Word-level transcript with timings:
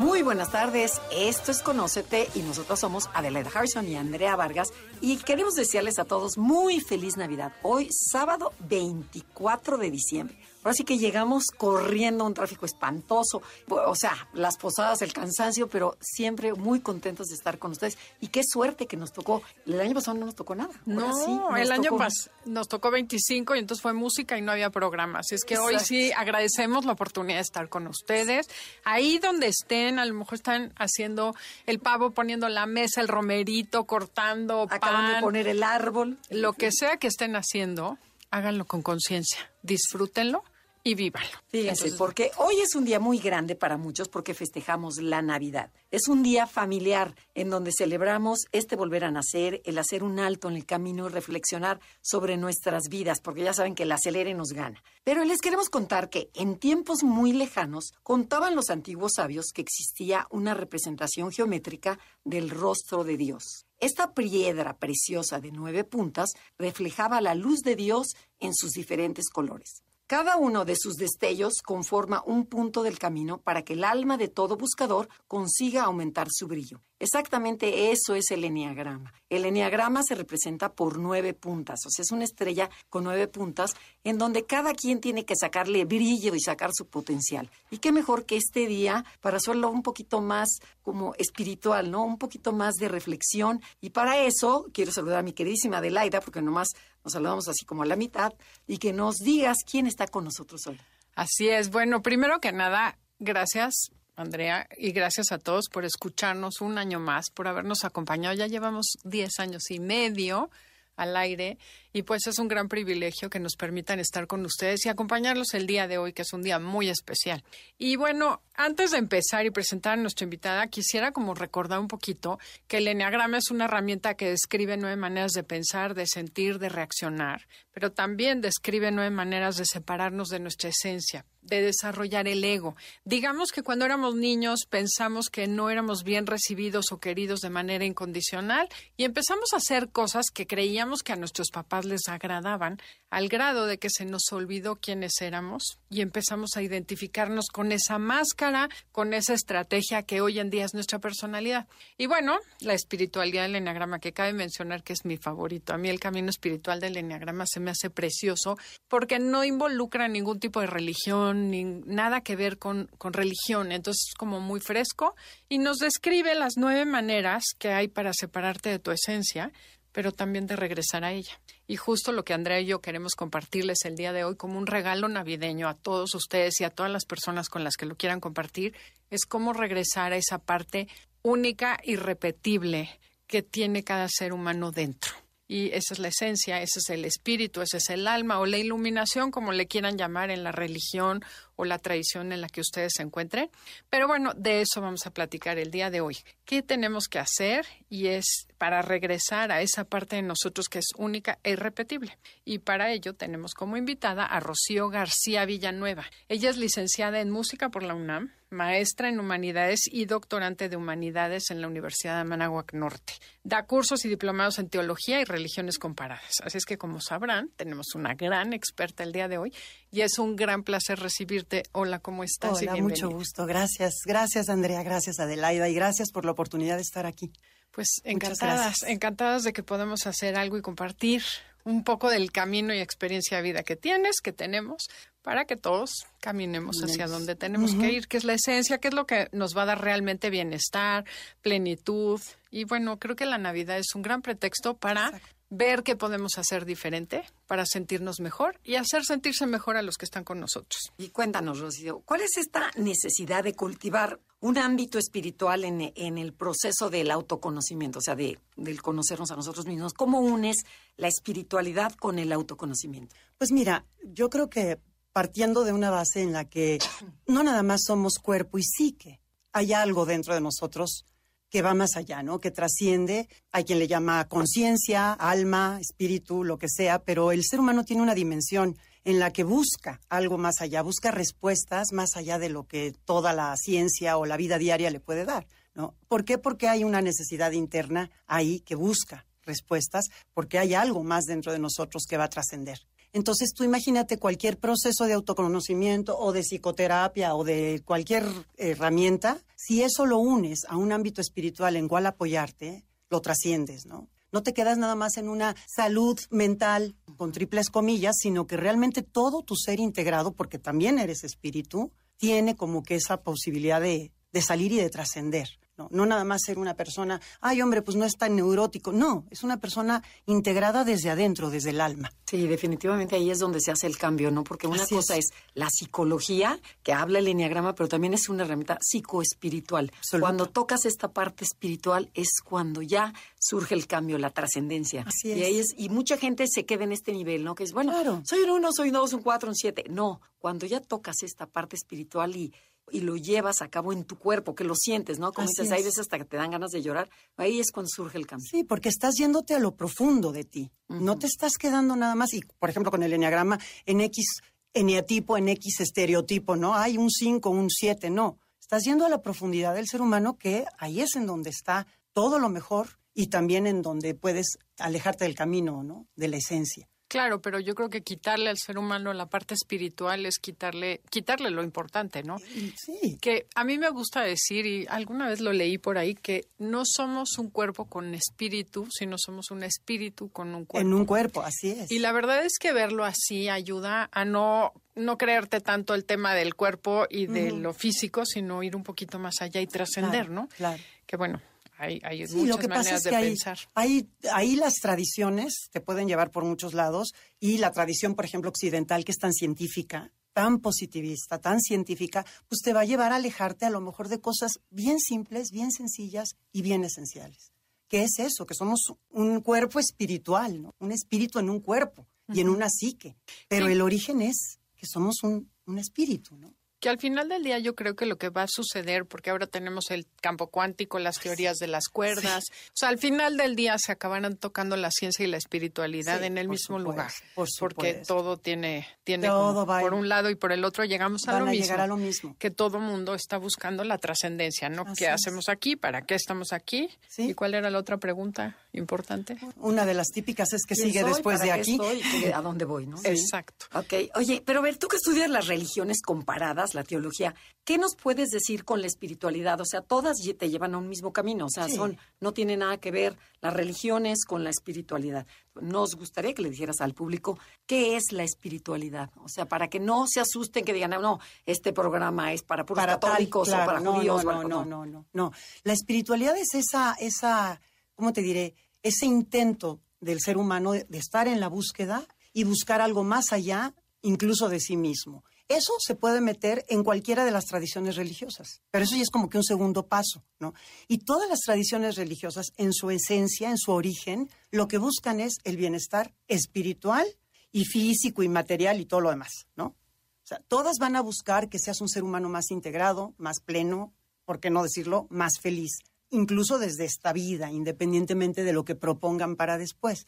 Muy 0.00 0.22
buenas 0.22 0.50
tardes, 0.50 0.98
esto 1.12 1.50
es 1.50 1.60
Conócete 1.60 2.26
y 2.34 2.40
nosotros 2.40 2.80
somos 2.80 3.10
Adelaida 3.12 3.50
Harrison 3.54 3.86
y 3.86 3.96
Andrea 3.96 4.34
Vargas 4.34 4.72
y 5.02 5.18
queremos 5.18 5.56
desearles 5.56 5.98
a 5.98 6.06
todos 6.06 6.38
muy 6.38 6.80
feliz 6.80 7.18
Navidad. 7.18 7.52
Hoy, 7.62 7.90
sábado 7.90 8.54
24 8.60 9.76
de 9.76 9.90
diciembre. 9.90 10.38
Ahora 10.62 10.74
sí 10.74 10.84
que 10.84 10.98
llegamos 10.98 11.46
corriendo 11.56 12.24
un 12.24 12.34
tráfico 12.34 12.66
espantoso, 12.66 13.42
o 13.68 13.94
sea, 13.94 14.28
las 14.34 14.56
posadas, 14.56 15.02
el 15.02 15.12
cansancio, 15.12 15.68
pero 15.68 15.96
siempre 16.00 16.52
muy 16.52 16.80
contentos 16.80 17.28
de 17.28 17.34
estar 17.34 17.58
con 17.58 17.72
ustedes. 17.72 17.96
Y 18.20 18.28
qué 18.28 18.42
suerte 18.44 18.86
que 18.86 18.96
nos 18.96 19.12
tocó. 19.12 19.42
El 19.66 19.80
año 19.80 19.94
pasado 19.94 20.18
no 20.18 20.26
nos 20.26 20.34
tocó 20.34 20.54
nada. 20.54 20.74
no, 20.84 21.56
el 21.56 21.72
año 21.72 21.96
pasado 21.96 22.30
nos 22.44 22.68
tocó 22.68 22.90
25 22.90 23.56
y 23.56 23.58
entonces 23.58 23.82
fue 23.82 23.92
música 23.92 24.36
y 24.38 24.42
no 24.42 24.52
había 24.52 24.70
programa. 24.70 25.20
Así 25.20 25.34
es 25.34 25.44
que 25.44 25.58
hoy 25.58 25.78
sí 25.78 26.12
agradecemos 26.12 26.84
la 26.84 26.92
oportunidad 26.92 27.38
de 27.38 27.42
estar 27.42 27.68
con 27.68 27.86
ustedes. 27.86 28.48
Ahí 28.84 29.18
donde 29.18 29.48
estén, 29.48 29.98
a 29.98 30.04
lo 30.04 30.14
mejor 30.14 30.34
están 30.34 30.72
haciendo 30.76 31.34
el 31.66 31.78
pavo, 31.78 32.10
poniendo 32.10 32.48
la 32.48 32.66
mesa, 32.66 33.00
el 33.00 33.08
romerito, 33.08 33.84
cortando 33.84 34.66
Acaban 34.70 35.14
de 35.14 35.20
poner 35.20 35.48
el 35.48 35.62
árbol. 35.62 36.18
Lo 36.28 36.52
que 36.52 36.70
sea 36.72 36.96
que 36.96 37.06
estén 37.06 37.36
haciendo, 37.36 37.98
háganlo 38.30 38.66
con 38.66 38.82
conciencia. 38.82 39.50
Disfrútenlo 39.62 40.44
y 40.82 40.94
vívalo. 40.94 41.28
Fíjense, 41.48 41.92
porque 41.92 42.30
hoy 42.38 42.56
es 42.60 42.74
un 42.74 42.84
día 42.84 43.00
muy 43.00 43.18
grande 43.18 43.54
para 43.54 43.76
muchos 43.76 44.08
porque 44.08 44.34
festejamos 44.34 44.98
la 44.98 45.22
Navidad. 45.22 45.70
Es 45.90 46.08
un 46.08 46.22
día 46.22 46.46
familiar 46.46 47.14
en 47.34 47.50
donde 47.50 47.72
celebramos 47.76 48.40
este 48.52 48.76
volver 48.76 49.04
a 49.04 49.10
nacer, 49.10 49.60
el 49.64 49.78
hacer 49.78 50.02
un 50.02 50.18
alto 50.18 50.48
en 50.48 50.56
el 50.56 50.66
camino 50.66 51.06
y 51.06 51.10
reflexionar 51.10 51.80
sobre 52.00 52.36
nuestras 52.36 52.84
vidas, 52.88 53.20
porque 53.20 53.42
ya 53.42 53.52
saben 53.52 53.74
que 53.74 53.82
el 53.82 53.92
acelere 53.92 54.34
nos 54.34 54.52
gana. 54.52 54.82
Pero 55.04 55.24
les 55.24 55.40
queremos 55.40 55.68
contar 55.68 56.08
que 56.08 56.30
en 56.34 56.58
tiempos 56.58 57.02
muy 57.02 57.32
lejanos 57.32 57.92
contaban 58.02 58.54
los 58.54 58.70
antiguos 58.70 59.12
sabios 59.16 59.46
que 59.52 59.62
existía 59.62 60.26
una 60.30 60.54
representación 60.54 61.32
geométrica 61.32 61.98
del 62.24 62.50
rostro 62.50 63.04
de 63.04 63.16
Dios. 63.16 63.66
Esta 63.78 64.12
piedra 64.12 64.76
preciosa 64.76 65.40
de 65.40 65.52
nueve 65.52 65.84
puntas 65.84 66.32
reflejaba 66.58 67.20
la 67.20 67.34
luz 67.34 67.60
de 67.60 67.76
Dios 67.76 68.08
en 68.38 68.54
sus 68.54 68.72
diferentes 68.72 69.30
colores. 69.30 69.82
Cada 70.10 70.36
uno 70.36 70.64
de 70.64 70.74
sus 70.74 70.96
destellos 70.96 71.62
conforma 71.64 72.24
un 72.26 72.44
punto 72.46 72.82
del 72.82 72.98
camino 72.98 73.38
para 73.38 73.62
que 73.62 73.74
el 73.74 73.84
alma 73.84 74.16
de 74.16 74.26
todo 74.26 74.56
buscador 74.56 75.08
consiga 75.28 75.84
aumentar 75.84 76.26
su 76.32 76.48
brillo. 76.48 76.80
Exactamente 76.98 77.92
eso 77.92 78.16
es 78.16 78.30
el 78.32 78.44
eneagrama. 78.44 79.14
El 79.30 79.44
eneagrama 79.44 80.02
se 80.02 80.16
representa 80.16 80.72
por 80.72 80.98
nueve 80.98 81.32
puntas, 81.32 81.78
o 81.86 81.90
sea, 81.90 82.02
es 82.02 82.10
una 82.10 82.24
estrella 82.24 82.68
con 82.90 83.04
nueve 83.04 83.28
puntas 83.28 83.74
en 84.02 84.18
donde 84.18 84.44
cada 84.44 84.74
quien 84.74 85.00
tiene 85.00 85.24
que 85.24 85.36
sacarle 85.36 85.84
brillo 85.84 86.34
y 86.34 86.40
sacar 86.40 86.70
su 86.74 86.86
potencial. 86.86 87.48
Y 87.70 87.78
qué 87.78 87.92
mejor 87.92 88.26
que 88.26 88.36
este 88.36 88.66
día 88.66 89.04
para 89.20 89.36
hacerlo 89.36 89.70
un 89.70 89.82
poquito 89.82 90.20
más 90.20 90.58
como 90.82 91.14
espiritual, 91.18 91.90
¿no? 91.90 92.04
Un 92.04 92.18
poquito 92.18 92.52
más 92.52 92.74
de 92.74 92.88
reflexión. 92.88 93.62
Y 93.80 93.90
para 93.90 94.18
eso 94.24 94.66
quiero 94.72 94.90
saludar 94.90 95.20
a 95.20 95.22
mi 95.22 95.32
queridísima 95.32 95.78
Adelaida, 95.78 96.20
porque 96.20 96.42
nomás 96.42 96.68
nos 97.04 97.12
saludamos 97.12 97.48
así 97.48 97.64
como 97.64 97.82
a 97.82 97.86
la 97.86 97.96
mitad, 97.96 98.32
y 98.66 98.78
que 98.78 98.92
nos 98.92 99.16
digas 99.16 99.58
quién 99.68 99.86
está 99.86 100.06
con 100.06 100.24
nosotros 100.24 100.66
hoy. 100.66 100.80
Así 101.14 101.48
es. 101.48 101.70
Bueno, 101.70 102.02
primero 102.02 102.40
que 102.40 102.52
nada, 102.52 102.98
gracias 103.18 103.90
Andrea, 104.20 104.68
y 104.76 104.92
gracias 104.92 105.32
a 105.32 105.38
todos 105.38 105.68
por 105.70 105.84
escucharnos 105.86 106.60
un 106.60 106.76
año 106.76 107.00
más, 107.00 107.30
por 107.30 107.48
habernos 107.48 107.84
acompañado. 107.84 108.34
Ya 108.34 108.46
llevamos 108.46 108.98
10 109.04 109.40
años 109.40 109.70
y 109.70 109.80
medio 109.80 110.50
al 110.96 111.16
aire 111.16 111.56
y 111.92 112.02
pues 112.02 112.26
es 112.26 112.38
un 112.38 112.48
gran 112.48 112.68
privilegio 112.68 113.30
que 113.30 113.40
nos 113.40 113.56
permitan 113.56 114.00
estar 114.00 114.26
con 114.26 114.44
ustedes 114.44 114.86
y 114.86 114.88
acompañarlos 114.88 115.54
el 115.54 115.66
día 115.66 115.88
de 115.88 115.98
hoy, 115.98 116.12
que 116.12 116.22
es 116.22 116.32
un 116.32 116.42
día 116.42 116.58
muy 116.58 116.88
especial. 116.88 117.42
Y 117.78 117.96
bueno, 117.96 118.42
antes 118.54 118.90
de 118.90 118.98
empezar 118.98 119.46
y 119.46 119.50
presentar 119.50 119.94
a 119.94 120.02
nuestra 120.02 120.24
invitada, 120.24 120.66
quisiera 120.66 121.12
como 121.12 121.34
recordar 121.34 121.80
un 121.80 121.88
poquito 121.88 122.38
que 122.68 122.78
el 122.78 122.88
Enneagrama 122.88 123.38
es 123.38 123.50
una 123.50 123.64
herramienta 123.64 124.14
que 124.14 124.30
describe 124.30 124.76
nueve 124.76 124.96
maneras 124.96 125.32
de 125.32 125.42
pensar, 125.42 125.94
de 125.94 126.06
sentir, 126.06 126.58
de 126.58 126.68
reaccionar, 126.68 127.46
pero 127.72 127.92
también 127.92 128.40
describe 128.40 128.90
nueve 128.90 129.10
maneras 129.10 129.56
de 129.56 129.64
separarnos 129.64 130.28
de 130.28 130.40
nuestra 130.40 130.70
esencia, 130.70 131.24
de 131.42 131.62
desarrollar 131.62 132.28
el 132.28 132.44
ego. 132.44 132.76
Digamos 133.04 133.52
que 133.52 133.62
cuando 133.62 133.84
éramos 133.84 134.14
niños 134.14 134.66
pensamos 134.68 135.30
que 135.30 135.46
no 135.46 135.70
éramos 135.70 136.04
bien 136.04 136.26
recibidos 136.26 136.92
o 136.92 136.98
queridos 136.98 137.40
de 137.40 137.50
manera 137.50 137.84
incondicional 137.84 138.68
y 138.96 139.04
empezamos 139.04 139.52
a 139.52 139.56
hacer 139.56 139.90
cosas 139.90 140.26
que 140.32 140.46
creíamos 140.46 141.02
que 141.02 141.12
a 141.12 141.16
nuestros 141.16 141.50
papás 141.50 141.79
les 141.84 142.08
agradaban, 142.08 142.78
al 143.10 143.28
grado 143.28 143.66
de 143.66 143.78
que 143.78 143.90
se 143.90 144.04
nos 144.04 144.22
olvidó 144.32 144.76
quiénes 144.76 145.20
éramos 145.20 145.78
y 145.90 146.00
empezamos 146.00 146.50
a 146.56 146.62
identificarnos 146.62 147.46
con 147.52 147.72
esa 147.72 147.98
máscara, 147.98 148.68
con 148.92 149.14
esa 149.14 149.34
estrategia 149.34 150.04
que 150.04 150.20
hoy 150.20 150.38
en 150.38 150.48
día 150.48 150.64
es 150.64 150.74
nuestra 150.74 151.00
personalidad. 151.00 151.66
Y 151.98 152.06
bueno, 152.06 152.38
la 152.60 152.74
espiritualidad 152.74 153.42
del 153.42 153.56
enneagrama, 153.56 153.98
que 153.98 154.12
cabe 154.12 154.32
mencionar 154.32 154.84
que 154.84 154.92
es 154.92 155.04
mi 155.04 155.16
favorito. 155.16 155.72
A 155.72 155.78
mí 155.78 155.88
el 155.88 155.98
camino 155.98 156.30
espiritual 156.30 156.80
del 156.80 156.96
enneagrama 156.96 157.44
se 157.46 157.58
me 157.58 157.72
hace 157.72 157.90
precioso 157.90 158.56
porque 158.88 159.18
no 159.18 159.44
involucra 159.44 160.06
ningún 160.06 160.38
tipo 160.38 160.60
de 160.60 160.68
religión, 160.68 161.50
ni 161.50 161.64
nada 161.64 162.20
que 162.20 162.36
ver 162.36 162.58
con, 162.58 162.88
con 162.96 163.12
religión. 163.12 163.72
Entonces 163.72 164.04
es 164.10 164.14
como 164.14 164.40
muy 164.40 164.60
fresco 164.60 165.16
y 165.48 165.58
nos 165.58 165.78
describe 165.78 166.34
las 166.36 166.54
nueve 166.56 166.84
maneras 166.84 167.42
que 167.58 167.70
hay 167.70 167.88
para 167.88 168.12
separarte 168.12 168.70
de 168.70 168.78
tu 168.78 168.92
esencia 168.92 169.52
pero 169.92 170.12
también 170.12 170.46
de 170.46 170.56
regresar 170.56 171.04
a 171.04 171.12
ella. 171.12 171.40
Y 171.70 171.76
justo 171.76 172.10
lo 172.10 172.24
que 172.24 172.34
Andrea 172.34 172.60
y 172.60 172.66
yo 172.66 172.80
queremos 172.80 173.14
compartirles 173.14 173.84
el 173.84 173.94
día 173.94 174.12
de 174.12 174.24
hoy 174.24 174.34
como 174.34 174.58
un 174.58 174.66
regalo 174.66 175.06
navideño 175.06 175.68
a 175.68 175.74
todos 175.74 176.16
ustedes 176.16 176.60
y 176.60 176.64
a 176.64 176.70
todas 176.70 176.90
las 176.90 177.04
personas 177.04 177.48
con 177.48 177.62
las 177.62 177.76
que 177.76 177.86
lo 177.86 177.94
quieran 177.94 178.18
compartir, 178.18 178.74
es 179.08 179.24
cómo 179.24 179.52
regresar 179.52 180.12
a 180.12 180.16
esa 180.16 180.38
parte 180.38 180.88
única 181.22 181.78
y 181.84 181.94
repetible 181.94 182.98
que 183.28 183.42
tiene 183.42 183.84
cada 183.84 184.08
ser 184.08 184.32
humano 184.32 184.72
dentro. 184.72 185.12
Y 185.46 185.68
esa 185.68 185.94
es 185.94 186.00
la 186.00 186.08
esencia, 186.08 186.60
ese 186.60 186.80
es 186.80 186.90
el 186.90 187.04
espíritu, 187.04 187.62
ese 187.62 187.76
es 187.76 187.88
el 187.90 188.08
alma 188.08 188.40
o 188.40 188.46
la 188.46 188.58
iluminación, 188.58 189.30
como 189.30 189.52
le 189.52 189.68
quieran 189.68 189.96
llamar 189.96 190.32
en 190.32 190.42
la 190.42 190.50
religión 190.50 191.22
o 191.60 191.66
la 191.66 191.78
tradición 191.78 192.32
en 192.32 192.40
la 192.40 192.48
que 192.48 192.62
ustedes 192.62 192.92
se 192.96 193.02
encuentren. 193.02 193.50
Pero 193.90 194.08
bueno, 194.08 194.32
de 194.34 194.62
eso 194.62 194.80
vamos 194.80 195.06
a 195.06 195.10
platicar 195.10 195.58
el 195.58 195.70
día 195.70 195.90
de 195.90 196.00
hoy. 196.00 196.16
¿Qué 196.46 196.62
tenemos 196.62 197.06
que 197.06 197.18
hacer? 197.18 197.66
Y 197.90 198.06
es 198.06 198.46
para 198.56 198.80
regresar 198.80 199.52
a 199.52 199.60
esa 199.60 199.84
parte 199.84 200.16
de 200.16 200.22
nosotros 200.22 200.68
que 200.68 200.78
es 200.78 200.88
única 200.96 201.38
e 201.42 201.50
irrepetible. 201.52 202.16
Y 202.46 202.60
para 202.60 202.92
ello 202.92 203.14
tenemos 203.14 203.52
como 203.52 203.76
invitada 203.76 204.24
a 204.24 204.40
Rocío 204.40 204.88
García 204.88 205.44
Villanueva. 205.44 206.06
Ella 206.28 206.48
es 206.48 206.56
licenciada 206.56 207.20
en 207.20 207.30
música 207.30 207.68
por 207.68 207.82
la 207.82 207.94
UNAM, 207.94 208.32
maestra 208.50 209.08
en 209.08 209.20
humanidades 209.20 209.80
y 209.90 210.04
doctorante 210.06 210.68
de 210.68 210.76
humanidades 210.76 211.50
en 211.50 211.60
la 211.60 211.68
Universidad 211.68 212.24
de 212.24 212.34
Anáhuac 212.34 212.74
Norte. 212.74 213.14
Da 213.44 213.64
cursos 213.64 214.04
y 214.04 214.08
diplomados 214.08 214.58
en 214.58 214.68
teología 214.68 215.20
y 215.20 215.24
religiones 215.24 215.78
comparadas. 215.78 216.40
Así 216.42 216.58
es 216.58 216.64
que, 216.64 216.76
como 216.76 217.00
sabrán, 217.00 217.50
tenemos 217.56 217.94
una 217.94 218.14
gran 218.14 218.52
experta 218.52 219.04
el 219.04 219.12
día 219.12 219.28
de 219.28 219.38
hoy 219.38 219.54
y 219.90 220.02
es 220.02 220.18
un 220.18 220.36
gran 220.36 220.64
placer 220.64 220.98
recibirte. 220.98 221.49
Hola, 221.72 221.98
¿cómo 221.98 222.24
estás? 222.24 222.60
Hola, 222.60 222.76
mucho 222.76 223.08
gusto. 223.08 223.46
Gracias, 223.46 223.94
gracias 224.04 224.48
Andrea, 224.48 224.82
gracias 224.82 225.20
Adelaida 225.20 225.68
y 225.68 225.74
gracias 225.74 226.10
por 226.10 226.24
la 226.24 226.32
oportunidad 226.32 226.76
de 226.76 226.82
estar 226.82 227.06
aquí. 227.06 227.32
Pues 227.70 228.00
encantadas, 228.04 228.82
encantadas 228.82 229.44
de 229.44 229.52
que 229.52 229.62
podamos 229.62 230.06
hacer 230.06 230.36
algo 230.36 230.58
y 230.58 230.62
compartir 230.62 231.22
un 231.64 231.84
poco 231.84 232.10
del 232.10 232.32
camino 232.32 232.74
y 232.74 232.80
experiencia 232.80 233.36
de 233.36 233.42
vida 233.42 233.62
que 233.62 233.76
tienes, 233.76 234.20
que 234.20 234.32
tenemos, 234.32 234.88
para 235.22 235.44
que 235.44 235.56
todos 235.56 236.06
caminemos 236.20 236.82
hacia 236.82 237.06
donde 237.06 237.36
tenemos 237.36 237.74
que 237.74 237.92
ir, 237.92 238.08
que 238.08 238.16
es 238.16 238.24
la 238.24 238.32
esencia, 238.32 238.78
que 238.78 238.88
es 238.88 238.94
lo 238.94 239.06
que 239.06 239.28
nos 239.32 239.56
va 239.56 239.62
a 239.62 239.66
dar 239.66 239.80
realmente 239.82 240.30
bienestar, 240.30 241.04
plenitud. 241.42 242.20
Y 242.50 242.64
bueno, 242.64 242.98
creo 242.98 243.16
que 243.16 243.26
la 243.26 243.38
Navidad 243.38 243.78
es 243.78 243.94
un 243.94 244.02
gran 244.02 244.22
pretexto 244.22 244.76
para 244.78 245.20
ver 245.50 245.82
qué 245.82 245.96
podemos 245.96 246.38
hacer 246.38 246.64
diferente 246.64 247.24
para 247.46 247.66
sentirnos 247.66 248.20
mejor 248.20 248.58
y 248.62 248.76
hacer 248.76 249.04
sentirse 249.04 249.46
mejor 249.46 249.76
a 249.76 249.82
los 249.82 249.96
que 249.96 250.04
están 250.04 250.24
con 250.24 250.38
nosotros. 250.38 250.92
Y 250.96 251.08
cuéntanos, 251.08 251.58
Rocío, 251.58 252.00
¿cuál 252.00 252.22
es 252.22 252.36
esta 252.36 252.70
necesidad 252.76 253.42
de 253.42 253.54
cultivar 253.54 254.20
un 254.38 254.56
ámbito 254.56 254.98
espiritual 254.98 255.64
en, 255.64 255.92
en 255.94 256.18
el 256.18 256.32
proceso 256.32 256.88
del 256.88 257.10
autoconocimiento, 257.10 257.98
o 257.98 258.02
sea, 258.02 258.14
de, 258.14 258.38
del 258.56 258.80
conocernos 258.80 259.30
a 259.32 259.36
nosotros 259.36 259.66
mismos? 259.66 259.92
¿Cómo 259.92 260.20
unes 260.20 260.58
la 260.96 261.08
espiritualidad 261.08 261.94
con 261.94 262.20
el 262.20 262.32
autoconocimiento? 262.32 263.16
Pues 263.36 263.50
mira, 263.50 263.84
yo 264.04 264.30
creo 264.30 264.48
que 264.48 264.78
partiendo 265.12 265.64
de 265.64 265.72
una 265.72 265.90
base 265.90 266.22
en 266.22 266.32
la 266.32 266.44
que 266.44 266.78
no 267.26 267.42
nada 267.42 267.64
más 267.64 267.82
somos 267.84 268.14
cuerpo 268.22 268.58
y 268.58 268.62
psique, 268.62 269.20
hay 269.52 269.72
algo 269.72 270.06
dentro 270.06 270.32
de 270.32 270.40
nosotros 270.40 271.04
que 271.50 271.62
va 271.62 271.74
más 271.74 271.96
allá, 271.96 272.22
¿no? 272.22 272.38
Que 272.38 272.50
trasciende. 272.50 273.28
Hay 273.50 273.64
quien 273.64 273.78
le 273.78 273.88
llama 273.88 274.28
conciencia, 274.28 275.12
alma, 275.12 275.78
espíritu, 275.80 276.44
lo 276.44 276.58
que 276.58 276.68
sea, 276.68 277.02
pero 277.02 277.32
el 277.32 277.44
ser 277.44 277.60
humano 277.60 277.84
tiene 277.84 278.02
una 278.02 278.14
dimensión 278.14 278.78
en 279.04 279.18
la 279.18 279.32
que 279.32 279.44
busca 279.44 280.00
algo 280.08 280.38
más 280.38 280.60
allá, 280.60 280.82
busca 280.82 281.10
respuestas 281.10 281.92
más 281.92 282.16
allá 282.16 282.38
de 282.38 282.50
lo 282.50 282.66
que 282.66 282.94
toda 283.04 283.32
la 283.32 283.54
ciencia 283.56 284.16
o 284.16 284.26
la 284.26 284.36
vida 284.36 284.58
diaria 284.58 284.90
le 284.90 285.00
puede 285.00 285.24
dar. 285.24 285.46
¿no? 285.74 285.96
¿Por 286.08 286.24
qué? 286.24 286.38
Porque 286.38 286.68
hay 286.68 286.84
una 286.84 287.00
necesidad 287.00 287.52
interna 287.52 288.10
ahí 288.26 288.60
que 288.60 288.74
busca 288.74 289.26
respuestas, 289.42 290.06
porque 290.34 290.58
hay 290.58 290.74
algo 290.74 291.02
más 291.02 291.24
dentro 291.24 291.52
de 291.52 291.58
nosotros 291.58 292.04
que 292.08 292.16
va 292.16 292.24
a 292.24 292.30
trascender. 292.30 292.86
Entonces 293.12 293.52
tú 293.54 293.64
imagínate 293.64 294.18
cualquier 294.18 294.58
proceso 294.58 295.04
de 295.04 295.14
autoconocimiento 295.14 296.16
o 296.18 296.32
de 296.32 296.42
psicoterapia 296.42 297.34
o 297.34 297.42
de 297.42 297.82
cualquier 297.84 298.24
herramienta, 298.56 299.38
si 299.56 299.82
eso 299.82 300.06
lo 300.06 300.18
unes 300.18 300.64
a 300.68 300.76
un 300.76 300.92
ámbito 300.92 301.20
espiritual 301.20 301.76
en 301.76 301.88
cual 301.88 302.06
apoyarte, 302.06 302.84
lo 303.08 303.20
trasciendes, 303.20 303.86
¿no? 303.86 304.08
No 304.32 304.44
te 304.44 304.54
quedas 304.54 304.78
nada 304.78 304.94
más 304.94 305.16
en 305.16 305.28
una 305.28 305.56
salud 305.66 306.18
mental 306.30 306.94
con 307.16 307.32
triples 307.32 307.68
comillas, 307.68 308.16
sino 308.16 308.46
que 308.46 308.56
realmente 308.56 309.02
todo 309.02 309.42
tu 309.42 309.56
ser 309.56 309.80
integrado, 309.80 310.32
porque 310.32 310.60
también 310.60 311.00
eres 311.00 311.24
espíritu, 311.24 311.90
tiene 312.16 312.54
como 312.54 312.84
que 312.84 312.94
esa 312.94 313.22
posibilidad 313.22 313.80
de, 313.80 314.12
de 314.32 314.42
salir 314.42 314.70
y 314.70 314.76
de 314.76 314.88
trascender. 314.88 315.48
¿No? 315.90 316.06
nada 316.06 316.24
más 316.24 316.42
ser 316.44 316.58
una 316.58 316.74
persona, 316.74 317.20
ay 317.40 317.62
hombre, 317.62 317.82
pues 317.82 317.96
no 317.96 318.04
es 318.04 318.16
tan 318.16 318.36
neurótico. 318.36 318.92
No, 318.92 319.24
es 319.30 319.42
una 319.42 319.58
persona 319.58 320.02
integrada 320.26 320.84
desde 320.84 321.10
adentro, 321.10 321.50
desde 321.50 321.70
el 321.70 321.80
alma. 321.80 322.12
Sí, 322.26 322.46
definitivamente 322.46 323.16
ahí 323.16 323.30
es 323.30 323.38
donde 323.38 323.60
se 323.60 323.70
hace 323.70 323.86
el 323.86 323.96
cambio, 323.96 324.30
¿no? 324.30 324.44
Porque 324.44 324.66
una 324.66 324.86
cosa 324.86 325.16
es. 325.16 325.30
la 325.54 325.68
psicología, 325.70 326.58
que 326.82 326.92
habla 326.92 327.18
el 327.18 327.28
enneagrama, 327.28 327.74
pero 327.74 327.88
también 327.88 328.14
es 328.14 328.28
una 328.28 328.44
herramienta 328.44 328.78
psicoespiritual. 328.80 329.90
Cuando 330.18 330.46
tocas 330.46 330.84
esta 330.84 331.08
parte 331.08 331.44
espiritual 331.44 332.10
es 332.14 332.40
cuando 332.44 332.82
ya 332.82 333.12
surge 333.38 333.74
el 333.74 333.86
cambio, 333.86 334.18
la 334.18 334.30
trascendencia. 334.30 335.04
Así 335.06 335.32
es. 335.32 335.38
Y, 335.38 335.42
ahí 335.44 335.58
es, 335.58 335.74
y 335.76 335.88
mucha 335.88 336.16
gente 336.16 336.46
se 336.48 336.66
queda 336.66 336.84
en 336.84 336.92
este 336.92 337.12
nivel, 337.12 337.44
¿no? 337.44 337.54
Que 337.54 337.64
es, 337.64 337.72
bueno, 337.72 337.92
soy 338.24 338.40
un 338.40 338.50
uno, 338.50 338.70
soy 338.72 338.88
un 338.88 338.94
dos, 338.94 339.12
un 339.12 339.22
cuatro, 339.22 339.48
un 339.48 339.56
siete. 339.56 339.84
No, 339.88 340.20
cuando 340.38 340.66
ya 340.66 340.80
tocas 340.80 341.22
esta 341.22 341.46
parte 341.46 341.76
espiritual 341.76 342.36
y 342.36 342.52
y 342.92 343.00
lo 343.00 343.16
llevas 343.16 343.62
a 343.62 343.68
cabo 343.68 343.92
en 343.92 344.04
tu 344.04 344.18
cuerpo, 344.18 344.54
que 344.54 344.64
lo 344.64 344.74
sientes, 344.74 345.18
¿no? 345.18 345.32
Como 345.32 345.48
dices, 345.48 345.70
hay 345.70 345.82
veces 345.82 346.00
hasta 346.00 346.18
que 346.18 346.24
te 346.24 346.36
dan 346.36 346.50
ganas 346.50 346.70
de 346.70 346.82
llorar, 346.82 347.08
ahí 347.36 347.60
es 347.60 347.70
cuando 347.72 347.88
surge 347.88 348.18
el 348.18 348.26
cambio. 348.26 348.48
Sí, 348.50 348.64
porque 348.64 348.88
estás 348.88 349.14
yéndote 349.16 349.54
a 349.54 349.58
lo 349.58 349.76
profundo 349.76 350.32
de 350.32 350.44
ti. 350.44 350.70
No 350.88 351.18
te 351.18 351.26
estás 351.26 351.56
quedando 351.56 351.96
nada 351.96 352.14
más, 352.14 352.32
y 352.34 352.42
por 352.58 352.70
ejemplo 352.70 352.90
con 352.90 353.02
el 353.02 353.12
enneagrama, 353.12 353.58
en 353.86 354.00
X 354.00 354.40
eneatipo, 354.72 355.36
en 355.36 355.48
X 355.48 355.80
estereotipo, 355.80 356.56
¿no? 356.56 356.74
Hay 356.74 356.96
un 356.96 357.10
5, 357.10 357.50
un 357.50 357.70
7, 357.70 358.10
no. 358.10 358.38
Estás 358.60 358.84
yendo 358.84 359.04
a 359.04 359.08
la 359.08 359.22
profundidad 359.22 359.74
del 359.74 359.88
ser 359.88 360.00
humano 360.00 360.38
que 360.38 360.64
ahí 360.78 361.00
es 361.00 361.16
en 361.16 361.26
donde 361.26 361.50
está 361.50 361.86
todo 362.12 362.38
lo 362.38 362.48
mejor 362.48 362.98
y 363.14 363.26
también 363.26 363.66
en 363.66 363.82
donde 363.82 364.14
puedes 364.14 364.58
alejarte 364.78 365.24
del 365.24 365.34
camino, 365.34 365.82
¿no? 365.82 366.06
De 366.14 366.28
la 366.28 366.36
esencia. 366.36 366.88
Claro, 367.10 367.42
pero 367.42 367.58
yo 367.58 367.74
creo 367.74 367.90
que 367.90 368.02
quitarle 368.02 368.50
al 368.50 368.56
ser 368.56 368.78
humano 368.78 369.12
la 369.12 369.26
parte 369.26 369.54
espiritual 369.54 370.26
es 370.26 370.38
quitarle, 370.38 371.00
quitarle 371.10 371.50
lo 371.50 371.64
importante, 371.64 372.22
¿no? 372.22 372.38
Sí. 372.38 373.18
Que 373.20 373.48
a 373.56 373.64
mí 373.64 373.78
me 373.78 373.90
gusta 373.90 374.20
decir, 374.20 374.64
y 374.64 374.86
alguna 374.88 375.28
vez 375.28 375.40
lo 375.40 375.52
leí 375.52 375.76
por 375.76 375.98
ahí, 375.98 376.14
que 376.14 376.46
no 376.58 376.82
somos 376.84 377.36
un 377.38 377.50
cuerpo 377.50 377.86
con 377.86 378.14
espíritu, 378.14 378.86
sino 378.96 379.16
somos 379.18 379.50
un 379.50 379.64
espíritu 379.64 380.30
con 380.30 380.54
un 380.54 380.64
cuerpo. 380.64 380.86
En 380.86 380.94
un 380.94 381.04
cuerpo, 381.04 381.42
así 381.42 381.70
es. 381.72 381.90
Y 381.90 381.98
la 381.98 382.12
verdad 382.12 382.44
es 382.44 382.60
que 382.60 382.72
verlo 382.72 383.04
así 383.04 383.48
ayuda 383.48 384.08
a 384.12 384.24
no 384.24 384.72
no 384.94 385.18
creerte 385.18 385.60
tanto 385.60 385.94
el 385.94 386.04
tema 386.04 386.34
del 386.34 386.54
cuerpo 386.54 387.06
y 387.10 387.26
de 387.26 387.50
lo 387.50 387.72
físico, 387.72 388.24
sino 388.24 388.62
ir 388.62 388.76
un 388.76 388.84
poquito 388.84 389.18
más 389.18 389.40
allá 389.40 389.60
y 389.60 389.66
trascender, 389.66 390.30
¿no? 390.30 390.48
Claro. 390.56 390.80
Que 391.06 391.16
bueno, 391.16 391.40
hay, 391.80 392.00
hay 392.04 392.20
muchas 392.28 392.46
lo 392.46 392.58
que 392.58 392.68
pasa 392.68 392.96
es 392.96 393.04
que 393.04 393.16
hay, 393.16 393.28
pensar. 393.30 393.58
Ahí 393.74 394.56
las 394.56 394.74
tradiciones 394.74 395.70
te 395.72 395.80
pueden 395.80 396.08
llevar 396.08 396.30
por 396.30 396.44
muchos 396.44 396.74
lados 396.74 397.14
y 397.40 397.56
la 397.56 397.72
tradición, 397.72 398.14
por 398.14 398.26
ejemplo, 398.26 398.50
occidental, 398.50 399.04
que 399.04 399.12
es 399.12 399.18
tan 399.18 399.32
científica, 399.32 400.12
tan 400.34 400.58
positivista, 400.58 401.38
tan 401.38 401.58
científica, 401.60 402.26
pues 402.48 402.60
te 402.60 402.74
va 402.74 402.80
a 402.80 402.84
llevar 402.84 403.12
a 403.12 403.16
alejarte 403.16 403.64
a 403.64 403.70
lo 403.70 403.80
mejor 403.80 404.08
de 404.08 404.20
cosas 404.20 404.60
bien 404.68 404.98
simples, 404.98 405.50
bien 405.52 405.72
sencillas 405.72 406.36
y 406.52 406.60
bien 406.60 406.84
esenciales. 406.84 407.52
¿Qué 407.88 408.04
es 408.04 408.18
eso? 408.18 408.44
Que 408.44 408.54
somos 408.54 408.80
un 409.08 409.40
cuerpo 409.40 409.80
espiritual, 409.80 410.60
¿no? 410.60 410.74
Un 410.80 410.92
espíritu 410.92 411.38
en 411.38 411.48
un 411.48 411.60
cuerpo 411.60 412.06
y 412.28 412.40
en 412.40 412.50
una 412.50 412.68
psique. 412.68 413.16
Pero 413.48 413.68
el 413.68 413.80
origen 413.80 414.20
es 414.20 414.60
que 414.76 414.86
somos 414.86 415.22
un, 415.22 415.50
un 415.64 415.78
espíritu, 415.78 416.36
¿no? 416.36 416.54
Que 416.80 416.88
al 416.88 416.98
final 416.98 417.28
del 417.28 417.44
día 417.44 417.58
yo 417.58 417.74
creo 417.74 417.94
que 417.94 418.06
lo 418.06 418.16
que 418.16 418.30
va 418.30 418.44
a 418.44 418.48
suceder, 418.48 419.04
porque 419.04 419.30
ahora 419.30 419.46
tenemos 419.46 419.90
el 419.90 420.06
campo 420.20 420.48
cuántico, 420.48 420.98
las 420.98 421.18
teorías 421.18 421.58
de 421.58 421.66
las 421.66 421.88
cuerdas, 421.88 422.44
o 422.50 422.72
sea, 422.74 422.88
al 422.88 422.98
final 422.98 423.36
del 423.36 423.54
día 423.54 423.76
se 423.78 423.92
acabarán 423.92 424.36
tocando 424.36 424.76
la 424.76 424.90
ciencia 424.90 425.24
y 425.24 425.28
la 425.28 425.36
espiritualidad 425.36 426.24
en 426.24 426.38
el 426.38 426.48
mismo 426.48 426.78
lugar, 426.78 427.12
porque 427.58 428.02
todo 428.06 428.38
tiene, 428.38 428.86
tiene 429.04 429.28
por 429.28 429.94
un 429.94 430.08
lado 430.08 430.30
y 430.30 430.34
por 430.34 430.52
el 430.52 430.64
otro 430.64 430.84
llegamos 430.84 431.28
a, 431.28 431.38
lo, 431.38 431.46
mismo, 431.46 431.76
a 431.76 431.86
lo 431.86 431.96
mismo, 431.96 432.34
que 432.38 432.50
todo 432.50 432.80
mundo 432.80 433.14
está 433.14 433.36
buscando 433.36 433.84
la 433.84 433.98
trascendencia, 433.98 434.68
¿no? 434.68 434.84
¿Qué 434.96 435.08
hacemos 435.08 435.48
aquí? 435.48 435.76
¿Para 435.76 436.02
qué 436.02 436.14
estamos 436.14 436.52
aquí? 436.52 436.88
¿Y 437.18 437.34
cuál 437.34 437.54
era 437.54 437.70
la 437.70 437.78
otra 437.78 437.98
pregunta 437.98 438.56
importante? 438.72 439.36
Una 439.56 439.84
de 439.84 439.94
las 439.94 440.08
típicas 440.08 440.52
es 440.52 440.64
que 440.66 440.74
sigue 440.74 441.04
después 441.04 441.40
de 441.40 441.52
aquí. 441.52 441.78
¿A 442.34 442.40
dónde 442.40 442.64
voy? 442.64 442.86
¿no? 442.86 442.98
Exacto. 443.04 443.66
Ok, 443.74 443.94
oye, 444.14 444.42
pero 444.44 444.60
a 444.60 444.62
ver, 444.62 444.78
tú 444.78 444.88
que 444.88 444.96
estudias 444.96 445.28
las 445.28 445.46
religiones 445.46 446.00
comparadas, 446.02 446.69
la 446.74 446.84
teología. 446.84 447.34
¿Qué 447.64 447.78
nos 447.78 447.94
puedes 447.94 448.30
decir 448.30 448.64
con 448.64 448.80
la 448.80 448.86
espiritualidad? 448.86 449.60
O 449.60 449.64
sea, 449.64 449.80
todas 449.80 450.18
te 450.38 450.50
llevan 450.50 450.74
a 450.74 450.78
un 450.78 450.88
mismo 450.88 451.12
camino, 451.12 451.46
o 451.46 451.50
sea, 451.50 451.68
son 451.68 451.98
no 452.20 452.32
tiene 452.32 452.56
nada 452.56 452.78
que 452.78 452.90
ver 452.90 453.16
las 453.40 453.52
religiones 453.52 454.24
con 454.24 454.44
la 454.44 454.50
espiritualidad. 454.50 455.26
Nos 455.60 455.94
gustaría 455.94 456.34
que 456.34 456.42
le 456.42 456.50
dijeras 456.50 456.80
al 456.80 456.94
público 456.94 457.38
qué 457.66 457.96
es 457.96 458.12
la 458.12 458.22
espiritualidad, 458.22 459.10
o 459.22 459.28
sea, 459.28 459.46
para 459.46 459.68
que 459.68 459.80
no 459.80 460.06
se 460.06 460.20
asusten 460.20 460.64
que 460.64 460.72
digan, 460.72 460.90
no, 460.90 461.20
este 461.46 461.72
programa 461.72 462.32
es 462.32 462.42
para 462.42 462.64
puros 462.64 462.84
católicos 462.84 463.48
o 463.48 463.52
para 463.52 463.80
judíos. 463.80 464.24
No, 464.24 464.42
no, 464.42 464.64
no, 464.64 464.86
no, 464.86 465.06
no, 465.12 465.32
La 465.64 465.72
espiritualidad 465.72 466.36
es 466.36 466.54
esa, 466.54 466.94
esa, 467.00 467.60
¿cómo 467.94 468.12
te 468.12 468.22
diré? 468.22 468.54
Ese 468.82 469.06
intento 469.06 469.80
del 470.00 470.20
ser 470.20 470.38
humano 470.38 470.72
de 470.72 470.98
estar 470.98 471.28
en 471.28 471.40
la 471.40 471.48
búsqueda 471.48 472.06
y 472.32 472.44
buscar 472.44 472.80
algo 472.80 473.04
más 473.04 473.32
allá 473.32 473.74
incluso 474.02 474.48
de 474.48 474.60
sí 474.60 474.76
mismo. 474.76 475.24
Eso 475.50 475.72
se 475.84 475.96
puede 475.96 476.20
meter 476.20 476.64
en 476.68 476.84
cualquiera 476.84 477.24
de 477.24 477.32
las 477.32 477.46
tradiciones 477.46 477.96
religiosas, 477.96 478.62
pero 478.70 478.84
eso 478.84 478.94
ya 478.94 479.02
es 479.02 479.10
como 479.10 479.28
que 479.28 479.36
un 479.36 479.42
segundo 479.42 479.88
paso, 479.88 480.22
¿no? 480.38 480.54
Y 480.86 480.98
todas 480.98 481.28
las 481.28 481.40
tradiciones 481.40 481.96
religiosas, 481.96 482.52
en 482.56 482.72
su 482.72 482.88
esencia, 482.90 483.50
en 483.50 483.58
su 483.58 483.72
origen, 483.72 484.30
lo 484.52 484.68
que 484.68 484.78
buscan 484.78 485.18
es 485.18 485.38
el 485.42 485.56
bienestar 485.56 486.14
espiritual 486.28 487.04
y 487.50 487.64
físico 487.64 488.22
y 488.22 488.28
material 488.28 488.80
y 488.80 488.86
todo 488.86 489.00
lo 489.00 489.10
demás, 489.10 489.48
¿no? 489.56 489.64
O 489.64 490.22
sea, 490.22 490.38
todas 490.38 490.76
van 490.78 490.94
a 490.94 491.00
buscar 491.00 491.48
que 491.48 491.58
seas 491.58 491.80
un 491.80 491.88
ser 491.88 492.04
humano 492.04 492.28
más 492.28 492.52
integrado, 492.52 493.12
más 493.18 493.40
pleno, 493.40 493.92
por 494.24 494.38
qué 494.38 494.50
no 494.50 494.62
decirlo, 494.62 495.08
más 495.10 495.40
feliz, 495.40 495.80
incluso 496.10 496.60
desde 496.60 496.84
esta 496.84 497.12
vida, 497.12 497.50
independientemente 497.50 498.44
de 498.44 498.52
lo 498.52 498.64
que 498.64 498.76
propongan 498.76 499.34
para 499.34 499.58
después. 499.58 500.06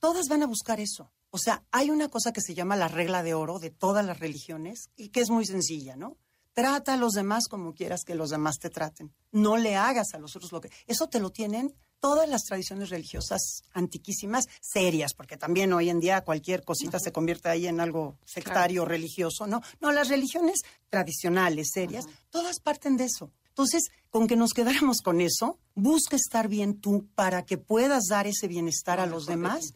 Todas 0.00 0.28
van 0.28 0.42
a 0.42 0.46
buscar 0.46 0.80
eso. 0.80 1.10
O 1.34 1.38
sea, 1.38 1.64
hay 1.70 1.88
una 1.88 2.08
cosa 2.08 2.30
que 2.34 2.42
se 2.42 2.52
llama 2.52 2.76
la 2.76 2.88
regla 2.88 3.22
de 3.22 3.32
oro 3.32 3.58
de 3.58 3.70
todas 3.70 4.04
las 4.04 4.20
religiones 4.20 4.90
y 4.96 5.08
que 5.08 5.22
es 5.22 5.30
muy 5.30 5.46
sencilla, 5.46 5.96
¿no? 5.96 6.18
Trata 6.52 6.92
a 6.92 6.96
los 6.98 7.12
demás 7.14 7.48
como 7.48 7.72
quieras 7.72 8.02
que 8.04 8.14
los 8.14 8.28
demás 8.28 8.58
te 8.58 8.68
traten. 8.68 9.14
No 9.30 9.56
le 9.56 9.74
hagas 9.74 10.12
a 10.12 10.18
los 10.18 10.36
otros 10.36 10.52
lo 10.52 10.60
que... 10.60 10.70
Eso 10.86 11.08
te 11.08 11.20
lo 11.20 11.30
tienen 11.30 11.74
todas 12.00 12.28
las 12.28 12.42
tradiciones 12.42 12.90
religiosas 12.90 13.62
antiquísimas, 13.72 14.46
serias, 14.60 15.14
porque 15.14 15.38
también 15.38 15.72
hoy 15.72 15.88
en 15.88 16.00
día 16.00 16.20
cualquier 16.20 16.64
cosita 16.64 16.98
se 16.98 17.12
convierte 17.12 17.48
ahí 17.48 17.66
en 17.66 17.80
algo 17.80 18.18
sectario, 18.26 18.84
religioso, 18.84 19.46
¿no? 19.46 19.62
No, 19.80 19.90
las 19.90 20.08
religiones 20.08 20.60
tradicionales, 20.90 21.70
serias, 21.72 22.06
todas 22.28 22.60
parten 22.60 22.98
de 22.98 23.04
eso. 23.04 23.32
Entonces, 23.52 23.90
con 24.10 24.26
que 24.26 24.36
nos 24.36 24.52
quedáramos 24.52 25.02
con 25.02 25.20
eso, 25.20 25.58
busca 25.74 26.16
estar 26.16 26.48
bien 26.48 26.80
tú 26.80 27.06
para 27.14 27.44
que 27.44 27.58
puedas 27.58 28.04
dar 28.08 28.26
ese 28.26 28.48
bienestar 28.48 29.00
a 29.00 29.06
los 29.06 29.26
demás 29.26 29.74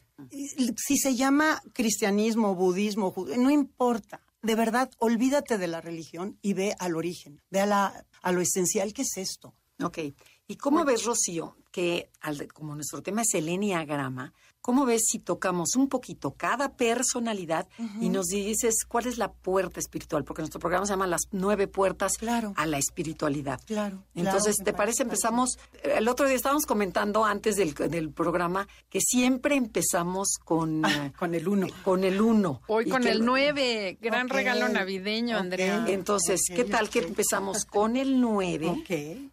si 0.77 0.97
se 0.97 1.15
llama 1.15 1.61
cristianismo, 1.73 2.55
budismo, 2.55 3.13
no 3.37 3.51
importa. 3.51 4.21
De 4.41 4.55
verdad, 4.55 4.89
olvídate 4.99 5.57
de 5.57 5.67
la 5.67 5.81
religión 5.81 6.37
y 6.41 6.53
ve 6.53 6.75
al 6.79 6.95
origen, 6.95 7.41
ve 7.49 7.59
a, 7.61 7.65
la, 7.65 8.05
a 8.21 8.31
lo 8.31 8.41
esencial 8.41 8.93
que 8.93 9.01
es 9.03 9.17
esto. 9.17 9.53
Ok. 9.83 9.99
¿Y 10.47 10.55
cómo 10.55 10.85
ves, 10.85 11.03
Rocío, 11.03 11.57
que 11.71 12.09
al, 12.21 12.47
como 12.53 12.73
nuestro 12.73 13.03
tema 13.03 13.21
es 13.21 13.33
el 13.33 13.49
enneagrama, 13.49 14.33
¿Cómo 14.61 14.85
ves 14.85 15.05
si 15.07 15.19
tocamos 15.19 15.75
un 15.77 15.87
poquito 15.87 16.31
cada 16.31 16.75
personalidad 16.75 17.67
y 18.01 18.09
nos 18.09 18.25
dices 18.25 18.83
cuál 18.85 19.07
es 19.07 19.17
la 19.17 19.31
puerta 19.31 19.79
espiritual? 19.79 20.25
Porque 20.25 20.41
nuestro 20.41 20.59
programa 20.59 20.85
se 20.85 20.91
llama 20.91 21.07
Las 21.07 21.21
nueve 21.31 21.67
puertas 21.67 22.13
a 22.55 22.65
la 22.65 22.77
espiritualidad. 22.77 23.61
Claro. 23.65 24.03
Entonces, 24.13 24.57
¿te 24.57 24.73
parece? 24.73 25.03
Empezamos, 25.03 25.57
el 25.83 26.07
otro 26.09 26.27
día 26.27 26.35
estábamos 26.35 26.65
comentando 26.65 27.23
antes 27.23 27.55
del, 27.55 28.11
programa 28.11 28.67
que 28.89 28.99
siempre 28.99 29.55
empezamos 29.55 30.37
con... 30.43 30.83
Ah, 30.83 31.07
eh, 31.07 31.11
con 31.17 31.33
el 31.33 31.47
uno. 31.47 31.67
Con 31.83 32.03
el 32.03 32.19
uno. 32.19 32.61
Hoy 32.67 32.89
con 32.89 33.07
el 33.07 33.23
nueve. 33.23 33.97
Gran 34.01 34.27
regalo 34.27 34.67
navideño, 34.67 35.37
Andrea. 35.37 35.85
Entonces, 35.87 36.41
¿qué 36.53 36.65
tal 36.65 36.89
que 36.89 36.99
empezamos 36.99 37.63
con 37.65 37.95
el 37.95 38.19
nueve? 38.19 38.83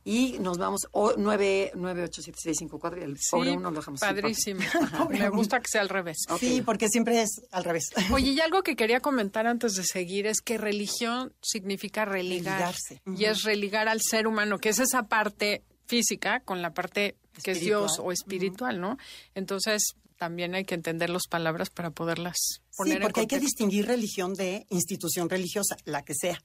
Y 0.04 0.38
nos 0.38 0.58
vamos, 0.58 0.82
nueve, 1.16 1.72
nueve, 1.74 2.04
ocho, 2.04 2.22
siete, 2.22 2.38
seis, 2.40 2.56
cinco, 2.58 2.78
cuatro, 2.78 3.00
y 3.00 3.04
el 3.04 3.18
pobre 3.30 3.52
uno 3.52 3.70
lo 3.70 3.78
dejamos. 3.78 4.00
Padrísimo. 4.00 4.60
Me 5.30 5.36
gusta 5.36 5.60
que 5.60 5.68
sea 5.68 5.80
al 5.80 5.88
revés. 5.88 6.18
Sí, 6.38 6.62
porque 6.64 6.88
siempre 6.88 7.20
es 7.22 7.42
al 7.50 7.64
revés. 7.64 7.90
Oye, 8.12 8.32
y 8.32 8.40
algo 8.40 8.62
que 8.62 8.76
quería 8.76 9.00
comentar 9.00 9.46
antes 9.46 9.74
de 9.74 9.84
seguir 9.84 10.26
es 10.26 10.40
que 10.40 10.58
religión 10.58 11.32
significa 11.42 12.04
religar. 12.04 12.74
Religarse. 12.74 13.02
Y 13.16 13.24
es 13.24 13.42
religar 13.42 13.88
al 13.88 14.00
ser 14.02 14.26
humano, 14.26 14.58
que 14.58 14.68
es 14.70 14.78
esa 14.78 15.04
parte 15.04 15.62
física 15.86 16.40
con 16.40 16.62
la 16.62 16.72
parte 16.72 17.16
que 17.42 17.52
es 17.52 17.60
Dios 17.60 17.92
Espiritual. 17.92 18.06
o 18.08 18.12
espiritual, 18.12 18.80
¿no? 18.80 18.98
Entonces, 19.34 19.82
también 20.16 20.54
hay 20.54 20.64
que 20.64 20.74
entender 20.74 21.10
las 21.10 21.26
palabras 21.28 21.68
para 21.70 21.90
poderlas 21.90 22.36
poner 22.76 22.98
Sí, 22.98 23.02
porque 23.02 23.20
hay 23.20 23.26
que 23.26 23.40
distinguir 23.40 23.86
religión 23.86 24.34
de 24.34 24.66
institución 24.70 25.28
religiosa, 25.28 25.76
la 25.84 26.02
que 26.04 26.14
sea. 26.14 26.40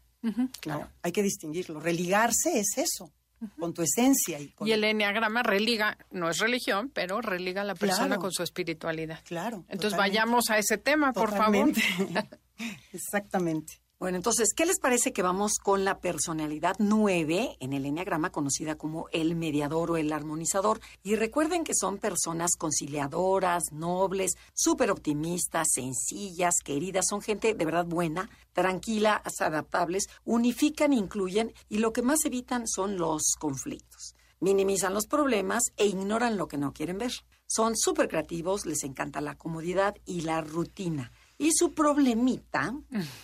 claro. 0.59 0.81
¿no? 0.81 0.91
Hay 1.03 1.11
que 1.11 1.23
distinguirlo. 1.23 1.79
Religarse 1.79 2.59
es 2.59 2.77
eso, 2.77 3.13
con 3.59 3.73
tu 3.73 3.81
esencia. 3.81 4.39
Y, 4.39 4.49
con, 4.49 4.67
Y 4.67 4.71
el 4.73 4.83
enneagrama 4.83 5.43
religa, 5.43 5.97
no 6.11 6.29
es 6.29 6.39
religión, 6.39 6.89
pero 6.93 7.21
religa 7.21 7.61
a 7.61 7.65
la 7.65 7.75
persona 7.75 8.07
Claro. 8.07 8.21
con 8.21 8.31
su 8.31 8.43
espiritualidad. 8.43 9.19
Claro. 9.25 9.57
Entonces 9.69 9.91
totalmente. 9.91 10.17
vayamos 10.19 10.49
a 10.49 10.57
ese 10.57 10.77
tema, 10.77 11.13
por 11.13 11.29
Totalmente. 11.31 11.81
favor. 11.81 12.25
Exactamente. 12.93 13.81
Bueno, 13.99 14.15
entonces, 14.15 14.53
¿qué 14.55 14.65
les 14.65 14.79
parece 14.79 15.11
que 15.11 15.21
vamos 15.21 15.57
con 15.61 15.83
la 15.83 15.99
personalidad 15.99 16.77
9 16.79 17.57
en 17.59 17.73
el 17.73 17.85
Enneagrama, 17.85 18.31
conocida 18.31 18.75
como 18.75 19.09
el 19.11 19.35
mediador 19.35 19.91
o 19.91 19.97
el 19.97 20.13
armonizador? 20.13 20.79
Y 21.03 21.17
recuerden 21.17 21.65
que 21.65 21.75
son 21.75 21.97
personas 21.97 22.55
conciliadoras, 22.57 23.73
nobles, 23.73 24.37
súper 24.53 24.89
optimistas, 24.89 25.67
sencillas, 25.73 26.55
queridas, 26.63 27.07
son 27.09 27.19
gente 27.19 27.53
de 27.53 27.65
verdad 27.65 27.85
buena, 27.85 28.29
tranquila, 28.53 29.21
adaptables, 29.37 30.07
unifican, 30.23 30.93
incluyen 30.93 31.53
y 31.67 31.79
lo 31.79 31.91
que 31.91 32.01
más 32.01 32.23
evitan 32.23 32.69
son 32.69 32.97
los 32.97 33.35
conflictos. 33.37 34.15
Minimizan 34.39 34.93
los 34.93 35.07
problemas 35.07 35.63
e 35.75 35.87
ignoran 35.87 36.37
lo 36.37 36.47
que 36.47 36.57
no 36.57 36.71
quieren 36.71 36.99
ver. 36.99 37.11
Son 37.47 37.75
súper 37.75 38.07
creativos, 38.07 38.65
les 38.65 38.85
encanta 38.85 39.19
la 39.19 39.35
comodidad 39.35 39.95
y 40.05 40.21
la 40.21 40.39
rutina. 40.39 41.11
Y 41.39 41.53
su 41.53 41.73
problemita 41.73 42.75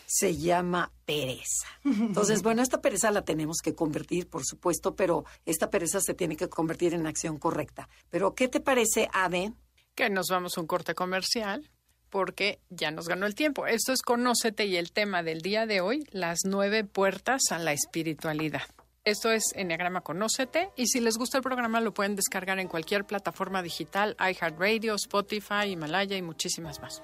se 0.07 0.36
llama 0.36 0.91
pereza. 1.05 1.67
Entonces, 1.84 2.41
bueno, 2.41 2.63
esta 2.63 2.81
pereza 2.81 3.12
la 3.12 3.24
tenemos 3.24 3.57
que 3.62 3.75
convertir, 3.75 4.27
por 4.27 4.43
supuesto, 4.43 4.95
pero 4.95 5.25
esta 5.45 5.69
pereza 5.69 6.00
se 6.01 6.15
tiene 6.15 6.36
que 6.36 6.50
convertir 6.50 6.95
en 6.95 7.05
acción 7.05 7.38
correcta. 7.38 7.88
Pero, 8.10 8.34
¿qué 8.34 8.48
te 8.48 8.60
parece, 8.62 9.10
Ade? 9.13 9.53
que 9.95 10.10
nos 10.10 10.27
vamos 10.29 10.57
a 10.57 10.62
un 10.62 10.67
corte 10.67 10.93
comercial 10.93 11.72
porque 12.10 12.60
ya 12.69 12.91
nos 12.91 13.07
ganó 13.07 13.25
el 13.25 13.34
tiempo. 13.34 13.65
Esto 13.65 13.91
es 13.91 14.01
Conócete 14.01 14.65
y 14.65 14.77
el 14.77 14.91
tema 14.91 15.24
del 15.24 15.41
día 15.41 15.65
de 15.65 15.81
hoy, 15.81 16.05
las 16.12 16.39
nueve 16.45 16.84
puertas 16.84 17.41
a 17.51 17.57
la 17.57 17.74
espiritualidad. 17.74 18.63
Esto 19.03 19.31
es 19.31 19.43
Enneagrama 19.55 20.01
Conócete 20.01 20.72
y 20.75 20.88
si 20.88 21.00
les 21.00 21.17
gusta 21.17 21.38
el 21.38 21.43
programa 21.43 21.81
lo 21.81 21.93
pueden 21.93 22.15
descargar 22.15 22.60
en 22.60 22.67
cualquier 22.67 23.05
plataforma 23.05 23.62
digital, 23.62 24.15
iHeartRadio, 24.19 24.95
Spotify, 24.95 25.72
Himalaya 25.72 26.17
y 26.17 26.22
muchísimas 26.22 26.79
más. 26.81 27.03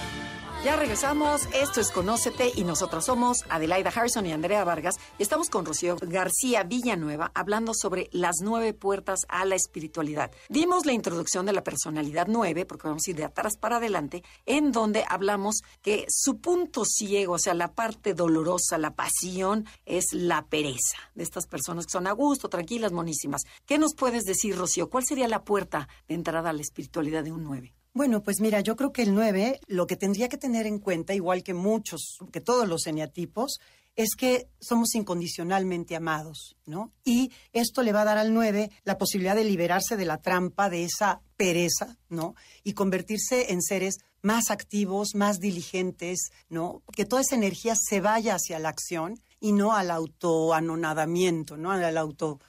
Ya 0.63 0.75
regresamos, 0.75 1.47
esto 1.55 1.81
es 1.81 1.89
Conócete 1.89 2.51
y 2.55 2.63
nosotros 2.63 3.05
somos 3.05 3.45
Adelaida 3.49 3.89
Harrison 3.89 4.27
y 4.27 4.31
Andrea 4.31 4.63
Vargas 4.63 4.97
y 5.17 5.23
estamos 5.23 5.49
con 5.49 5.65
Rocío 5.65 5.97
García 5.99 6.61
Villanueva 6.61 7.31
hablando 7.33 7.73
sobre 7.73 8.09
las 8.11 8.35
nueve 8.43 8.75
puertas 8.75 9.21
a 9.27 9.43
la 9.45 9.55
espiritualidad. 9.55 10.29
Dimos 10.49 10.85
la 10.85 10.93
introducción 10.93 11.47
de 11.47 11.53
la 11.53 11.63
personalidad 11.63 12.27
nueve, 12.29 12.67
porque 12.67 12.87
vamos 12.87 13.01
a 13.07 13.09
ir 13.09 13.15
de 13.15 13.23
atrás 13.23 13.57
para 13.57 13.77
adelante, 13.77 14.23
en 14.45 14.71
donde 14.71 15.03
hablamos 15.09 15.63
que 15.81 16.05
su 16.09 16.37
punto 16.37 16.85
ciego, 16.85 17.33
o 17.33 17.39
sea, 17.39 17.55
la 17.55 17.73
parte 17.73 18.13
dolorosa, 18.13 18.77
la 18.77 18.93
pasión, 18.93 19.65
es 19.87 20.13
la 20.13 20.45
pereza 20.45 20.97
de 21.15 21.23
estas 21.23 21.47
personas 21.47 21.87
que 21.87 21.93
son 21.93 22.05
a 22.05 22.11
gusto, 22.11 22.49
tranquilas, 22.49 22.91
monísimas. 22.91 23.41
¿Qué 23.65 23.79
nos 23.79 23.95
puedes 23.95 24.25
decir, 24.25 24.55
Rocío? 24.55 24.91
¿Cuál 24.91 25.05
sería 25.07 25.27
la 25.27 25.43
puerta 25.43 25.89
de 26.07 26.13
entrada 26.13 26.51
a 26.51 26.53
la 26.53 26.61
espiritualidad 26.61 27.23
de 27.23 27.31
un 27.31 27.43
nueve? 27.43 27.73
Bueno, 27.93 28.23
pues 28.23 28.39
mira, 28.39 28.61
yo 28.61 28.77
creo 28.77 28.93
que 28.93 29.01
el 29.01 29.13
9 29.13 29.59
lo 29.67 29.85
que 29.85 29.97
tendría 29.97 30.29
que 30.29 30.37
tener 30.37 30.65
en 30.65 30.79
cuenta, 30.79 31.13
igual 31.13 31.43
que 31.43 31.53
muchos, 31.53 32.17
que 32.31 32.39
todos 32.39 32.67
los 32.67 32.87
eneatipos, 32.87 33.59
es 33.97 34.15
que 34.15 34.47
somos 34.61 34.95
incondicionalmente 34.95 35.97
amados, 35.97 36.55
¿no? 36.65 36.93
Y 37.03 37.31
esto 37.51 37.83
le 37.83 37.91
va 37.91 38.01
a 38.01 38.05
dar 38.05 38.17
al 38.17 38.33
9 38.33 38.71
la 38.85 38.97
posibilidad 38.97 39.35
de 39.35 39.43
liberarse 39.43 39.97
de 39.97 40.05
la 40.05 40.21
trampa 40.21 40.69
de 40.69 40.85
esa 40.85 41.21
pereza, 41.35 41.97
¿no? 42.07 42.35
Y 42.63 42.73
convertirse 42.73 43.51
en 43.51 43.61
seres 43.61 43.97
más 44.21 44.51
activos, 44.51 45.09
más 45.13 45.39
diligentes, 45.39 46.29
¿no? 46.47 46.83
Que 46.95 47.05
toda 47.05 47.21
esa 47.21 47.35
energía 47.35 47.75
se 47.75 47.99
vaya 47.99 48.35
hacia 48.35 48.59
la 48.59 48.69
acción 48.69 49.19
y 49.41 49.51
no 49.51 49.73
al 49.73 49.91
autoanonadamiento, 49.91 51.57
¿no? 51.57 51.71
Al 51.71 51.97
auto 51.97 52.39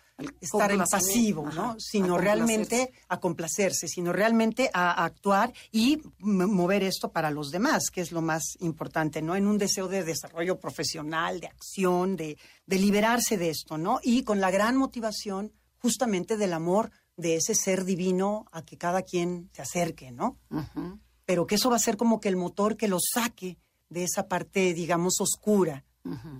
estar 0.41 0.71
en 0.71 0.83
pasivo, 0.91 1.47
ajá, 1.47 1.57
¿no? 1.57 1.77
Sino 1.79 2.19
realmente 2.19 2.93
a 3.09 3.19
complacerse, 3.19 3.89
sino 3.89 4.13
realmente 4.13 4.71
a, 4.73 5.03
a 5.03 5.05
actuar 5.05 5.53
y 5.71 6.01
mover 6.19 6.83
esto 6.83 7.11
para 7.11 7.31
los 7.31 7.51
demás, 7.51 7.91
que 7.93 8.01
es 8.01 8.13
lo 8.13 8.23
más 8.23 8.57
importante, 8.61 9.23
¿no? 9.23 9.37
En 9.37 9.47
un 9.47 9.59
deseo 9.59 9.89
de 9.89 10.05
desarrollo 10.05 10.59
profesional, 10.59 11.41
de 11.41 11.49
acción, 11.49 12.17
de, 12.17 12.39
de 12.67 12.79
liberarse 12.79 13.39
de 13.39 13.51
esto, 13.51 13.79
¿no? 13.79 14.01
Y 14.03 14.23
con 14.23 14.41
la 14.41 14.51
gran 14.51 14.77
motivación 14.77 15.53
justamente 15.79 16.37
del 16.37 16.53
amor 16.53 16.91
de 17.17 17.37
ese 17.37 17.55
ser 17.55 17.85
divino 17.85 18.47
a 18.53 18.63
que 18.65 18.79
cada 18.79 19.03
quien 19.03 19.51
se 19.53 19.63
acerque, 19.63 20.13
¿no? 20.13 20.39
Pero 21.25 21.47
que 21.47 21.57
eso 21.57 21.71
va 21.71 21.77
a 21.77 21.81
ser 21.81 21.97
como 21.97 22.21
que 22.21 22.29
el 22.29 22.37
motor 22.37 22.77
que 22.77 22.89
lo 22.89 22.99
saque 23.01 23.59
de 23.89 24.05
esa 24.05 24.29
parte, 24.29 24.75
digamos, 24.75 25.21
oscura, 25.21 25.85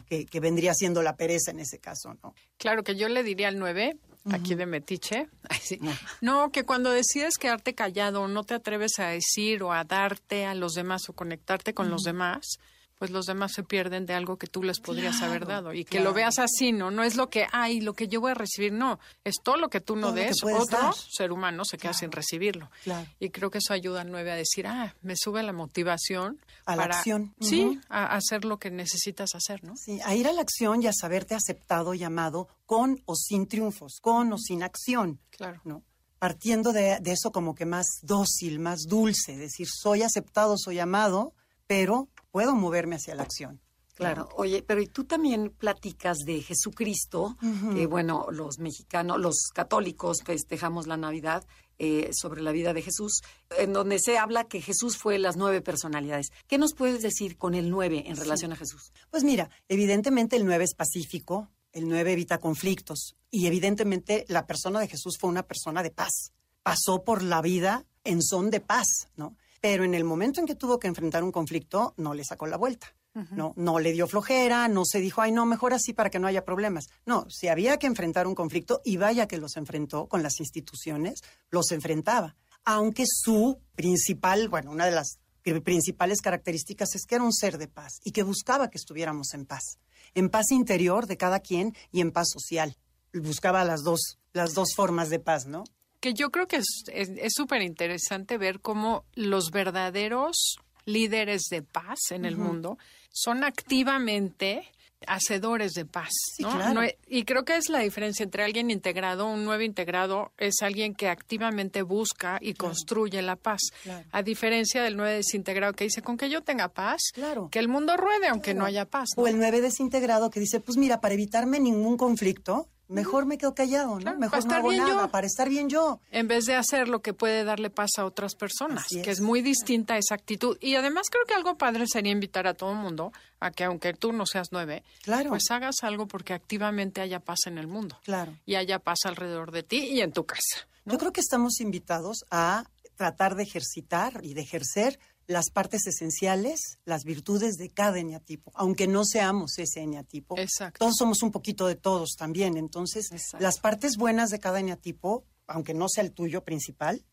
que, 0.09 0.27
que 0.27 0.41
vendría 0.41 0.75
siendo 0.75 1.03
la 1.03 1.17
pereza 1.17 1.51
en 1.51 1.61
ese 1.61 1.79
caso, 1.79 2.15
¿no? 2.23 2.35
Claro 2.59 2.83
que 2.83 2.97
yo 2.97 3.09
le 3.09 3.23
diría 3.23 3.49
al 3.49 3.59
9, 3.59 3.97
aquí 4.31 4.55
de 4.55 4.67
Metiche, 4.67 5.29
ay, 5.49 5.59
sí. 5.61 5.79
no, 6.21 6.51
que 6.51 6.65
cuando 6.65 6.91
decides 6.91 7.37
quedarte 7.39 7.75
callado, 7.75 8.29
no 8.29 8.45
te 8.45 8.55
atreves 8.55 8.99
a 8.99 9.09
decir 9.09 9.63
o 9.63 9.73
a 9.73 9.85
darte 9.85 10.45
a 10.47 10.55
los 10.55 10.75
demás 10.75 11.09
o 11.09 11.13
conectarte 11.13 11.75
con 11.75 11.91
los 11.91 12.03
demás, 12.03 12.59
pues 13.03 13.11
los 13.11 13.27
demás 13.27 13.51
se 13.53 13.65
pierden 13.65 14.07
de 14.07 14.15
algo 14.15 14.37
que 14.37 14.47
tú 14.47 14.63
les 14.63 14.79
podrías 14.79 15.23
haber 15.23 15.45
dado. 15.45 15.75
Y 15.75 15.83
que 15.85 15.97
claro. 15.97 16.11
lo 16.11 16.15
veas 16.15 16.39
así, 16.39 16.71
¿no? 16.71 16.93
No 16.93 17.03
es 17.03 17.17
lo 17.17 17.29
que, 17.29 17.49
ay, 17.51 17.81
lo 17.81 17.95
que 17.95 18.07
yo 18.07 18.21
voy 18.21 18.31
a 18.31 18.35
recibir, 18.35 18.73
no. 18.73 19.01
Es 19.25 19.35
todo 19.43 19.57
lo 19.57 19.69
que 19.71 19.81
tú 19.81 19.97
no 19.97 20.11
Todo 20.11 20.21
des, 20.21 20.37
otro 20.45 20.79
dar. 20.79 20.95
ser 20.95 21.33
humano 21.33 21.65
se 21.65 21.79
queda 21.79 21.95
sin 21.95 22.13
recibirlo. 22.13 22.71
Claro. 22.85 23.09
Y 23.19 23.31
creo 23.31 23.51
que 23.51 23.59
eso 23.59 23.73
ayuda 23.73 24.03
al 24.03 24.13
9 24.13 24.31
a 24.31 24.37
decir, 24.37 24.69
ah, 24.69 24.95
me 25.03 25.15
sube 25.17 25.43
la 25.43 25.53
motivación. 25.53 26.39
A 26.65 26.77
la 26.77 26.85
acción. 26.85 27.35
Sí, 27.41 27.81
a 27.89 28.05
a 28.05 28.17
hacer 28.19 28.45
lo 28.45 28.61
que 28.61 28.71
necesitas 28.71 29.35
hacer, 29.35 29.65
¿no? 29.65 29.75
Sí, 29.77 29.99
a 30.05 30.15
ir 30.15 30.29
a 30.29 30.33
la 30.33 30.43
acción 30.43 30.81
y 30.81 30.87
a 30.87 30.93
saberte 30.93 31.35
aceptado 31.35 31.95
y 31.95 32.05
amado 32.05 32.47
con 32.67 33.03
o 33.05 33.17
sin 33.17 33.49
triunfos, 33.49 33.99
con 34.01 34.33
o 34.33 34.39
sin 34.39 34.63
acción, 34.63 35.19
Claro. 35.31 35.61
¿no? 35.65 35.83
Partiendo 36.21 36.73
de, 36.73 37.01
de 37.01 37.11
eso 37.11 37.33
como 37.33 37.57
que 37.57 37.67
más 37.67 37.87
dócil, 38.03 38.61
más 38.61 38.83
dulce, 38.87 39.37
decir, 39.37 39.67
soy 39.69 40.03
aceptado, 40.03 40.55
soy 40.57 40.79
amado, 40.79 41.35
pero 41.67 42.07
puedo 42.33 42.57
moverme 42.57 42.97
hacia 42.97 43.15
la 43.15 43.23
acción. 43.23 43.61
Claro, 43.95 44.29
oye, 44.37 44.65
pero 44.67 44.81
y 44.81 44.87
tú 44.87 45.05
también 45.05 45.51
platicas 45.51 46.19
de 46.25 46.41
Jesucristo, 46.41 47.37
que 47.75 47.87
bueno, 47.87 48.27
los 48.33 48.59
mexicanos, 48.59 49.21
los 49.21 49.51
católicos 49.55 50.23
festejamos 50.25 50.87
la 50.87 50.97
Navidad 50.97 51.45
eh, 51.79 52.11
sobre 52.13 52.43
la 52.43 52.53
vida 52.53 52.73
de 52.73 52.81
Jesús, 52.81 53.21
en 53.59 53.73
donde 53.75 53.99
se 53.99 54.17
habla 54.17 54.45
que 54.45 54.63
Jesús 54.63 54.97
fue 54.97 55.19
las 55.19 55.37
nueve 55.37 55.61
personalidades. 55.61 56.29
¿Qué 56.47 56.57
nos 56.57 56.75
puedes 56.75 57.03
decir 57.03 57.37
con 57.37 57.55
el 57.55 57.71
nueve 57.71 58.05
en 58.07 58.17
relación 58.17 58.53
a 58.53 58.57
Jesús? 58.57 58.93
Pues 59.11 59.25
mira, 59.25 59.51
evidentemente 59.69 60.37
el 60.37 60.47
9 60.47 60.65
es 60.65 60.75
pacífico, 60.75 61.51
el 61.73 61.89
9 61.89 62.13
evita 62.13 62.39
conflictos 62.39 63.17
y 63.31 63.47
evidentemente 63.47 64.25
la 64.29 64.47
persona 64.47 64.81
de 64.81 64.89
Jesús 64.89 65.17
fue 65.21 65.29
una 65.29 65.43
persona 65.43 65.83
de 65.83 65.91
paz. 65.91 66.33
Pasó 66.63 67.05
por 67.05 67.23
la 67.23 67.43
vida 67.43 67.85
en 68.05 68.23
son 68.23 68.51
de 68.51 68.61
paz, 68.61 69.09
¿no? 69.17 69.37
Pero 69.63 69.85
en 69.85 69.95
el 69.95 70.03
momento 70.03 70.41
en 70.41 70.47
que 70.47 70.57
tuvo 70.57 70.81
que 70.81 70.89
enfrentar 70.89 71.23
un 71.23 71.31
conflicto, 71.31 71.95
no 71.97 72.15
le 72.15 72.25
sacó 72.25 72.47
la 72.47 72.57
vuelta. 72.57 72.95
No, 73.31 73.53
no 73.57 73.79
le 73.79 73.93
dio 73.93 74.09
flojera, 74.09 74.67
no 74.67 74.85
se 74.85 74.99
dijo, 74.99 75.21
ay, 75.21 75.31
no, 75.31 75.47
mejor 75.47 75.73
así 75.73 75.93
para 75.93 76.11
que 76.11 76.19
no 76.19 76.27
haya 76.27 76.45
problemas. 76.45 76.89
No, 77.07 77.27
si 77.31 77.47
había 77.47 77.79
que 77.79 77.87
enfrentar 77.87 78.27
un 78.27 78.35
conflicto, 78.35 78.81
y 78.85 78.97
vaya 78.97 79.29
que 79.29 79.37
los 79.37 79.57
enfrentó 79.57 80.09
con 80.09 80.23
las 80.23 80.41
instituciones, 80.41 81.21
los 81.51 81.71
enfrentaba. 81.71 82.35
Aunque 82.65 83.05
su 83.07 83.61
principal, 83.77 84.49
bueno, 84.49 84.73
una 84.73 84.87
de 84.87 84.93
las 84.93 85.21
principales 85.63 86.21
características 86.23 86.97
es 86.97 87.07
que 87.07 87.15
era 87.15 87.25
un 87.25 87.33
ser 87.33 87.57
de 87.59 87.69
paz 87.69 88.01
y 88.03 88.11
que 88.11 88.25
buscaba 88.25 88.69
que 88.69 88.79
estuviéramos 88.79 89.33
en 89.35 89.47
paz. 89.47 89.79
En 90.15 90.29
paz 90.29 90.51
interior 90.51 91.07
de 91.07 91.17
cada 91.17 91.39
quien 91.39 91.77
y 91.93 92.01
en 92.01 92.11
paz 92.11 92.31
social. 92.33 92.77
Buscaba 93.13 93.65
las 93.65 93.83
dos, 93.83 94.19
las 94.33 94.55
dos 94.55 94.75
formas 94.75 95.09
de 95.09 95.21
paz, 95.21 95.47
¿no? 95.47 95.63
Que 96.03 96.13
yo 96.15 96.31
creo 96.31 96.47
que 96.49 96.57
es 96.57 97.33
súper 97.35 97.63
interesante 97.63 98.37
ver 98.37 98.61
cómo 98.61 99.05
los 99.15 99.51
verdaderos 99.53 100.57
líderes 100.85 101.43
de 101.49 101.63
paz 101.63 102.11
en 102.11 102.25
el 102.25 102.37
mundo 102.37 102.77
son 103.11 103.45
activamente 103.45 104.65
hacedores 105.07 105.73
de 105.73 105.85
paz. 105.85 106.11
Sí, 106.37 106.43
¿no? 106.43 106.51
claro. 106.51 106.81
No 106.83 106.89
y 107.09 107.25
creo 107.25 107.45
que 107.45 107.57
es 107.57 107.69
la 107.69 107.81
diferencia 107.81 108.25
entre 108.25 108.43
alguien 108.45 108.71
integrado, 108.71 109.27
un 109.27 109.45
nuevo 109.45 109.63
integrado, 109.63 110.33
es 110.39 110.63
alguien 110.63 110.95
que 110.95 111.09
activamente 111.09 111.83
busca 111.83 112.39
y 112.41 112.55
construye 112.55 113.21
la 113.23 113.37
paz. 113.37 113.61
Claro. 113.83 114.07
A 114.13 114.23
diferencia 114.23 114.83
del 114.83 114.97
nueve 114.97 115.15
desintegrado 115.15 115.73
que 115.73 115.85
dice, 115.85 116.03
con 116.03 116.17
que 116.17 116.31
yo 116.31 116.43
tenga 116.43 116.69
paz, 116.69 117.01
Claro. 117.15 117.49
que 117.51 117.59
el 117.59 117.69
mundo 117.69 117.97
ruede 117.97 118.29
aunque 118.29 118.55
no 118.55 118.65
haya 118.65 118.85
paz. 118.87 119.09
¿no? 119.17 119.23
O 119.23 119.27
el 119.29 119.39
nueve 119.39 119.61
desintegrado 119.61 120.31
que 120.31 120.41
dice, 120.41 120.61
pues 120.61 120.77
mira, 120.79 121.01
para 121.01 121.15
evitarme 121.15 121.59
ningún 121.61 121.97
conflicto, 121.97 122.69
mejor 122.93 123.27
me 123.27 123.39
quedo 123.39 123.55
callado, 123.55 123.95
¿no? 123.95 124.01
Claro, 124.01 124.19
mejor 124.19 124.31
para 124.31 124.41
no 124.43 124.47
estar 124.49 124.59
hago 124.61 124.69
bien 124.71 124.83
nada, 124.85 125.03
yo. 125.07 125.11
para 125.11 125.27
estar 125.27 125.49
bien 125.49 125.69
yo. 125.69 126.01
en 126.11 126.29
vez 126.29 126.45
de 126.47 126.55
hacer 126.55 126.89
lo 126.89 127.03
que 127.03 127.15
puede 127.15 127.45
darle 127.45 127.71
paz 127.71 127.91
a 127.99 128.05
otras 128.05 128.35
personas, 128.35 128.87
que 128.89 129.11
es. 129.11 129.21
muy 129.21 129.43
distinta 129.43 129.97
esa 129.99 130.15
actitud. 130.15 130.57
Y 130.61 130.75
además 130.77 131.09
creo 131.11 131.25
que 131.27 131.35
algo 131.35 131.57
padre 131.59 131.87
sería 131.87 132.13
invitar 132.13 132.47
a 132.47 132.55
todo 132.55 132.73
el 132.73 132.79
mundo 132.79 133.13
a 133.41 133.51
que 133.51 133.65
aunque 133.65 133.93
tú 133.95 134.13
no 134.13 134.27
seas 134.27 134.49
nueve, 134.53 134.83
Claro. 135.03 135.31
pues 135.31 135.51
hagas 135.51 135.77
algo 135.83 136.07
porque 136.07 136.33
activamente 136.35 137.01
haya 137.01 137.21
paz 137.21 137.41
en 137.47 137.59
el 137.59 137.67
mundo. 137.67 137.99
Claro. 138.05 138.39
Y 138.47 138.55
haya 138.55 138.79
paz 138.79 139.01
alrededor 139.05 139.51
de 139.53 139.63
ti 139.63 139.79
y 139.79 140.01
en 140.01 140.13
tu 140.13 140.25
casa. 140.25 140.69
Yo 140.85 140.99
creo 140.99 141.13
que 141.13 141.21
estamos 141.21 141.61
invitados 141.61 142.25
a 142.31 142.65
tratar 142.97 143.35
de 143.37 143.43
ejercitar 143.45 144.21
y 144.23 144.35
de 144.35 144.43
ejercer 144.43 144.99
las 145.27 145.51
partes 145.51 145.87
esenciales, 145.87 146.79
las 146.85 147.05
virtudes 147.05 147.57
de 147.57 147.71
cada 147.71 147.99
eneatipo, 147.99 148.53
aunque 148.55 148.87
no 148.87 149.05
seamos 149.05 149.59
ese 149.59 149.81
eneatipo. 149.81 150.39
Exacto. 150.39 150.79
Todos 150.79 150.97
somos 150.99 151.23
un 151.23 151.31
poquito 151.31 151.67
de 151.67 151.77
todos 151.77 152.17
también. 152.17 152.57
Entonces, 152.57 153.11
Exacto. 153.13 153.43
las 153.43 153.59
partes 153.59 153.97
buenas 153.97 154.31
de 154.31 154.41
cada 154.41 154.61
eneatipo, 154.61 155.25
aunque 155.47 155.75
no 155.75 155.89
sea 155.89 156.05
el 156.05 156.13
tuyo 156.13 156.45
principal, 156.45 157.05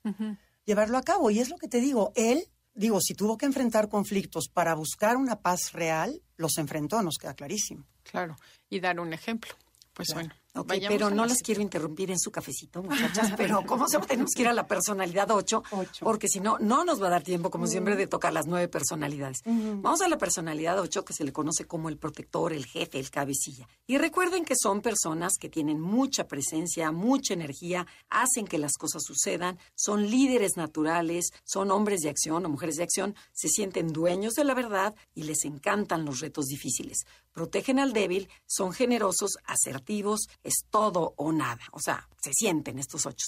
llevarlo 0.65 0.97
a 0.97 1.03
cabo. 1.03 1.31
Y 1.31 1.39
es 1.39 1.49
lo 1.49 1.57
que 1.57 1.67
te 1.67 1.79
digo, 1.79 2.11
él, 2.15 2.47
digo, 2.73 2.99
si 3.01 3.13
tuvo 3.13 3.37
que 3.37 3.45
enfrentar 3.45 3.89
conflictos 3.89 4.49
para 4.51 4.75
buscar 4.75 5.17
una 5.17 5.41
paz 5.41 5.73
real, 5.73 6.21
los 6.37 6.57
enfrentó, 6.57 7.01
nos 7.01 7.17
queda 7.17 7.33
clarísimo. 7.33 7.85
Claro. 8.03 8.37
Y 8.69 8.79
dar 8.79 8.99
un 8.99 9.13
ejemplo. 9.13 9.51
Pues 9.93 10.09
bueno. 10.13 10.33
Ok, 10.55 10.67
vayamos 10.67 10.97
pero 10.97 11.09
no 11.11 11.23
la 11.23 11.29
las 11.29 11.43
quiero 11.43 11.61
interrumpir 11.61 12.09
en 12.09 12.19
su 12.19 12.31
cafecito, 12.31 12.81
muchachas, 12.81 13.33
pero 13.37 13.63
¿cómo 13.67 13.87
se 13.87 13.99
tenemos 13.99 14.31
que 14.33 14.41
ir 14.41 14.47
a 14.47 14.53
la 14.53 14.67
personalidad 14.67 15.29
8? 15.29 15.63
Ocho. 15.71 16.05
Porque 16.05 16.27
si 16.27 16.39
no, 16.39 16.57
no 16.59 16.83
nos 16.83 17.01
va 17.01 17.07
a 17.07 17.11
dar 17.11 17.23
tiempo, 17.23 17.51
como 17.51 17.67
siempre, 17.67 17.95
de 17.95 18.07
tocar 18.07 18.33
las 18.33 18.47
nueve 18.47 18.67
personalidades. 18.67 19.41
Vamos 19.45 20.01
a 20.01 20.07
la 20.07 20.17
personalidad 20.17 20.79
8, 20.79 21.05
que 21.05 21.13
se 21.13 21.23
le 21.23 21.31
conoce 21.31 21.65
como 21.65 21.87
el 21.87 21.97
protector, 21.97 22.51
el 22.51 22.65
jefe, 22.65 22.99
el 22.99 23.11
cabecilla. 23.11 23.67
Y 23.85 23.99
recuerden 23.99 24.43
que 24.43 24.55
son 24.55 24.81
personas 24.81 25.33
que 25.39 25.49
tienen 25.49 25.79
mucha 25.79 26.27
presencia, 26.27 26.91
mucha 26.91 27.35
energía, 27.35 27.85
hacen 28.09 28.47
que 28.47 28.57
las 28.57 28.73
cosas 28.73 29.03
sucedan, 29.03 29.59
son 29.75 30.09
líderes 30.09 30.57
naturales, 30.57 31.29
son 31.43 31.69
hombres 31.69 32.01
de 32.01 32.09
acción 32.09 32.43
o 32.45 32.49
mujeres 32.49 32.75
de 32.77 32.83
acción, 32.83 33.15
se 33.33 33.49
sienten 33.49 33.93
dueños 33.93 34.33
de 34.33 34.45
la 34.45 34.55
verdad 34.55 34.95
y 35.13 35.23
les 35.23 35.45
encantan 35.45 36.05
los 36.05 36.21
retos 36.21 36.45
difíciles 36.45 37.05
protegen 37.39 37.79
al 37.79 37.93
débil, 37.93 38.27
son 38.45 38.73
generosos, 38.73 39.37
asertivos, 39.45 40.27
es 40.43 40.65
todo 40.69 41.13
o 41.17 41.31
nada. 41.31 41.61
O 41.71 41.79
sea, 41.79 42.07
se 42.21 42.33
sienten 42.33 42.79
estos 42.79 43.05
ocho. 43.05 43.25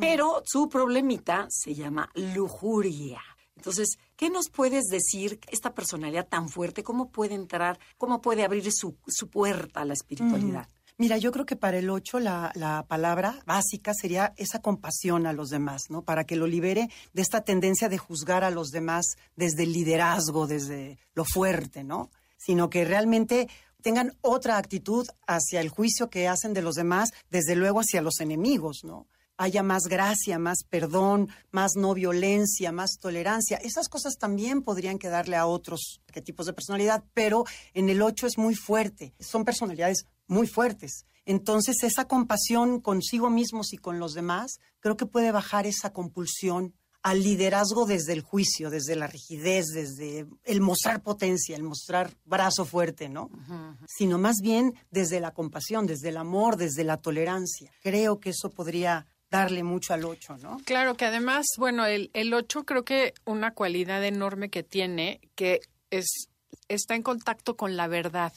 Pero 0.00 0.42
su 0.44 0.68
problemita 0.68 1.46
se 1.50 1.74
llama 1.74 2.10
lujuria. 2.14 3.20
Entonces, 3.56 3.98
¿qué 4.16 4.30
nos 4.30 4.50
puedes 4.50 4.84
decir 4.86 5.40
esta 5.50 5.74
personalidad 5.74 6.28
tan 6.28 6.48
fuerte? 6.48 6.82
¿Cómo 6.82 7.10
puede 7.10 7.34
entrar? 7.34 7.78
¿Cómo 7.96 8.20
puede 8.20 8.44
abrir 8.44 8.70
su, 8.72 8.96
su 9.06 9.28
puerta 9.28 9.80
a 9.80 9.84
la 9.84 9.94
espiritualidad? 9.94 10.68
Mira, 10.96 11.18
yo 11.18 11.32
creo 11.32 11.44
que 11.44 11.56
para 11.56 11.78
el 11.78 11.90
8 11.90 12.20
la, 12.20 12.52
la 12.54 12.84
palabra 12.86 13.42
básica 13.46 13.94
sería 13.94 14.32
esa 14.36 14.60
compasión 14.60 15.26
a 15.26 15.32
los 15.32 15.48
demás, 15.48 15.84
¿no? 15.88 16.02
Para 16.02 16.24
que 16.24 16.36
lo 16.36 16.46
libere 16.46 16.88
de 17.12 17.22
esta 17.22 17.40
tendencia 17.40 17.88
de 17.88 17.98
juzgar 17.98 18.44
a 18.44 18.50
los 18.50 18.68
demás 18.68 19.16
desde 19.34 19.64
el 19.64 19.72
liderazgo, 19.72 20.46
desde 20.46 20.98
lo 21.14 21.24
fuerte, 21.24 21.82
¿no? 21.82 22.10
Sino 22.36 22.70
que 22.70 22.84
realmente 22.84 23.48
tengan 23.84 24.16
otra 24.22 24.56
actitud 24.56 25.06
hacia 25.26 25.60
el 25.60 25.68
juicio 25.68 26.08
que 26.08 26.26
hacen 26.26 26.54
de 26.54 26.62
los 26.62 26.74
demás, 26.74 27.10
desde 27.28 27.54
luego 27.54 27.80
hacia 27.80 28.00
los 28.00 28.18
enemigos, 28.20 28.80
¿no? 28.82 29.06
Haya 29.36 29.62
más 29.62 29.88
gracia, 29.88 30.38
más 30.38 30.64
perdón, 30.66 31.28
más 31.50 31.72
no 31.76 31.92
violencia, 31.92 32.72
más 32.72 32.96
tolerancia. 32.98 33.58
Esas 33.58 33.90
cosas 33.90 34.16
también 34.16 34.62
podrían 34.62 34.98
quedarle 34.98 35.36
a 35.36 35.46
otros 35.46 36.00
tipos 36.24 36.46
de 36.46 36.54
personalidad, 36.54 37.04
pero 37.12 37.44
en 37.74 37.90
el 37.90 38.00
8 38.00 38.26
es 38.26 38.38
muy 38.38 38.54
fuerte. 38.54 39.12
Son 39.20 39.44
personalidades 39.44 40.06
muy 40.28 40.46
fuertes. 40.46 41.04
Entonces, 41.26 41.82
esa 41.82 42.06
compasión 42.06 42.80
consigo 42.80 43.28
mismos 43.28 43.74
y 43.74 43.76
con 43.76 43.98
los 43.98 44.14
demás, 44.14 44.60
creo 44.80 44.96
que 44.96 45.04
puede 45.04 45.30
bajar 45.30 45.66
esa 45.66 45.92
compulsión 45.92 46.72
al 47.04 47.22
liderazgo 47.22 47.84
desde 47.84 48.14
el 48.14 48.22
juicio, 48.22 48.70
desde 48.70 48.96
la 48.96 49.06
rigidez, 49.06 49.66
desde 49.66 50.26
el 50.42 50.60
mostrar 50.62 51.02
potencia, 51.02 51.54
el 51.54 51.62
mostrar 51.62 52.10
brazo 52.24 52.64
fuerte, 52.64 53.10
¿no? 53.10 53.30
Sino 53.86 54.16
más 54.16 54.36
bien 54.42 54.74
desde 54.90 55.20
la 55.20 55.30
compasión, 55.32 55.86
desde 55.86 56.08
el 56.08 56.16
amor, 56.16 56.56
desde 56.56 56.82
la 56.82 56.96
tolerancia. 56.96 57.70
Creo 57.82 58.20
que 58.20 58.30
eso 58.30 58.48
podría 58.48 59.06
darle 59.30 59.62
mucho 59.62 59.92
al 59.92 60.06
ocho, 60.06 60.38
¿no? 60.38 60.58
Claro 60.64 60.94
que 60.94 61.04
además, 61.04 61.44
bueno, 61.58 61.84
el, 61.84 62.10
el 62.14 62.32
8 62.32 62.64
creo 62.64 62.84
que 62.86 63.12
una 63.26 63.52
cualidad 63.52 64.02
enorme 64.02 64.48
que 64.48 64.62
tiene, 64.62 65.20
que 65.34 65.60
es 65.90 66.30
está 66.68 66.94
en 66.94 67.02
contacto 67.02 67.54
con 67.54 67.76
la 67.76 67.86
verdad. 67.86 68.32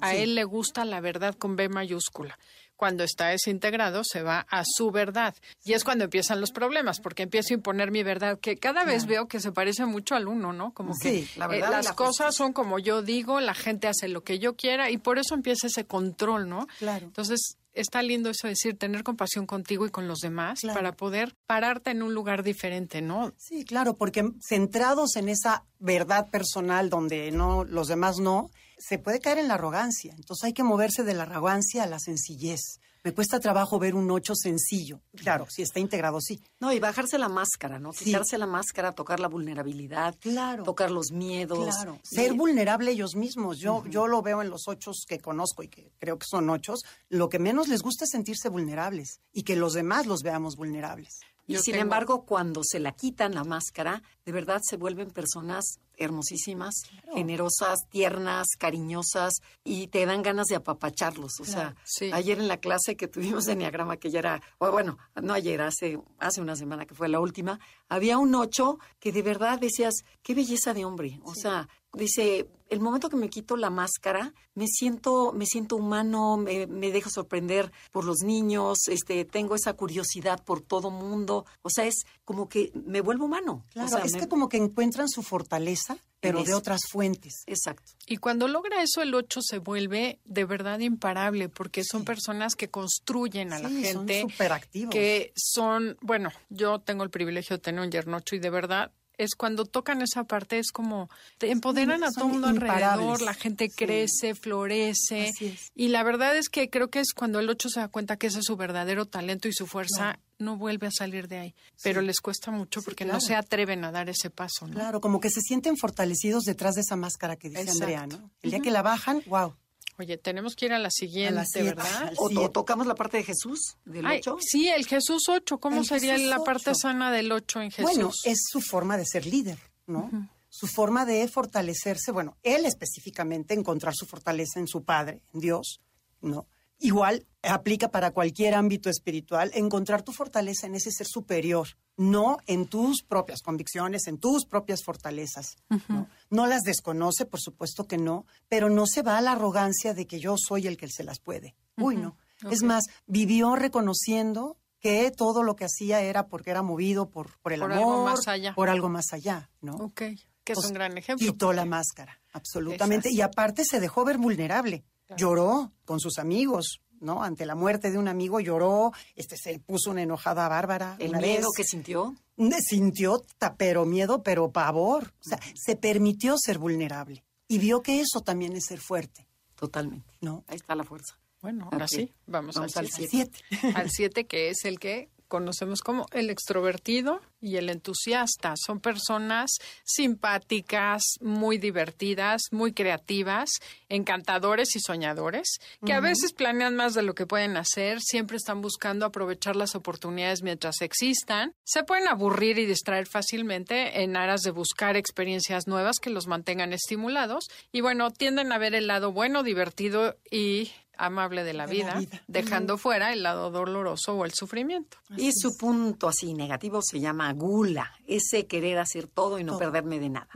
A 0.00 0.14
él 0.14 0.34
le 0.34 0.44
gusta 0.44 0.84
la 0.84 1.00
verdad 1.00 1.34
con 1.34 1.56
B 1.56 1.68
mayúscula. 1.68 2.38
Cuando 2.84 3.02
está 3.02 3.28
desintegrado 3.28 4.02
se 4.04 4.20
va 4.22 4.46
a 4.50 4.62
su 4.66 4.90
verdad. 4.90 5.34
Y 5.64 5.72
es 5.72 5.84
cuando 5.84 6.04
empiezan 6.04 6.38
los 6.42 6.52
problemas, 6.52 7.00
porque 7.00 7.22
empiezo 7.22 7.54
a 7.54 7.56
imponer 7.56 7.90
mi 7.90 8.02
verdad, 8.02 8.38
que 8.38 8.58
cada 8.58 8.84
vez 8.84 9.06
veo 9.06 9.26
que 9.26 9.40
se 9.40 9.52
parece 9.52 9.86
mucho 9.86 10.14
al 10.14 10.28
uno, 10.28 10.52
¿no? 10.52 10.74
Como 10.74 10.92
que 11.00 11.08
Sí, 11.24 11.30
la 11.36 11.46
eh, 11.46 11.48
verdad 11.48 11.68
y 11.68 11.72
las 11.72 11.84
la 11.86 11.94
cosas 11.94 12.26
justicia. 12.26 12.32
son 12.32 12.52
como 12.52 12.78
yo 12.78 13.00
digo, 13.00 13.40
la 13.40 13.54
gente 13.54 13.88
hace 13.88 14.08
lo 14.08 14.22
que 14.22 14.38
yo 14.38 14.54
quiera 14.54 14.90
y 14.90 14.98
por 14.98 15.18
eso 15.18 15.34
empieza 15.34 15.66
ese 15.68 15.86
control, 15.86 16.46
¿no? 16.46 16.66
Claro. 16.78 17.06
Entonces, 17.06 17.56
está 17.74 18.02
lindo 18.02 18.30
eso 18.30 18.46
de 18.46 18.50
decir, 18.52 18.78
tener 18.78 19.02
compasión 19.02 19.46
contigo 19.46 19.86
y 19.86 19.90
con 19.90 20.08
los 20.08 20.20
demás 20.20 20.60
Claro. 20.60 20.78
para 20.78 20.92
poder 20.96 21.36
pararte 21.46 21.90
en 21.90 22.02
un 22.02 22.14
lugar 22.14 22.42
diferente, 22.42 23.02
¿no? 23.02 23.32
Sí, 23.36 23.64
claro, 23.64 23.96
porque 23.96 24.24
centrados 24.46 25.16
en 25.16 25.28
esa 25.28 25.64
verdad 25.78 26.30
personal 26.30 26.88
donde 26.90 27.30
no 27.32 27.64
los 27.64 27.88
demás 27.88 28.18
no, 28.18 28.50
se 28.78 28.98
puede 28.98 29.20
caer 29.20 29.38
en 29.38 29.48
la 29.48 29.54
arrogancia. 29.54 30.14
Entonces 30.16 30.44
hay 30.44 30.52
que 30.52 30.62
moverse 30.62 31.02
de 31.04 31.14
la 31.14 31.24
arrogancia 31.24 31.82
a 31.82 31.86
la 31.86 31.98
sencillez. 31.98 32.60
Me 33.04 33.12
cuesta 33.12 33.38
trabajo 33.38 33.78
ver 33.78 33.94
un 33.94 34.10
ocho 34.10 34.34
sencillo. 34.34 35.02
Claro, 35.14 35.46
si 35.50 35.60
está 35.60 35.78
integrado, 35.78 36.22
sí. 36.22 36.40
No, 36.58 36.72
y 36.72 36.80
bajarse 36.80 37.18
la 37.18 37.28
máscara, 37.28 37.78
¿no? 37.78 37.92
Sí. 37.92 38.06
Quitarse 38.06 38.38
la 38.38 38.46
máscara, 38.46 38.92
tocar 38.92 39.20
la 39.20 39.28
vulnerabilidad, 39.28 40.16
Claro. 40.20 40.62
tocar 40.64 40.90
los 40.90 41.12
miedos. 41.12 41.58
Claro, 41.76 41.98
Y- 42.10 42.14
ser 42.16 42.32
vulnerable 42.32 42.90
ellos 42.92 43.14
mismos. 43.14 43.58
Yo, 43.58 43.84
yo 43.90 44.06
lo 44.06 44.22
veo 44.22 44.40
en 44.40 44.48
los 44.48 44.68
ochos 44.68 45.04
que 45.06 45.18
conozco 45.20 45.62
y 45.62 45.68
que 45.68 45.92
creo 45.98 46.18
que 46.18 46.26
son 46.26 46.48
ochos. 46.48 46.80
Lo 47.10 47.28
que 47.28 47.38
menos 47.38 47.68
les 47.68 47.82
gusta 47.82 48.04
es 48.04 48.10
sentirse 48.10 48.48
vulnerables 48.48 49.20
y 49.32 49.42
que 49.42 49.54
los 49.56 49.74
demás 49.74 50.06
los 50.06 50.22
veamos 50.22 50.56
vulnerables. 50.56 51.20
Y 51.46 51.52
Yo 51.52 51.60
sin 51.60 51.72
tengo- 51.72 51.82
embargo, 51.82 52.24
cuando 52.24 52.62
se 52.64 52.80
la 52.80 52.92
quitan 52.92 53.34
la 53.34 53.44
máscara, 53.44 54.02
de 54.24 54.32
verdad 54.32 54.60
se 54.62 54.76
vuelven 54.76 55.10
personas 55.10 55.80
hermosísimas, 55.96 56.74
generosas, 57.12 57.78
tiernas, 57.88 58.48
cariñosas 58.58 59.34
y 59.62 59.88
te 59.88 60.04
dan 60.06 60.22
ganas 60.22 60.46
de 60.46 60.56
apapacharlos. 60.56 61.40
O 61.40 61.44
sea, 61.44 61.76
sí. 61.84 62.10
ayer 62.12 62.38
en 62.38 62.48
la 62.48 62.56
clase 62.56 62.96
que 62.96 63.08
tuvimos 63.08 63.44
de 63.44 63.52
Enneagrama, 63.52 63.96
que 63.96 64.10
ya 64.10 64.18
era, 64.18 64.42
bueno, 64.58 64.98
no 65.22 65.34
ayer, 65.34 65.60
hace, 65.60 65.98
hace 66.18 66.40
una 66.40 66.56
semana 66.56 66.86
que 66.86 66.94
fue 66.94 67.08
la 67.08 67.20
última, 67.20 67.60
había 67.88 68.18
un 68.18 68.34
ocho 68.34 68.78
que 68.98 69.12
de 69.12 69.22
verdad 69.22 69.58
decías, 69.58 69.94
qué 70.22 70.34
belleza 70.34 70.74
de 70.74 70.84
hombre. 70.84 71.20
O 71.22 71.34
sea, 71.34 71.68
dice, 71.92 72.48
el 72.68 72.80
momento 72.80 73.08
que 73.08 73.16
me 73.16 73.28
quito 73.28 73.56
la 73.56 73.70
máscara, 73.70 74.32
me 74.54 74.66
siento, 74.66 75.32
me 75.32 75.46
siento 75.46 75.76
humano, 75.76 76.36
me, 76.36 76.66
me 76.66 76.90
dejo 76.90 77.10
sorprender 77.10 77.70
por 77.92 78.04
los 78.04 78.18
niños, 78.24 78.88
este, 78.88 79.24
tengo 79.24 79.54
esa 79.54 79.74
curiosidad 79.74 80.42
por 80.44 80.60
todo 80.60 80.90
mundo. 80.90 81.46
O 81.62 81.70
sea, 81.70 81.84
es 81.86 82.04
como 82.24 82.48
que 82.48 82.72
me 82.74 83.00
vuelvo 83.00 83.26
humano. 83.26 83.64
Claro, 83.72 83.86
O 83.86 83.90
sea, 83.90 84.04
es 84.04 84.13
me- 84.14 84.20
que 84.20 84.28
como 84.28 84.48
que 84.48 84.56
encuentran 84.56 85.08
su 85.08 85.22
fortaleza, 85.22 85.96
pero 86.20 86.42
de 86.42 86.54
otras 86.54 86.80
fuentes. 86.90 87.42
Exacto. 87.46 87.92
Y 88.06 88.16
cuando 88.16 88.48
logra 88.48 88.82
eso, 88.82 89.02
el 89.02 89.14
8 89.14 89.40
se 89.42 89.58
vuelve 89.58 90.20
de 90.24 90.44
verdad 90.44 90.78
imparable, 90.80 91.48
porque 91.48 91.82
son 91.84 92.04
personas 92.04 92.54
que 92.56 92.68
construyen 92.70 93.52
a 93.52 93.58
la 93.58 93.68
gente, 93.68 94.20
son 94.22 94.30
superactivos. 94.30 94.92
que 94.94 95.32
son, 95.36 95.96
bueno, 96.00 96.30
yo 96.48 96.78
tengo 96.80 97.04
el 97.04 97.10
privilegio 97.10 97.56
de 97.56 97.62
tener 97.62 97.80
un 97.82 97.90
yernocho 97.90 98.36
y 98.36 98.38
de 98.38 98.50
verdad 98.50 98.90
es 99.18 99.34
cuando 99.36 99.64
tocan 99.64 100.02
esa 100.02 100.24
parte, 100.24 100.58
es 100.58 100.72
como 100.72 101.08
te 101.38 101.50
empoderan 101.50 102.02
a 102.04 102.10
todo 102.10 102.26
el 102.26 102.32
mundo 102.32 102.48
alrededor, 102.48 103.20
la 103.22 103.34
gente 103.34 103.68
Sí. 103.68 103.74
crece, 103.76 104.34
florece. 104.34 105.30
Y 105.74 105.88
la 105.88 106.02
verdad 106.02 106.36
es 106.36 106.48
que 106.48 106.70
creo 106.70 106.88
que 106.90 107.00
es 107.00 107.12
cuando 107.14 107.38
el 107.40 107.48
8 107.48 107.68
se 107.68 107.80
da 107.80 107.88
cuenta 107.88 108.16
que 108.16 108.26
ese 108.28 108.40
es 108.40 108.44
su 108.44 108.56
verdadero 108.56 109.06
talento 109.06 109.48
y 109.48 109.52
su 109.52 109.66
fuerza 109.66 110.18
no 110.38 110.56
vuelve 110.56 110.88
a 110.88 110.90
salir 110.90 111.28
de 111.28 111.38
ahí. 111.38 111.54
Pero 111.82 112.00
les 112.02 112.20
cuesta 112.20 112.50
mucho 112.50 112.82
porque 112.82 113.04
claro. 113.04 113.18
no 113.18 113.20
se 113.20 113.34
atreven 113.36 113.84
a 113.84 113.92
dar 113.92 114.08
ese 114.08 114.30
paso, 114.30 114.66
¿no? 114.66 114.74
Claro, 114.74 115.00
como 115.00 115.20
que 115.20 115.30
se 115.30 115.40
sienten 115.40 115.76
fortalecidos 115.76 116.44
detrás 116.44 116.74
de 116.74 116.80
esa 116.82 116.96
máscara 116.96 117.36
que 117.36 117.48
dice 117.48 117.62
Exacto. 117.62 117.84
Andrea, 117.84 118.06
¿no? 118.06 118.30
El 118.42 118.50
día 118.50 118.60
que 118.60 118.70
la 118.70 118.82
bajan, 118.82 119.22
wow. 119.26 119.54
Oye, 119.98 120.18
tenemos 120.18 120.56
que 120.56 120.66
ir 120.66 120.72
a 120.72 120.78
la 120.78 120.90
siguiente, 120.90 121.44
siete. 121.46 121.68
¿verdad? 121.68 122.12
O, 122.16 122.50
tocamos 122.50 122.86
la 122.86 122.94
parte 122.94 123.18
de 123.18 123.24
Jesús, 123.24 123.76
del 123.84 124.04
Ay, 124.06 124.18
8. 124.18 124.38
sí, 124.40 124.68
el 124.68 124.86
Jesús 124.86 125.28
8. 125.28 125.58
¿Cómo 125.58 125.80
El 125.80 125.86
sería 125.86 126.14
Jesús 126.14 126.28
la 126.28 126.40
parte 126.40 126.74
sana 126.74 127.12
del 127.12 127.30
8 127.30 127.62
en 127.62 127.70
Jesús? 127.70 127.92
Bueno, 127.92 128.10
es 128.24 128.42
su 128.50 128.60
forma 128.60 128.96
de 128.96 129.06
ser 129.06 129.26
líder, 129.26 129.58
¿no? 129.86 130.10
su 130.54 130.68
forma 130.68 131.04
de 131.04 131.26
fortalecerse, 131.26 132.12
bueno, 132.12 132.36
él 132.44 132.64
específicamente 132.64 133.54
encontrar 133.54 133.92
su 133.96 134.06
fortaleza 134.06 134.60
en 134.60 134.68
su 134.68 134.84
Padre, 134.84 135.20
en 135.32 135.40
Dios, 135.40 135.80
¿no? 136.20 136.46
Igual 136.78 137.26
aplica 137.42 137.90
para 137.90 138.12
cualquier 138.12 138.54
ámbito 138.54 138.88
espiritual, 138.88 139.50
encontrar 139.54 140.04
tu 140.04 140.12
fortaleza 140.12 140.68
en 140.68 140.76
ese 140.76 140.92
ser 140.92 141.08
superior, 141.08 141.66
no 141.96 142.38
en 142.46 142.66
tus 142.66 143.02
propias 143.02 143.40
convicciones, 143.42 144.06
en 144.06 144.18
tus 144.18 144.46
propias 144.46 144.82
fortalezas. 144.84 145.56
¿no? 145.88 146.08
no 146.30 146.46
las 146.46 146.62
desconoce, 146.62 147.24
por 147.26 147.40
supuesto 147.40 147.86
que 147.86 147.98
no, 147.98 148.26
pero 148.48 148.68
no 148.70 148.86
se 148.86 149.02
va 149.02 149.18
a 149.18 149.20
la 149.20 149.32
arrogancia 149.32 149.94
de 149.94 150.06
que 150.06 150.18
yo 150.20 150.34
soy 150.36 150.66
el 150.66 150.76
que 150.76 150.88
se 150.88 151.04
las 151.04 151.20
puede. 151.20 151.54
Uy, 151.76 151.96
no. 151.96 152.16
Es 152.50 152.62
más, 152.62 152.84
vivió 153.06 153.54
reconociendo 153.56 154.58
que 154.80 155.10
todo 155.10 155.42
lo 155.42 155.56
que 155.56 155.64
hacía 155.64 156.02
era 156.02 156.26
porque 156.26 156.50
era 156.50 156.62
movido 156.62 157.08
por, 157.08 157.38
por 157.38 157.52
el 157.54 157.60
Por 157.60 157.72
amor, 157.72 157.84
algo 157.94 158.04
más 158.04 158.28
allá. 158.28 158.54
por 158.54 158.68
algo 158.68 158.88
más 158.90 159.12
allá, 159.12 159.50
¿no? 159.62 159.76
Ok, 159.76 159.94
que 159.96 160.52
es 160.52 160.56
Pues, 160.56 160.66
un 160.66 160.74
gran 160.74 160.98
ejemplo. 160.98 161.26
Quitó 161.26 161.52
la 161.54 161.64
máscara, 161.64 162.20
absolutamente. 162.32 163.08
Y 163.10 163.22
aparte 163.22 163.64
se 163.64 163.80
dejó 163.80 164.04
ver 164.04 164.18
vulnerable. 164.18 164.84
Lloró 165.16 165.72
con 165.84 166.00
sus 166.00 166.18
amigos, 166.18 166.80
¿no? 167.00 167.22
Ante 167.22 167.46
la 167.46 167.54
muerte 167.54 167.90
de 167.90 167.98
un 167.98 168.08
amigo 168.08 168.40
lloró, 168.40 168.92
este 169.14 169.36
se 169.36 169.58
puso 169.58 169.90
una 169.90 170.02
enojada 170.02 170.48
bárbara. 170.48 170.96
El 170.98 171.10
una 171.10 171.20
miedo 171.20 171.48
vez. 171.48 171.56
que 171.56 171.64
sintió. 171.64 172.14
Sintió, 172.60 173.22
pero 173.56 173.84
miedo, 173.84 174.22
pero 174.22 174.50
pavor. 174.50 175.12
O 175.20 175.28
sea, 175.28 175.38
se 175.54 175.76
permitió 175.76 176.36
ser 176.38 176.58
vulnerable. 176.58 177.24
Y 177.48 177.58
vio 177.58 177.82
que 177.82 178.00
eso 178.00 178.22
también 178.22 178.56
es 178.56 178.64
ser 178.66 178.80
fuerte, 178.80 179.28
Totalmente. 179.54 180.10
¿no? 180.20 180.44
Ahí 180.48 180.56
está 180.56 180.74
la 180.74 180.84
fuerza. 180.84 181.18
Bueno, 181.42 181.68
ahora 181.70 181.86
sí, 181.86 182.10
vamos, 182.26 182.54
Vamos 182.54 182.76
al 182.76 182.84
al 182.86 182.90
7. 182.90 183.10
Siete. 183.10 183.38
Al 183.74 183.90
7, 183.90 184.26
que 184.26 184.48
es 184.48 184.64
el 184.64 184.78
que 184.78 185.10
conocemos 185.34 185.80
como 185.80 186.06
el 186.12 186.30
extrovertido 186.30 187.20
y 187.40 187.56
el 187.56 187.68
entusiasta. 187.68 188.54
Son 188.56 188.78
personas 188.78 189.50
simpáticas, 189.82 191.02
muy 191.20 191.58
divertidas, 191.58 192.42
muy 192.52 192.72
creativas, 192.72 193.50
encantadores 193.88 194.76
y 194.76 194.80
soñadores, 194.80 195.58
que 195.84 195.92
a 195.92 195.98
veces 195.98 196.32
planean 196.32 196.76
más 196.76 196.94
de 196.94 197.02
lo 197.02 197.16
que 197.16 197.26
pueden 197.26 197.56
hacer, 197.56 198.00
siempre 198.00 198.36
están 198.36 198.62
buscando 198.62 199.06
aprovechar 199.06 199.56
las 199.56 199.74
oportunidades 199.74 200.42
mientras 200.42 200.80
existan. 200.82 201.52
Se 201.64 201.82
pueden 201.82 202.06
aburrir 202.06 202.60
y 202.60 202.66
distraer 202.66 203.08
fácilmente 203.08 204.04
en 204.04 204.16
aras 204.16 204.42
de 204.42 204.52
buscar 204.52 204.96
experiencias 204.96 205.66
nuevas 205.66 205.98
que 205.98 206.10
los 206.10 206.28
mantengan 206.28 206.72
estimulados 206.72 207.48
y 207.72 207.80
bueno, 207.80 208.12
tienden 208.12 208.52
a 208.52 208.58
ver 208.58 208.76
el 208.76 208.86
lado 208.86 209.10
bueno, 209.10 209.42
divertido 209.42 210.14
y 210.30 210.70
amable 210.96 211.44
de 211.44 211.52
la 211.52 211.66
De 211.66 211.78
la 211.78 211.94
vida, 211.98 212.20
dejando 212.26 212.78
fuera 212.78 213.12
el 213.12 213.22
lado 213.22 213.50
doloroso 213.50 214.14
o 214.14 214.24
el 214.24 214.32
sufrimiento. 214.32 214.98
Y 215.16 215.30
su 215.32 215.56
punto 215.56 216.08
así 216.08 216.34
negativo 216.34 216.80
se 216.82 217.00
llama 217.00 217.32
gula, 217.32 217.92
ese 218.06 218.46
querer 218.46 218.78
hacer 218.78 219.06
todo 219.06 219.38
y 219.38 219.44
no 219.44 219.52
Todo. 219.52 219.60
perderme 219.60 219.98
de 219.98 220.08
nada. 220.10 220.28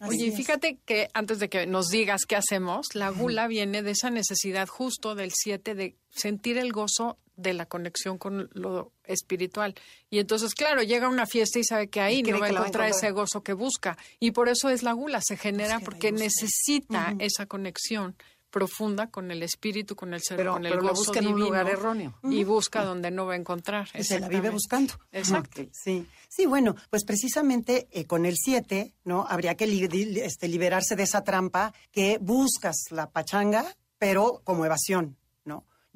Así 0.00 0.08
Oye, 0.08 0.28
es. 0.28 0.36
fíjate 0.36 0.78
que 0.84 1.08
antes 1.14 1.38
de 1.38 1.48
que 1.48 1.66
nos 1.66 1.88
digas 1.88 2.22
qué 2.26 2.36
hacemos, 2.36 2.94
la 2.94 3.10
gula 3.10 3.46
viene 3.46 3.82
de 3.82 3.92
esa 3.92 4.10
necesidad 4.10 4.68
justo 4.68 5.14
del 5.14 5.32
7 5.34 5.74
de 5.74 5.96
sentir 6.10 6.58
el 6.58 6.72
gozo 6.72 7.18
de 7.36 7.52
la 7.52 7.66
conexión 7.66 8.16
con 8.16 8.48
lo 8.52 8.92
espiritual. 9.04 9.74
Y 10.08 10.20
entonces, 10.20 10.54
claro, 10.54 10.82
llega 10.82 11.06
a 11.06 11.10
una 11.10 11.26
fiesta 11.26 11.58
y 11.58 11.64
sabe 11.64 11.88
que 11.88 12.00
ahí 12.00 12.22
no 12.22 12.38
va 12.38 12.46
a 12.46 12.50
encontrar 12.50 12.88
ese 12.88 13.10
gozo 13.10 13.42
que 13.42 13.52
busca. 13.54 13.98
Y 14.20 14.30
por 14.30 14.48
eso 14.48 14.70
es 14.70 14.84
la 14.84 14.92
gula, 14.92 15.20
se 15.20 15.36
genera 15.36 15.78
y 15.80 15.84
porque 15.84 16.12
necesita 16.12 17.14
esa 17.18 17.46
conexión 17.46 18.14
profunda 18.54 19.08
con 19.08 19.32
el 19.32 19.42
espíritu, 19.42 19.96
con 19.96 20.14
el 20.14 20.22
ser, 20.22 20.36
Pero, 20.36 20.52
con 20.52 20.64
el 20.64 20.70
pero 20.70 20.82
lo 20.82 20.90
gozo 20.90 21.00
busca 21.06 21.18
en 21.18 21.26
un 21.26 21.32
divino, 21.32 21.46
lugar 21.48 21.68
erróneo. 21.68 22.14
y 22.22 22.44
busca 22.44 22.84
donde 22.84 23.10
no 23.10 23.26
va 23.26 23.32
a 23.32 23.36
encontrar. 23.36 23.88
Y 23.98 24.04
se 24.04 24.20
la 24.20 24.28
vive 24.28 24.50
buscando. 24.50 24.94
Exacto. 25.10 25.62
Sí, 25.72 26.06
sí, 26.28 26.46
bueno, 26.46 26.76
pues 26.88 27.04
precisamente 27.04 27.88
eh, 27.90 28.04
con 28.06 28.24
el 28.26 28.36
7, 28.36 28.94
¿no? 29.04 29.26
Habría 29.28 29.56
que 29.56 29.66
li- 29.66 30.20
este, 30.20 30.46
liberarse 30.46 30.94
de 30.94 31.02
esa 31.02 31.24
trampa 31.24 31.74
que 31.90 32.18
buscas 32.20 32.76
la 32.90 33.10
pachanga, 33.10 33.66
pero 33.98 34.40
como 34.44 34.64
evasión. 34.64 35.16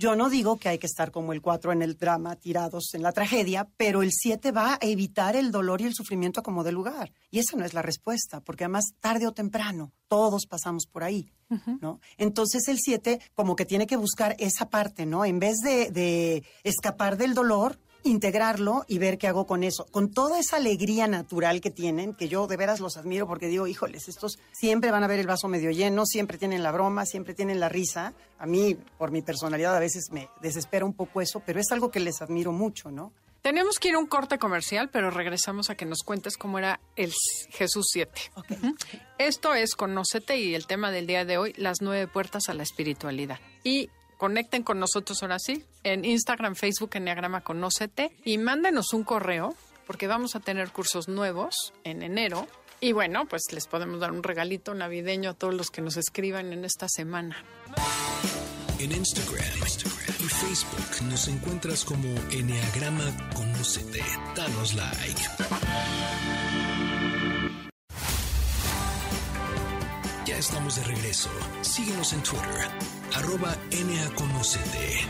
Yo 0.00 0.14
no 0.14 0.30
digo 0.30 0.58
que 0.58 0.68
hay 0.68 0.78
que 0.78 0.86
estar 0.86 1.10
como 1.10 1.32
el 1.32 1.42
4 1.42 1.72
en 1.72 1.82
el 1.82 1.98
drama, 1.98 2.36
tirados 2.36 2.94
en 2.94 3.02
la 3.02 3.10
tragedia, 3.10 3.68
pero 3.76 4.04
el 4.04 4.12
7 4.12 4.52
va 4.52 4.74
a 4.74 4.78
evitar 4.80 5.34
el 5.34 5.50
dolor 5.50 5.80
y 5.80 5.86
el 5.86 5.94
sufrimiento 5.94 6.40
como 6.40 6.62
de 6.62 6.70
lugar. 6.70 7.12
Y 7.32 7.40
esa 7.40 7.56
no 7.56 7.64
es 7.64 7.74
la 7.74 7.82
respuesta, 7.82 8.40
porque 8.40 8.62
además 8.62 8.84
tarde 9.00 9.26
o 9.26 9.32
temprano 9.32 9.90
todos 10.06 10.46
pasamos 10.46 10.86
por 10.86 11.02
ahí, 11.02 11.32
¿no? 11.80 11.98
Entonces 12.16 12.68
el 12.68 12.78
7 12.78 13.20
como 13.34 13.56
que 13.56 13.66
tiene 13.66 13.88
que 13.88 13.96
buscar 13.96 14.36
esa 14.38 14.70
parte, 14.70 15.04
¿no? 15.04 15.24
En 15.24 15.40
vez 15.40 15.56
de, 15.64 15.90
de 15.90 16.44
escapar 16.62 17.16
del 17.16 17.34
dolor, 17.34 17.80
integrarlo 18.02 18.84
y 18.88 18.98
ver 18.98 19.18
qué 19.18 19.28
hago 19.28 19.46
con 19.46 19.64
eso. 19.64 19.86
Con 19.90 20.10
toda 20.10 20.38
esa 20.38 20.56
alegría 20.56 21.06
natural 21.06 21.60
que 21.60 21.70
tienen, 21.70 22.14
que 22.14 22.28
yo 22.28 22.46
de 22.46 22.56
veras 22.56 22.80
los 22.80 22.96
admiro 22.96 23.26
porque 23.26 23.46
digo, 23.46 23.66
híjoles, 23.66 24.08
estos 24.08 24.38
siempre 24.52 24.90
van 24.90 25.04
a 25.04 25.08
ver 25.08 25.20
el 25.20 25.26
vaso 25.26 25.48
medio 25.48 25.70
lleno, 25.70 26.06
siempre 26.06 26.38
tienen 26.38 26.62
la 26.62 26.72
broma, 26.72 27.06
siempre 27.06 27.34
tienen 27.34 27.60
la 27.60 27.68
risa. 27.68 28.14
A 28.38 28.46
mí, 28.46 28.76
por 28.96 29.10
mi 29.10 29.22
personalidad, 29.22 29.76
a 29.76 29.80
veces 29.80 30.10
me 30.10 30.28
desespera 30.40 30.84
un 30.84 30.94
poco 30.94 31.20
eso, 31.20 31.42
pero 31.44 31.60
es 31.60 31.70
algo 31.72 31.90
que 31.90 32.00
les 32.00 32.22
admiro 32.22 32.52
mucho, 32.52 32.90
¿no? 32.90 33.12
Tenemos 33.42 33.78
que 33.78 33.88
ir 33.88 33.94
a 33.94 33.98
un 33.98 34.06
corte 34.06 34.38
comercial, 34.38 34.90
pero 34.90 35.10
regresamos 35.10 35.70
a 35.70 35.76
que 35.76 35.86
nos 35.86 36.02
cuentes 36.02 36.36
cómo 36.36 36.58
era 36.58 36.80
el 36.96 37.12
Jesús 37.50 37.86
7. 37.92 38.12
Ujú. 38.36 38.74
Esto 39.18 39.54
es 39.54 39.74
Conócete 39.74 40.38
y 40.38 40.54
el 40.54 40.66
tema 40.66 40.90
del 40.90 41.06
día 41.06 41.24
de 41.24 41.38
hoy, 41.38 41.54
las 41.56 41.80
nueve 41.80 42.08
puertas 42.08 42.48
a 42.48 42.54
la 42.54 42.64
espiritualidad. 42.64 43.38
Y 43.62 43.90
conecten 44.18 44.62
con 44.62 44.78
nosotros 44.78 45.22
ahora 45.22 45.38
sí, 45.38 45.64
en 45.84 46.04
Instagram, 46.04 46.54
Facebook, 46.54 46.90
Enneagrama 46.92 47.40
Conócete 47.40 48.12
y 48.24 48.36
mándenos 48.36 48.92
un 48.92 49.04
correo, 49.04 49.54
porque 49.86 50.06
vamos 50.06 50.36
a 50.36 50.40
tener 50.40 50.70
cursos 50.70 51.08
nuevos 51.08 51.72
en 51.84 52.02
enero. 52.02 52.46
Y 52.80 52.92
bueno, 52.92 53.26
pues 53.26 53.44
les 53.52 53.66
podemos 53.66 54.00
dar 54.00 54.12
un 54.12 54.22
regalito 54.22 54.74
navideño 54.74 55.30
a 55.30 55.34
todos 55.34 55.54
los 55.54 55.70
que 55.70 55.80
nos 55.80 55.96
escriban 55.96 56.52
en 56.52 56.66
esta 56.66 56.88
semana. 56.88 57.42
En 58.78 58.92
Instagram, 58.92 59.44
y 60.20 60.28
Facebook 60.28 61.08
nos 61.08 61.26
encuentras 61.28 61.84
como 61.84 62.08
Enneagrama 62.30 63.30
Conócete. 63.34 64.02
Danos 64.36 64.74
like. 64.74 65.22
Ya 70.38 70.42
estamos 70.42 70.76
de 70.76 70.84
regreso. 70.84 71.30
Síguenos 71.62 72.12
en 72.12 72.22
Twitter, 72.22 72.70
arroba 73.16 73.56
NAConócete. 73.72 75.00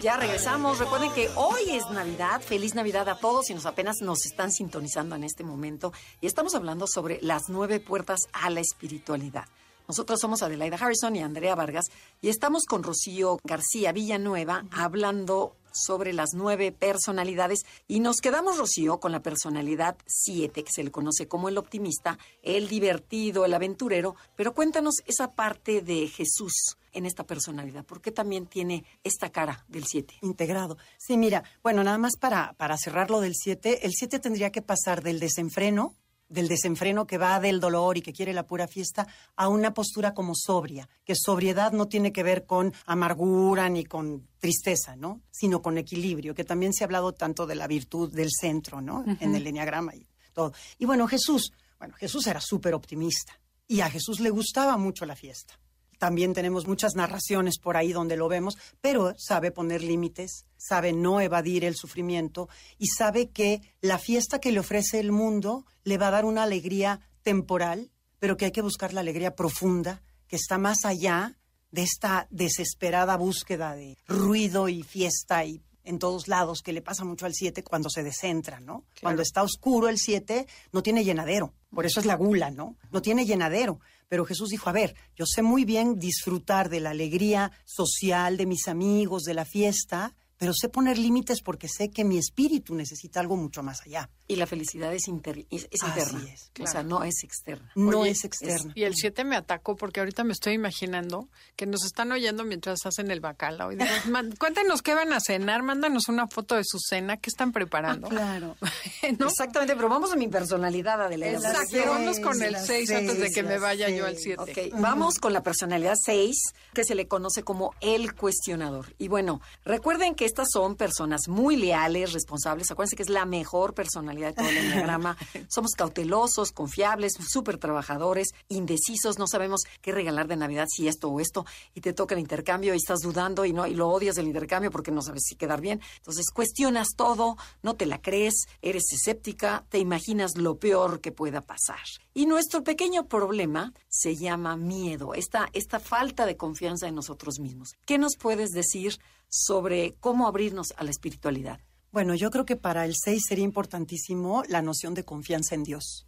Ya 0.00 0.16
regresamos. 0.16 0.78
Recuerden 0.78 1.12
que 1.12 1.28
hoy 1.34 1.70
es 1.70 1.90
Navidad. 1.90 2.40
Feliz 2.40 2.76
Navidad 2.76 3.08
a 3.08 3.16
todos 3.16 3.50
y 3.50 3.54
nos 3.54 3.66
apenas 3.66 3.96
nos 4.00 4.24
están 4.26 4.52
sintonizando 4.52 5.16
en 5.16 5.24
este 5.24 5.42
momento. 5.42 5.92
Y 6.20 6.28
estamos 6.28 6.54
hablando 6.54 6.86
sobre 6.86 7.18
las 7.20 7.48
nueve 7.48 7.80
puertas 7.80 8.20
a 8.32 8.48
la 8.48 8.60
espiritualidad. 8.60 9.46
Nosotros 9.88 10.20
somos 10.20 10.44
Adelaida 10.44 10.76
Harrison 10.76 11.16
y 11.16 11.20
Andrea 11.20 11.56
Vargas 11.56 11.86
y 12.22 12.28
estamos 12.28 12.64
con 12.64 12.84
Rocío 12.84 13.40
García 13.42 13.90
Villanueva 13.90 14.66
hablando 14.70 15.56
sobre 15.72 16.12
las 16.12 16.30
nueve 16.34 16.72
personalidades 16.72 17.60
y 17.86 18.00
nos 18.00 18.20
quedamos, 18.20 18.58
Rocío, 18.58 19.00
con 19.00 19.12
la 19.12 19.22
personalidad 19.22 19.96
7, 20.06 20.62
que 20.62 20.72
se 20.72 20.84
le 20.84 20.90
conoce 20.90 21.28
como 21.28 21.48
el 21.48 21.58
optimista, 21.58 22.18
el 22.42 22.68
divertido, 22.68 23.44
el 23.44 23.54
aventurero, 23.54 24.16
pero 24.36 24.54
cuéntanos 24.54 24.96
esa 25.06 25.32
parte 25.32 25.82
de 25.82 26.08
Jesús 26.08 26.76
en 26.92 27.06
esta 27.06 27.24
personalidad, 27.24 27.84
¿por 27.84 28.00
qué 28.00 28.10
también 28.10 28.46
tiene 28.46 28.84
esta 29.04 29.30
cara 29.30 29.64
del 29.68 29.84
7? 29.84 30.14
Integrado. 30.22 30.76
Sí, 30.98 31.16
mira, 31.16 31.44
bueno, 31.62 31.84
nada 31.84 31.98
más 31.98 32.16
para, 32.18 32.54
para 32.54 32.76
cerrar 32.76 33.10
lo 33.10 33.20
del 33.20 33.34
7, 33.34 33.86
el 33.86 33.92
7 33.92 34.18
tendría 34.18 34.50
que 34.50 34.62
pasar 34.62 35.02
del 35.02 35.20
desenfreno, 35.20 35.94
del 36.30 36.48
desenfreno 36.48 37.06
que 37.06 37.18
va 37.18 37.40
del 37.40 37.60
dolor 37.60 37.98
y 37.98 38.02
que 38.02 38.14
quiere 38.14 38.32
la 38.32 38.46
pura 38.46 38.66
fiesta, 38.66 39.06
a 39.36 39.48
una 39.48 39.74
postura 39.74 40.14
como 40.14 40.34
sobria, 40.34 40.88
que 41.04 41.14
sobriedad 41.14 41.72
no 41.72 41.88
tiene 41.88 42.12
que 42.12 42.22
ver 42.22 42.46
con 42.46 42.72
amargura 42.86 43.68
ni 43.68 43.84
con 43.84 44.26
tristeza, 44.38 44.96
¿no? 44.96 45.20
Sino 45.30 45.60
con 45.60 45.76
equilibrio, 45.76 46.34
que 46.34 46.44
también 46.44 46.72
se 46.72 46.84
ha 46.84 46.86
hablado 46.86 47.12
tanto 47.12 47.46
de 47.46 47.56
la 47.56 47.66
virtud 47.66 48.12
del 48.12 48.30
centro, 48.30 48.80
¿no? 48.80 49.04
En 49.20 49.34
el 49.34 49.46
enneagrama 49.46 49.94
y 49.94 50.06
todo. 50.32 50.54
Y 50.78 50.86
bueno, 50.86 51.06
Jesús, 51.06 51.52
bueno, 51.78 51.94
Jesús 51.94 52.26
era 52.26 52.40
súper 52.40 52.74
optimista 52.74 53.38
y 53.66 53.80
a 53.80 53.90
Jesús 53.90 54.20
le 54.20 54.30
gustaba 54.30 54.76
mucho 54.76 55.04
la 55.04 55.16
fiesta. 55.16 55.58
También 56.00 56.32
tenemos 56.32 56.66
muchas 56.66 56.94
narraciones 56.94 57.58
por 57.58 57.76
ahí 57.76 57.92
donde 57.92 58.16
lo 58.16 58.26
vemos, 58.26 58.56
pero 58.80 59.12
sabe 59.18 59.50
poner 59.50 59.82
límites, 59.82 60.46
sabe 60.56 60.94
no 60.94 61.20
evadir 61.20 61.62
el 61.62 61.76
sufrimiento 61.76 62.48
y 62.78 62.86
sabe 62.86 63.28
que 63.28 63.60
la 63.82 63.98
fiesta 63.98 64.38
que 64.38 64.50
le 64.50 64.60
ofrece 64.60 64.98
el 64.98 65.12
mundo 65.12 65.66
le 65.84 65.98
va 65.98 66.08
a 66.08 66.12
dar 66.12 66.24
una 66.24 66.44
alegría 66.44 67.00
temporal, 67.20 67.90
pero 68.18 68.38
que 68.38 68.46
hay 68.46 68.50
que 68.50 68.62
buscar 68.62 68.94
la 68.94 69.02
alegría 69.02 69.36
profunda, 69.36 70.00
que 70.26 70.36
está 70.36 70.56
más 70.56 70.86
allá 70.86 71.36
de 71.70 71.82
esta 71.82 72.26
desesperada 72.30 73.18
búsqueda 73.18 73.74
de 73.74 73.98
ruido 74.08 74.70
y 74.70 74.82
fiesta 74.82 75.44
y 75.44 75.62
en 75.84 75.98
todos 75.98 76.28
lados, 76.28 76.62
que 76.62 76.72
le 76.72 76.80
pasa 76.80 77.04
mucho 77.04 77.26
al 77.26 77.34
7 77.34 77.62
cuando 77.62 77.90
se 77.90 78.02
descentra, 78.02 78.58
¿no? 78.60 78.84
Cuando 79.02 79.20
está 79.20 79.42
oscuro 79.42 79.88
el 79.88 79.98
7, 79.98 80.46
no 80.72 80.82
tiene 80.82 81.04
llenadero. 81.04 81.52
Por 81.74 81.84
eso 81.84 82.00
es 82.00 82.06
la 82.06 82.14
gula, 82.14 82.50
¿no? 82.50 82.76
No 82.90 83.02
tiene 83.02 83.26
llenadero. 83.26 83.80
Pero 84.10 84.24
Jesús 84.24 84.50
dijo, 84.50 84.68
a 84.68 84.72
ver, 84.72 84.96
yo 85.14 85.24
sé 85.24 85.40
muy 85.40 85.64
bien 85.64 86.00
disfrutar 86.00 86.68
de 86.68 86.80
la 86.80 86.90
alegría 86.90 87.52
social 87.64 88.36
de 88.36 88.44
mis 88.44 88.66
amigos, 88.66 89.22
de 89.22 89.34
la 89.34 89.44
fiesta, 89.44 90.16
pero 90.40 90.54
sé 90.54 90.70
poner 90.70 90.96
límites 90.96 91.42
porque 91.42 91.68
sé 91.68 91.90
que 91.90 92.02
mi 92.02 92.16
espíritu 92.16 92.74
necesita 92.74 93.20
algo 93.20 93.36
mucho 93.36 93.62
más 93.62 93.82
allá. 93.82 94.08
Y 94.26 94.36
la 94.36 94.46
felicidad 94.46 94.94
es, 94.94 95.06
inter- 95.06 95.44
es- 95.50 95.68
es 95.70 95.82
Así 95.82 96.00
interna. 96.00 96.24
O 96.60 96.66
sea, 96.66 96.82
no 96.82 97.04
es 97.04 97.22
externa. 97.22 97.70
No 97.74 98.00
Oye, 98.00 98.12
es 98.12 98.24
externa. 98.24 98.72
Y 98.74 98.84
el 98.84 98.94
7 98.94 99.22
me 99.24 99.36
atacó 99.36 99.76
porque 99.76 100.00
ahorita 100.00 100.24
me 100.24 100.32
estoy 100.32 100.54
imaginando 100.54 101.28
que 101.56 101.66
nos 101.66 101.84
están 101.84 102.10
oyendo 102.10 102.44
mientras 102.44 102.86
hacen 102.86 103.10
el 103.10 103.20
bacalao. 103.20 103.70
Y 103.70 103.76
digo, 103.76 103.90
"Man, 104.10 104.34
cuéntenos 104.38 104.80
qué 104.80 104.94
van 104.94 105.12
a 105.12 105.20
cenar, 105.20 105.62
mándanos 105.62 106.08
una 106.08 106.26
foto 106.26 106.54
de 106.54 106.62
su 106.64 106.78
cena, 106.78 107.18
qué 107.18 107.28
están 107.28 107.52
preparando. 107.52 108.08
Claro. 108.08 108.56
¿No? 109.18 109.28
Exactamente, 109.28 109.76
pero 109.76 109.90
vamos 109.90 110.10
a 110.10 110.16
mi 110.16 110.28
personalidad, 110.28 111.02
Adelaida. 111.02 111.36
Exacto, 111.36 111.66
seis, 111.70 111.84
vámonos 111.86 112.20
con 112.20 112.42
el 112.42 112.52
las 112.52 112.66
6 112.66 112.90
antes 112.92 113.18
de 113.20 113.30
que 113.30 113.42
me 113.42 113.58
vaya 113.58 113.90
yo 113.90 114.06
al 114.06 114.16
seis. 114.16 114.36
7. 114.38 114.70
Ok, 114.72 114.80
vamos 114.80 115.18
con 115.18 115.34
la 115.34 115.42
personalidad 115.42 115.96
6, 116.02 116.34
que 116.72 116.84
se 116.84 116.94
le 116.94 117.06
conoce 117.08 117.42
como 117.42 117.74
el 117.82 118.14
cuestionador. 118.14 118.94
Y 118.96 119.08
bueno, 119.08 119.42
recuerden 119.66 120.14
que 120.14 120.29
estas 120.30 120.48
son 120.52 120.76
personas 120.76 121.26
muy 121.26 121.56
leales, 121.56 122.12
responsables. 122.12 122.70
Acuérdense 122.70 122.94
que 122.94 123.02
es 123.02 123.08
la 123.08 123.24
mejor 123.24 123.74
personalidad 123.74 124.28
de 124.28 124.34
todo 124.34 124.48
el 124.48 124.58
enneagrama. 124.58 125.16
Somos 125.48 125.72
cautelosos, 125.72 126.52
confiables, 126.52 127.14
súper 127.14 127.58
trabajadores, 127.58 128.28
indecisos, 128.48 129.18
no 129.18 129.26
sabemos 129.26 129.62
qué 129.82 129.90
regalar 129.90 130.28
de 130.28 130.36
Navidad, 130.36 130.68
si 130.68 130.86
esto 130.86 131.08
o 131.08 131.18
esto, 131.18 131.46
y 131.74 131.80
te 131.80 131.92
toca 131.92 132.14
el 132.14 132.20
intercambio 132.20 132.74
y 132.74 132.76
estás 132.76 133.00
dudando 133.00 133.44
y 133.44 133.52
no 133.52 133.66
y 133.66 133.74
lo 133.74 133.88
odias 133.88 134.14
del 134.14 134.28
intercambio 134.28 134.70
porque 134.70 134.92
no 134.92 135.02
sabes 135.02 135.24
si 135.24 135.34
quedar 135.34 135.60
bien. 135.60 135.80
Entonces 135.96 136.26
cuestionas 136.32 136.90
todo, 136.96 137.36
no 137.62 137.74
te 137.74 137.86
la 137.86 138.00
crees, 138.00 138.46
eres 138.62 138.84
escéptica, 138.92 139.64
te 139.68 139.78
imaginas 139.78 140.36
lo 140.36 140.58
peor 140.58 141.00
que 141.00 141.10
pueda 141.10 141.40
pasar. 141.40 141.80
Y 142.14 142.26
nuestro 142.26 142.62
pequeño 142.62 143.08
problema 143.08 143.72
se 143.88 144.14
llama 144.14 144.56
miedo, 144.56 145.12
esta, 145.14 145.48
esta 145.54 145.80
falta 145.80 146.24
de 146.24 146.36
confianza 146.36 146.86
en 146.86 146.94
nosotros 146.94 147.40
mismos. 147.40 147.74
¿Qué 147.84 147.98
nos 147.98 148.16
puedes 148.16 148.50
decir 148.50 149.00
sobre 149.30 149.94
cómo 150.00 150.19
abrirnos 150.26 150.72
a 150.76 150.84
la 150.84 150.90
espiritualidad? 150.90 151.60
Bueno, 151.92 152.14
yo 152.14 152.30
creo 152.30 152.44
que 152.44 152.56
para 152.56 152.84
el 152.84 152.94
6 152.96 153.22
sería 153.28 153.44
importantísimo 153.44 154.42
la 154.48 154.62
noción 154.62 154.94
de 154.94 155.04
confianza 155.04 155.54
en 155.54 155.64
Dios. 155.64 156.06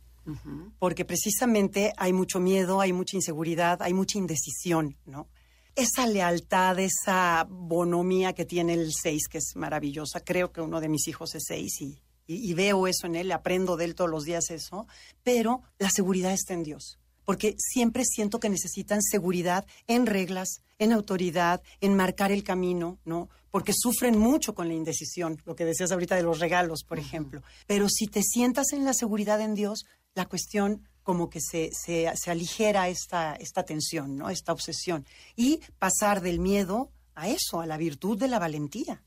Porque 0.78 1.04
precisamente 1.04 1.92
hay 1.96 2.12
mucho 2.12 2.38
miedo, 2.38 2.80
hay 2.80 2.92
mucha 2.92 3.16
inseguridad, 3.16 3.82
hay 3.82 3.92
mucha 3.92 4.18
indecisión, 4.18 4.96
¿no? 5.04 5.26
Esa 5.74 6.06
lealtad, 6.06 6.78
esa 6.78 7.44
bonomía 7.48 8.32
que 8.32 8.44
tiene 8.44 8.74
el 8.74 8.92
6, 8.92 9.26
que 9.28 9.38
es 9.38 9.56
maravillosa. 9.56 10.20
Creo 10.20 10.52
que 10.52 10.60
uno 10.60 10.80
de 10.80 10.88
mis 10.88 11.08
hijos 11.08 11.34
es 11.34 11.44
6 11.48 11.80
y, 11.80 11.98
y- 12.28 12.50
y 12.50 12.54
veo 12.54 12.86
eso 12.86 13.06
en 13.08 13.16
él, 13.16 13.32
aprendo 13.32 13.76
de 13.76 13.86
él 13.86 13.94
todos 13.96 14.10
los 14.10 14.24
días 14.24 14.50
eso. 14.50 14.86
Pero 15.24 15.62
la 15.78 15.90
seguridad 15.90 16.32
está 16.32 16.54
en 16.54 16.62
Dios. 16.62 17.00
Porque 17.24 17.54
siempre 17.58 18.04
siento 18.04 18.38
que 18.38 18.48
necesitan 18.48 19.02
seguridad 19.02 19.66
en 19.88 20.06
reglas, 20.06 20.60
en 20.78 20.92
autoridad, 20.92 21.62
en 21.80 21.96
marcar 21.96 22.30
el 22.30 22.44
camino, 22.44 22.98
¿no? 23.04 23.28
Porque 23.52 23.72
sufren 23.72 24.18
mucho 24.18 24.52
con 24.52 24.66
la 24.66 24.74
indecisión, 24.74 25.40
lo 25.44 25.54
que 25.54 25.64
decías 25.64 25.92
ahorita 25.92 26.16
de 26.16 26.24
los 26.24 26.40
regalos, 26.40 26.82
por 26.82 26.98
ejemplo. 26.98 27.42
Pero 27.68 27.88
si 27.88 28.08
te 28.08 28.22
sientas 28.22 28.72
en 28.72 28.84
la 28.84 28.94
seguridad 28.94 29.40
en 29.40 29.54
Dios, 29.54 29.84
la 30.14 30.26
cuestión 30.26 30.88
como 31.04 31.30
que 31.30 31.40
se, 31.40 31.70
se, 31.72 32.10
se 32.16 32.30
aligera 32.30 32.88
esta, 32.88 33.34
esta 33.34 33.64
tensión, 33.64 34.16
¿no? 34.16 34.30
Esta 34.30 34.52
obsesión. 34.52 35.06
Y 35.36 35.60
pasar 35.78 36.20
del 36.20 36.40
miedo 36.40 36.90
a 37.14 37.28
eso, 37.28 37.60
a 37.60 37.66
la 37.66 37.76
virtud 37.76 38.18
de 38.18 38.28
la 38.28 38.38
valentía, 38.38 39.02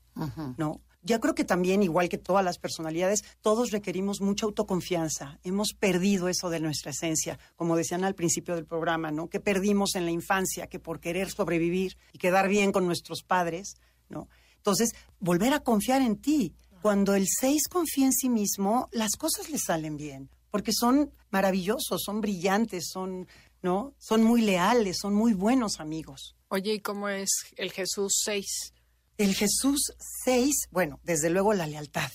¿no? 0.56 0.80
Yo 1.02 1.20
creo 1.20 1.36
que 1.36 1.44
también, 1.44 1.84
igual 1.84 2.08
que 2.08 2.18
todas 2.18 2.44
las 2.44 2.58
personalidades, 2.58 3.22
todos 3.40 3.70
requerimos 3.70 4.20
mucha 4.20 4.44
autoconfianza. 4.44 5.38
Hemos 5.44 5.72
perdido 5.72 6.28
eso 6.28 6.50
de 6.50 6.58
nuestra 6.58 6.90
esencia, 6.90 7.38
como 7.54 7.76
decían 7.76 8.02
al 8.02 8.16
principio 8.16 8.56
del 8.56 8.66
programa, 8.66 9.12
¿no? 9.12 9.28
Que 9.28 9.38
perdimos 9.38 9.94
en 9.94 10.04
la 10.04 10.10
infancia, 10.10 10.66
que 10.66 10.80
por 10.80 10.98
querer 10.98 11.30
sobrevivir 11.30 11.96
y 12.12 12.18
quedar 12.18 12.48
bien 12.48 12.72
con 12.72 12.86
nuestros 12.86 13.22
padres, 13.22 13.76
¿no? 14.08 14.28
Entonces, 14.56 14.94
volver 15.20 15.52
a 15.54 15.60
confiar 15.60 16.02
en 16.02 16.16
ti. 16.16 16.54
Cuando 16.82 17.14
el 17.14 17.26
6 17.28 17.62
confía 17.68 18.06
en 18.06 18.12
sí 18.12 18.28
mismo, 18.28 18.88
las 18.92 19.12
cosas 19.16 19.50
le 19.50 19.58
salen 19.58 19.96
bien, 19.96 20.30
porque 20.50 20.72
son 20.72 21.10
maravillosos, 21.30 22.02
son 22.04 22.20
brillantes, 22.20 22.88
son, 22.92 23.26
¿no? 23.62 23.94
Son 23.98 24.22
muy 24.22 24.42
leales, 24.42 24.98
son 25.00 25.14
muy 25.14 25.32
buenos 25.32 25.80
amigos. 25.80 26.36
Oye, 26.48 26.74
¿y 26.74 26.80
cómo 26.80 27.08
es 27.08 27.30
el 27.56 27.72
Jesús 27.72 28.20
6? 28.24 28.72
El 29.18 29.34
Jesús 29.34 29.92
6, 30.24 30.68
bueno, 30.70 31.00
desde 31.02 31.30
luego 31.30 31.54
la 31.54 31.66
lealtad. 31.66 32.10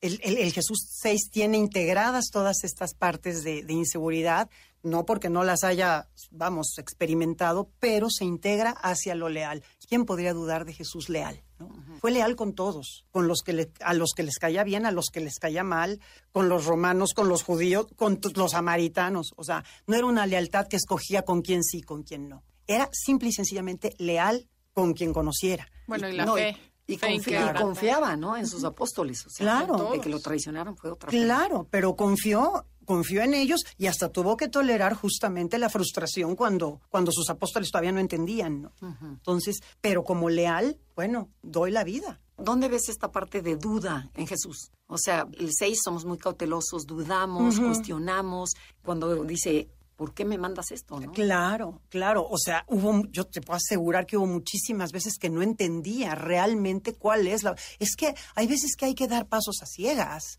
El, 0.00 0.20
el- 0.22 0.38
el 0.38 0.52
Jesús 0.52 0.78
6 1.02 1.30
tiene 1.30 1.58
integradas 1.58 2.26
todas 2.30 2.64
estas 2.64 2.94
partes 2.94 3.42
de, 3.42 3.64
de 3.64 3.72
inseguridad, 3.72 4.48
no 4.86 5.04
porque 5.04 5.28
no 5.28 5.44
las 5.44 5.64
haya, 5.64 6.08
vamos, 6.30 6.78
experimentado, 6.78 7.70
pero 7.78 8.08
se 8.10 8.24
integra 8.24 8.70
hacia 8.70 9.14
lo 9.14 9.28
leal. 9.28 9.62
¿Quién 9.88 10.04
podría 10.04 10.32
dudar 10.32 10.64
de 10.64 10.72
Jesús 10.72 11.08
leal? 11.08 11.42
no? 11.58 11.70
Fue 12.00 12.10
leal 12.10 12.36
con 12.36 12.54
todos, 12.54 13.06
con 13.10 13.28
los 13.28 13.40
que 13.42 13.52
le- 13.52 13.72
a 13.80 13.94
los 13.94 14.12
que 14.14 14.22
les 14.22 14.38
caía 14.38 14.62
bien, 14.64 14.84
a 14.86 14.90
los 14.90 15.06
que 15.12 15.20
les 15.20 15.38
caía 15.38 15.64
mal, 15.64 16.00
con 16.32 16.48
los 16.48 16.66
romanos, 16.66 17.14
con 17.14 17.28
los 17.28 17.42
judíos, 17.42 17.86
con 17.96 18.20
los 18.34 18.50
samaritanos. 18.52 19.32
O 19.36 19.44
sea, 19.44 19.64
no 19.86 19.96
era 19.96 20.06
una 20.06 20.26
lealtad 20.26 20.66
que 20.68 20.76
escogía 20.76 21.22
con 21.22 21.40
quién 21.42 21.62
sí, 21.64 21.80
con 21.82 22.02
quién 22.02 22.28
no. 22.28 22.44
Era 22.66 22.88
simple 22.92 23.28
y 23.28 23.32
sencillamente 23.32 23.94
leal 23.98 24.48
con 24.74 24.92
quien 24.92 25.12
conociera. 25.14 25.66
Bueno, 25.86 26.08
y 26.08 26.12
la 26.16 26.26
No, 26.26 26.34
fe. 26.34 26.56
Y, 26.88 26.98
confi- 26.98 27.60
confiaba, 27.60 28.16
¿no? 28.16 28.36
En 28.36 28.46
sus 28.46 28.62
apóstoles. 28.64 29.26
O 29.26 29.30
sea, 29.30 29.44
Claro. 29.66 29.90
De 29.92 30.00
que 30.00 30.08
lo 30.08 30.20
traicionaron 30.20 30.76
fue 30.76 30.90
otra 30.92 31.08
cosa. 31.10 31.18
Claro, 31.24 31.66
pero 31.70 31.96
confió, 31.96 32.64
confió 32.84 33.22
en 33.22 33.34
ellos 33.34 33.64
y 33.76 33.86
hasta 33.88 34.10
tuvo 34.10 34.36
que 34.36 34.48
tolerar 34.48 34.94
justamente 34.94 35.58
la 35.58 35.68
frustración 35.68 36.36
cuando, 36.36 36.80
cuando 36.88 37.10
sus 37.10 37.28
apóstoles 37.28 37.70
todavía 37.72 37.90
no 37.92 37.98
entendían. 37.98 38.62
¿no? 38.62 38.72
Entonces, 39.02 39.60
pero 39.80 40.04
como 40.04 40.30
leal, 40.30 40.78
bueno, 40.94 41.28
doy 41.42 41.72
la 41.72 41.82
vida. 41.82 42.20
¿Dónde 42.38 42.68
ves 42.68 42.88
esta 42.90 43.10
parte 43.10 43.40
de 43.42 43.56
duda 43.56 44.10
en 44.14 44.26
Jesús? 44.26 44.70
O 44.88 44.98
sea, 44.98 45.26
el 45.38 45.50
6 45.52 45.78
somos 45.82 46.04
muy 46.04 46.18
cautelosos, 46.18 46.84
dudamos, 46.86 47.58
cuestionamos. 47.58 48.50
Cuando 48.84 49.24
dice, 49.24 49.68
¿por 49.96 50.14
qué 50.14 50.24
me 50.24 50.38
mandas 50.38 50.70
esto? 50.70 51.00
¿no? 51.00 51.12
Claro, 51.12 51.80
claro. 51.88 52.26
O 52.28 52.38
sea, 52.38 52.64
hubo, 52.68 53.02
yo 53.10 53.24
te 53.24 53.40
puedo 53.40 53.56
asegurar 53.56 54.06
que 54.06 54.16
hubo 54.16 54.26
muchísimas 54.26 54.92
veces 54.92 55.18
que 55.18 55.30
no 55.30 55.42
entendía 55.42 56.14
realmente 56.14 56.94
cuál 56.94 57.26
es 57.26 57.42
la. 57.42 57.56
Es 57.78 57.96
que 57.96 58.14
hay 58.34 58.46
veces 58.46 58.76
que 58.76 58.84
hay 58.84 58.94
que 58.94 59.08
dar 59.08 59.26
pasos 59.26 59.62
a 59.62 59.66
ciegas, 59.66 60.38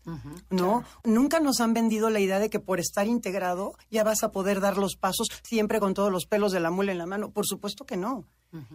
¿no? 0.50 0.84
Nunca 1.04 1.40
nos 1.40 1.60
han 1.60 1.74
vendido 1.74 2.08
la 2.08 2.20
idea 2.20 2.38
de 2.38 2.50
que 2.50 2.60
por 2.60 2.80
estar 2.80 3.06
integrado 3.06 3.74
ya 3.90 4.04
vas 4.04 4.22
a 4.22 4.30
poder 4.30 4.60
dar 4.60 4.78
los 4.78 4.96
pasos 4.96 5.28
siempre 5.42 5.80
con 5.80 5.94
todos 5.94 6.12
los 6.12 6.26
pelos 6.26 6.52
de 6.52 6.60
la 6.60 6.70
mula 6.70 6.92
en 6.92 6.98
la 6.98 7.06
mano. 7.06 7.30
Por 7.30 7.46
supuesto 7.46 7.84
que 7.84 7.96
no. 7.96 8.24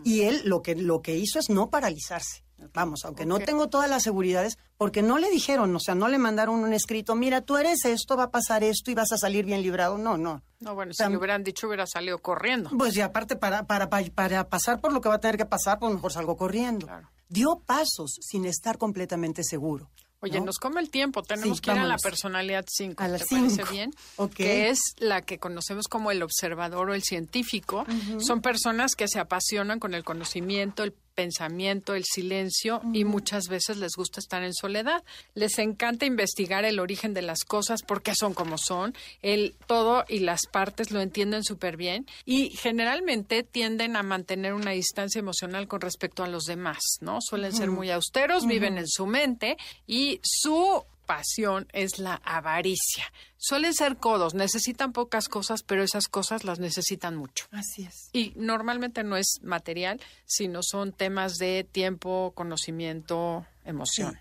Y 0.04 0.22
él 0.22 0.42
lo 0.46 0.62
que, 0.62 0.76
lo 0.76 1.02
que 1.02 1.18
hizo 1.18 1.40
es 1.40 1.50
no 1.50 1.72
paralizarse. 1.72 2.44
Vamos, 2.74 3.06
aunque 3.06 3.26
no 3.26 3.40
tengo 3.40 3.70
todas 3.70 3.90
las 3.90 4.04
seguridades, 4.04 4.58
porque 4.78 5.02
no 5.02 5.18
le 5.18 5.30
dijeron, 5.30 5.76
o 5.76 5.80
sea, 5.80 5.96
no 5.96 6.08
le 6.08 6.18
mandaron 6.18 6.56
un 6.60 6.74
escrito, 6.74 7.16
mira, 7.16 7.42
tú 7.42 7.58
eres 7.58 7.86
esto, 7.86 8.16
va 8.18 8.24
a 8.24 8.32
pasar 8.32 8.64
esto 8.64 8.92
y 8.92 8.96
vas 8.96 9.12
a 9.12 9.18
salir 9.18 9.46
bien 9.46 9.62
librado. 9.62 9.98
No, 9.98 10.18
no. 10.18 10.42
No, 10.60 10.76
bueno, 10.76 10.94
si 10.94 11.04
le 11.08 11.18
hubieran 11.18 11.44
dicho, 11.44 11.68
hubiera 11.68 11.86
salido 11.88 12.20
corriendo. 12.20 12.70
Pues 12.78 12.96
y 12.96 13.02
aparte, 13.02 13.36
para, 13.36 13.66
para, 13.68 13.90
para, 13.90 14.50
pasar 14.50 14.80
por 14.80 14.94
lo 14.94 15.02
que 15.02 15.10
va 15.10 15.16
a 15.16 15.20
tener 15.20 15.38
que 15.38 15.46
pasar, 15.46 15.80
pues 15.80 15.94
mejor 15.94 16.14
salgo 16.14 16.38
corriendo. 16.38 16.88
Claro. 16.88 17.10
Dio 17.30 17.62
pasos 17.66 18.12
sin 18.22 18.46
estar 18.46 18.78
completamente 18.78 19.44
seguro. 19.44 19.90
Oye, 20.20 20.40
¿no? 20.40 20.46
nos 20.46 20.58
come 20.58 20.80
el 20.80 20.90
tiempo. 20.90 21.22
Tenemos 21.22 21.58
Sí, 21.58 21.64
que 21.64 21.72
ir 21.74 21.80
a 21.80 21.84
la 21.84 21.98
personalidad 21.98 22.64
5. 22.66 23.04
A 23.04 23.10
la 23.10 23.18
¿Te 23.18 23.26
parece 23.26 23.56
cinco. 23.58 23.72
bien? 23.72 23.92
Ok. 24.16 24.32
Que 24.36 24.70
es 24.70 24.80
la 25.00 25.22
que 25.22 25.38
conocemos 25.38 25.90
como 25.90 26.12
el 26.12 26.24
observador 26.24 26.92
o 26.92 26.94
el 26.94 27.04
científico. 27.04 27.86
Son 28.20 28.40
personas 28.42 28.96
que 28.96 29.10
se 29.10 29.20
apasionan 29.20 29.80
con 29.80 29.94
el 29.94 30.06
conocimiento, 30.06 30.84
el 30.84 30.94
pensamiento, 31.14 31.96
el 31.96 32.04
silencio 32.04 32.82
y 32.94 33.06
muchas 33.06 33.48
veces 33.48 33.78
les 33.78 33.94
gusta 33.96 34.20
estar 34.20 34.44
en 34.44 34.54
soledad. 34.54 35.04
Les 35.36 35.58
encanta 35.60 36.06
investigar 36.06 36.66
el 36.66 36.80
origen 36.80 37.14
de 37.14 37.22
las 37.22 37.44
cosas, 37.44 37.82
por 37.84 38.02
qué 38.02 38.14
son 38.16 38.34
como 38.34 38.58
son, 38.58 38.94
el 39.22 39.56
todo 39.68 40.06
y 40.08 40.20
las 40.20 40.46
partes 40.48 40.92
lo 40.92 41.02
entienden 41.02 41.44
súper 41.44 41.78
bien 41.78 42.06
y 42.26 42.50
generalmente 42.50 43.44
tienden 43.44 43.96
a 43.96 44.04
mantener 44.04 44.54
una 44.54 44.72
distancia 44.72 45.20
emocional 45.20 45.68
con 45.68 45.82
respecto 45.82 46.24
a 46.24 46.28
los 46.28 46.44
demás, 46.46 46.82
¿no? 47.02 47.20
Suelen 47.22 47.54
ser 47.54 47.70
muy 47.70 47.92
austeros, 47.92 48.46
viven 48.46 48.78
en 48.78 48.88
su 48.88 49.06
mente 49.06 49.58
y 49.88 50.20
su 50.24 50.84
pasión 51.06 51.68
es 51.74 52.00
la 52.00 52.16
avaricia. 52.24 53.06
Suelen 53.38 53.74
ser 53.74 53.98
codos, 53.98 54.34
necesitan 54.34 54.94
pocas 54.94 55.30
cosas, 55.30 55.64
pero 55.64 55.84
esas 55.84 56.08
cosas 56.08 56.44
las 56.44 56.60
necesitan 56.60 57.16
mucho. 57.16 57.48
Así 57.52 57.84
es. 57.84 58.10
Y 58.14 58.34
normalmente 58.36 59.04
no 59.04 59.18
es 59.18 59.40
material, 59.44 60.02
sino 60.26 60.62
son 60.64 60.94
temas 60.94 61.36
de 61.36 61.68
tiempo, 61.70 62.34
conocimiento, 62.36 63.46
emoción. 63.66 64.20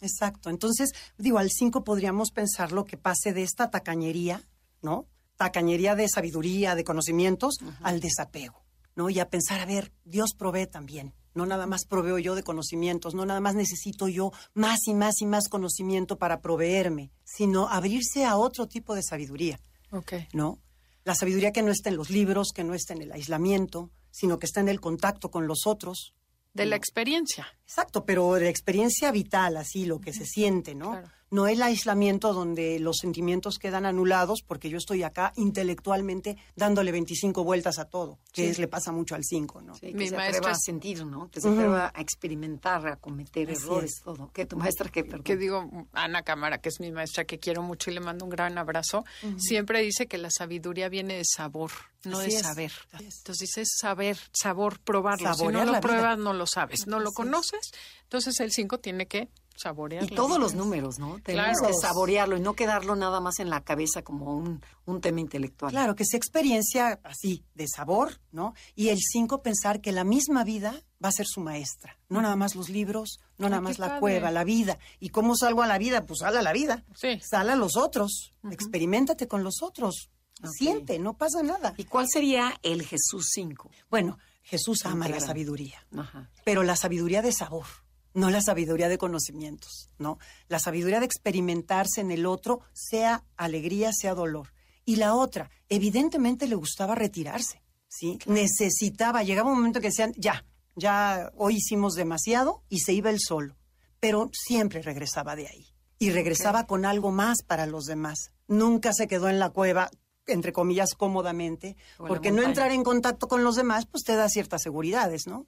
Exacto. 0.00 0.50
Entonces, 0.50 0.92
digo, 1.18 1.38
al 1.38 1.50
5 1.50 1.84
podríamos 1.84 2.30
pensar 2.30 2.72
lo 2.72 2.84
que 2.84 2.96
pase 2.96 3.32
de 3.32 3.42
esta 3.42 3.70
tacañería, 3.70 4.42
¿no? 4.82 5.06
Tacañería 5.36 5.94
de 5.94 6.08
sabiduría, 6.08 6.74
de 6.74 6.84
conocimientos, 6.84 7.56
al 7.82 8.00
desapego, 8.00 8.64
¿no? 8.94 9.10
Y 9.10 9.20
a 9.20 9.28
pensar, 9.28 9.60
a 9.60 9.66
ver, 9.66 9.92
Dios 10.04 10.30
provee 10.36 10.66
también. 10.66 11.14
No 11.34 11.46
nada 11.46 11.66
más 11.66 11.84
proveo 11.84 12.18
yo 12.18 12.34
de 12.34 12.42
conocimientos, 12.42 13.14
no 13.14 13.24
nada 13.24 13.40
más 13.40 13.54
necesito 13.54 14.08
yo 14.08 14.32
más 14.54 14.80
y 14.86 14.94
más 14.94 15.20
y 15.20 15.26
más 15.26 15.48
conocimiento 15.48 16.18
para 16.18 16.40
proveerme, 16.40 17.12
sino 17.24 17.68
abrirse 17.68 18.24
a 18.24 18.36
otro 18.36 18.66
tipo 18.66 18.94
de 18.94 19.02
sabiduría. 19.02 19.60
Ok. 19.92 20.14
¿no? 20.32 20.58
La 21.04 21.14
sabiduría 21.14 21.52
que 21.52 21.62
no 21.62 21.70
está 21.70 21.88
en 21.88 21.96
los 21.96 22.10
libros, 22.10 22.52
que 22.54 22.64
no 22.64 22.74
está 22.74 22.94
en 22.94 23.02
el 23.02 23.12
aislamiento, 23.12 23.90
sino 24.10 24.38
que 24.38 24.46
está 24.46 24.60
en 24.60 24.68
el 24.68 24.80
contacto 24.80 25.30
con 25.30 25.46
los 25.46 25.66
otros. 25.66 26.14
De 26.52 26.66
la 26.66 26.76
experiencia. 26.76 27.46
Exacto, 27.62 28.04
pero 28.04 28.34
de 28.34 28.48
experiencia 28.48 29.10
vital, 29.12 29.56
así, 29.56 29.86
lo 29.86 30.00
que 30.00 30.12
se 30.12 30.26
siente, 30.26 30.74
¿no? 30.74 30.90
Claro. 30.90 31.10
No 31.30 31.46
el 31.46 31.62
aislamiento 31.62 32.32
donde 32.32 32.78
los 32.80 32.96
sentimientos 32.98 33.58
quedan 33.58 33.86
anulados 33.86 34.42
porque 34.42 34.68
yo 34.68 34.78
estoy 34.78 35.02
acá 35.04 35.32
intelectualmente 35.36 36.36
dándole 36.56 36.92
25 36.92 37.44
vueltas 37.44 37.78
a 37.78 37.84
todo, 37.84 38.18
que 38.32 38.50
es, 38.50 38.58
le 38.58 38.68
pasa 38.68 38.92
mucho 38.92 39.14
al 39.14 39.24
5, 39.24 39.62
¿no? 39.62 39.74
Sí, 39.74 39.88
que 39.88 39.94
Mi 39.94 40.08
se 40.08 40.16
maestra 40.16 40.38
atreva 40.38 40.56
a 40.56 40.58
sentir, 40.58 41.06
¿no? 41.06 41.30
Que 41.30 41.40
se 41.40 41.48
atreva 41.48 41.92
a 41.94 42.00
experimentar, 42.00 42.86
a 42.88 42.96
cometer 42.96 43.50
Así 43.50 43.62
errores, 43.62 43.92
es. 43.96 44.02
todo. 44.02 44.30
Que 44.32 44.46
tu 44.46 44.56
maestra 44.56 44.88
que 44.90 45.04
perdón. 45.04 45.22
que 45.22 45.36
digo, 45.36 45.86
Ana 45.92 46.22
Cámara, 46.22 46.58
que 46.58 46.68
es 46.68 46.80
mi 46.80 46.90
maestra, 46.90 47.24
que 47.24 47.38
quiero 47.38 47.62
mucho 47.62 47.90
y 47.90 47.94
le 47.94 48.00
mando 48.00 48.24
un 48.24 48.30
gran 48.30 48.58
abrazo, 48.58 49.04
siempre 49.36 49.82
dice 49.82 50.06
que 50.06 50.18
la 50.18 50.30
sabiduría 50.30 50.88
viene 50.88 51.14
de 51.14 51.24
sabor, 51.24 51.70
no 52.04 52.18
Así 52.18 52.30
de 52.30 52.36
es, 52.36 52.42
saber. 52.42 52.72
es. 53.00 53.18
Entonces 53.18 53.38
dice 53.38 53.62
saber, 53.66 54.18
sabor, 54.32 54.80
probarlo. 54.80 55.32
si 55.32 55.38
Saborear 55.38 55.66
no 55.66 55.72
la 55.72 55.78
lo 55.78 55.78
vida. 55.78 55.80
pruebas, 55.80 56.18
no 56.18 56.32
lo 56.32 56.46
sabes. 56.46 56.86
No 56.86 56.98
lo 56.98 57.08
Así 57.08 57.12
es. 57.12 57.16
conoces, 57.16 57.70
entonces 58.04 58.40
el 58.40 58.52
5 58.52 58.78
tiene 58.78 59.06
que 59.06 59.28
saborear. 59.56 60.04
Y 60.04 60.14
todos 60.14 60.38
los 60.40 60.54
números, 60.54 60.98
¿no? 60.98 61.18
Tenemos 61.22 61.58
Claro. 61.58 61.74
que 61.74 61.78
saborearlo 61.78 62.36
y 62.38 62.40
no 62.40 62.54
quedarlo 62.54 62.96
nada 62.96 63.20
más 63.20 63.40
en 63.40 63.50
la 63.50 63.60
cabeza 63.62 64.00
como 64.00 64.34
un, 64.34 64.62
un 64.86 65.00
tema 65.02 65.20
intelectual. 65.20 65.70
Claro, 65.72 65.94
que 65.94 66.06
sea 66.06 66.16
experiencia 66.16 66.98
así, 67.04 67.44
de 67.54 67.66
sabor, 67.68 68.20
¿no? 68.32 68.54
Y 68.74 68.88
el 68.88 68.98
5 68.98 69.42
pensar 69.42 69.82
que 69.82 69.92
la 69.92 70.04
misma 70.04 70.44
vida 70.44 70.82
va 71.04 71.10
a 71.10 71.12
ser 71.12 71.26
su 71.26 71.40
maestra. 71.42 71.98
No 72.08 72.22
nada 72.22 72.36
más 72.36 72.54
los 72.54 72.70
libros, 72.70 73.18
no 73.36 73.50
nada 73.50 73.60
más 73.60 73.78
la 73.78 73.88
padre. 73.88 74.00
cueva, 74.00 74.30
la 74.30 74.44
vida. 74.44 74.78
¿Y 74.98 75.10
cómo 75.10 75.36
salgo 75.36 75.62
a 75.62 75.66
la 75.66 75.76
vida? 75.76 76.06
Pues 76.06 76.20
sal 76.20 76.36
a 76.38 76.42
la 76.42 76.52
vida. 76.54 76.84
Sí. 76.94 77.20
Sal 77.20 77.50
a 77.50 77.56
los 77.56 77.76
otros. 77.76 78.32
Experimentate 78.50 79.28
con 79.28 79.44
los 79.44 79.62
otros. 79.62 80.08
Siente, 80.48 80.98
no 80.98 81.16
pasa 81.16 81.42
nada. 81.42 81.74
¿Y 81.76 81.84
cuál 81.84 82.06
sería 82.08 82.58
el 82.62 82.82
Jesús 82.82 83.30
5? 83.34 83.70
Bueno, 83.90 84.18
Jesús 84.42 84.84
ama 84.84 85.08
la 85.08 85.20
sabiduría. 85.20 85.86
Ajá. 85.96 86.30
pero 86.44 86.62
la 86.62 86.76
sabiduría 86.76 87.22
de 87.22 87.32
sabor, 87.32 87.66
no 88.14 88.30
la 88.30 88.40
sabiduría 88.40 88.88
de 88.88 88.98
conocimientos, 88.98 89.90
¿no? 89.98 90.18
La 90.48 90.58
sabiduría 90.58 90.98
de 90.98 91.06
experimentarse 91.06 92.00
en 92.00 92.10
el 92.10 92.26
otro, 92.26 92.60
sea 92.72 93.24
alegría, 93.36 93.92
sea 93.92 94.14
dolor. 94.14 94.52
Y 94.84 94.96
la 94.96 95.14
otra, 95.14 95.50
evidentemente 95.68 96.48
le 96.48 96.56
gustaba 96.56 96.94
retirarse, 96.94 97.62
¿sí? 97.88 98.18
Necesitaba, 98.26 99.22
llegaba 99.22 99.50
un 99.50 99.56
momento 99.56 99.80
que 99.80 99.88
decían, 99.88 100.12
ya, 100.16 100.44
ya 100.74 101.30
hoy 101.36 101.56
hicimos 101.56 101.94
demasiado 101.94 102.64
y 102.68 102.80
se 102.80 102.92
iba 102.92 103.10
él 103.10 103.20
solo, 103.20 103.56
pero 104.00 104.30
siempre 104.32 104.82
regresaba 104.82 105.36
de 105.36 105.46
ahí. 105.46 105.66
Y 105.98 106.10
regresaba 106.10 106.66
con 106.66 106.86
algo 106.86 107.12
más 107.12 107.42
para 107.46 107.66
los 107.66 107.84
demás. 107.84 108.32
Nunca 108.48 108.92
se 108.94 109.06
quedó 109.06 109.28
en 109.28 109.38
la 109.38 109.50
cueva, 109.50 109.90
entre 110.32 110.52
comillas, 110.52 110.94
cómodamente, 110.96 111.76
O 111.98 112.06
porque 112.06 112.30
no 112.30 112.42
entrar 112.42 112.72
en 112.72 112.82
contacto 112.82 113.28
con 113.28 113.44
los 113.44 113.56
demás, 113.56 113.86
pues 113.86 114.04
te 114.04 114.16
da 114.16 114.28
ciertas 114.28 114.62
seguridades, 114.62 115.26
¿no? 115.26 115.46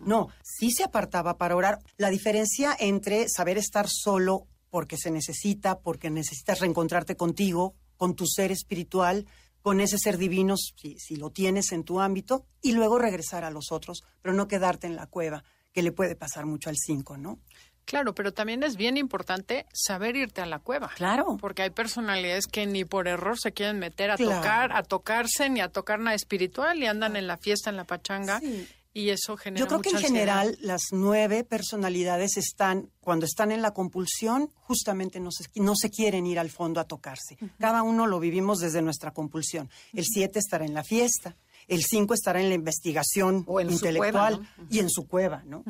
No, 0.00 0.28
sí 0.42 0.70
se 0.70 0.84
apartaba 0.84 1.36
para 1.38 1.56
orar. 1.56 1.78
La 1.96 2.10
diferencia 2.10 2.76
entre 2.78 3.28
saber 3.28 3.58
estar 3.58 3.88
solo 3.88 4.46
porque 4.70 4.96
se 4.96 5.10
necesita, 5.10 5.80
porque 5.80 6.10
necesitas 6.10 6.60
reencontrarte 6.60 7.16
contigo, 7.16 7.74
con 7.96 8.14
tu 8.14 8.26
ser 8.26 8.52
espiritual, 8.52 9.26
con 9.62 9.80
ese 9.80 9.98
ser 9.98 10.18
divino, 10.18 10.56
si, 10.56 10.98
si 10.98 11.16
lo 11.16 11.30
tienes 11.30 11.72
en 11.72 11.84
tu 11.84 12.00
ámbito, 12.00 12.46
y 12.62 12.72
luego 12.72 12.98
regresar 12.98 13.44
a 13.44 13.50
los 13.50 13.72
otros, 13.72 14.04
pero 14.22 14.34
no 14.34 14.48
quedarte 14.48 14.86
en 14.86 14.96
la 14.96 15.06
cueva, 15.06 15.44
que 15.72 15.82
le 15.82 15.92
puede 15.92 16.16
pasar 16.16 16.46
mucho 16.46 16.70
al 16.70 16.76
5, 16.76 17.18
¿no? 17.18 17.40
Claro, 17.88 18.14
pero 18.14 18.34
también 18.34 18.62
es 18.64 18.76
bien 18.76 18.98
importante 18.98 19.64
saber 19.72 20.14
irte 20.14 20.42
a 20.42 20.46
la 20.46 20.58
cueva. 20.58 20.90
Claro. 20.94 21.38
Porque 21.40 21.62
hay 21.62 21.70
personalidades 21.70 22.46
que 22.46 22.66
ni 22.66 22.84
por 22.84 23.08
error 23.08 23.38
se 23.40 23.52
quieren 23.52 23.78
meter 23.78 24.10
a 24.10 24.16
Claro. 24.16 24.36
tocar, 24.36 24.72
a 24.76 24.82
tocarse, 24.82 25.48
ni 25.48 25.60
a 25.62 25.70
tocar 25.70 25.98
nada 25.98 26.14
espiritual 26.14 26.76
y 26.78 26.86
andan 26.86 27.16
en 27.16 27.26
la 27.26 27.38
fiesta, 27.38 27.70
en 27.70 27.76
la 27.76 27.84
pachanga. 27.84 28.40
Sí. 28.40 28.68
Y 28.92 29.08
eso 29.08 29.38
genera 29.38 29.60
Yo 29.60 29.68
creo 29.68 29.80
que 29.80 29.88
en 29.88 29.96
ansiedad. 29.96 30.12
general 30.14 30.58
las 30.60 30.82
nueve 30.92 31.44
personalidades 31.44 32.36
están, 32.36 32.90
cuando 33.00 33.24
están 33.24 33.52
en 33.52 33.62
la 33.62 33.70
compulsión, 33.72 34.50
justamente 34.56 35.18
no 35.18 35.30
se, 35.30 35.44
no 35.54 35.74
se 35.74 35.88
quieren 35.88 36.26
ir 36.26 36.38
al 36.38 36.50
fondo 36.50 36.80
a 36.80 36.84
tocarse. 36.84 37.38
Cada 37.58 37.82
uno 37.82 38.06
lo 38.06 38.20
vivimos 38.20 38.58
desde 38.58 38.82
nuestra 38.82 39.12
compulsión. 39.12 39.70
El 39.94 40.04
siete 40.04 40.38
estará 40.40 40.66
en 40.66 40.74
la 40.74 40.84
fiesta, 40.84 41.36
el 41.68 41.84
cinco 41.84 42.12
estará 42.12 42.40
en 42.42 42.48
la 42.50 42.54
investigación 42.54 43.44
O 43.46 43.60
en 43.60 43.70
intelectual 43.70 44.36
cueva, 44.36 44.48
¿no? 44.58 44.66
y 44.68 44.78
en 44.80 44.90
su 44.90 45.06
cueva, 45.06 45.42
¿no? 45.46 45.64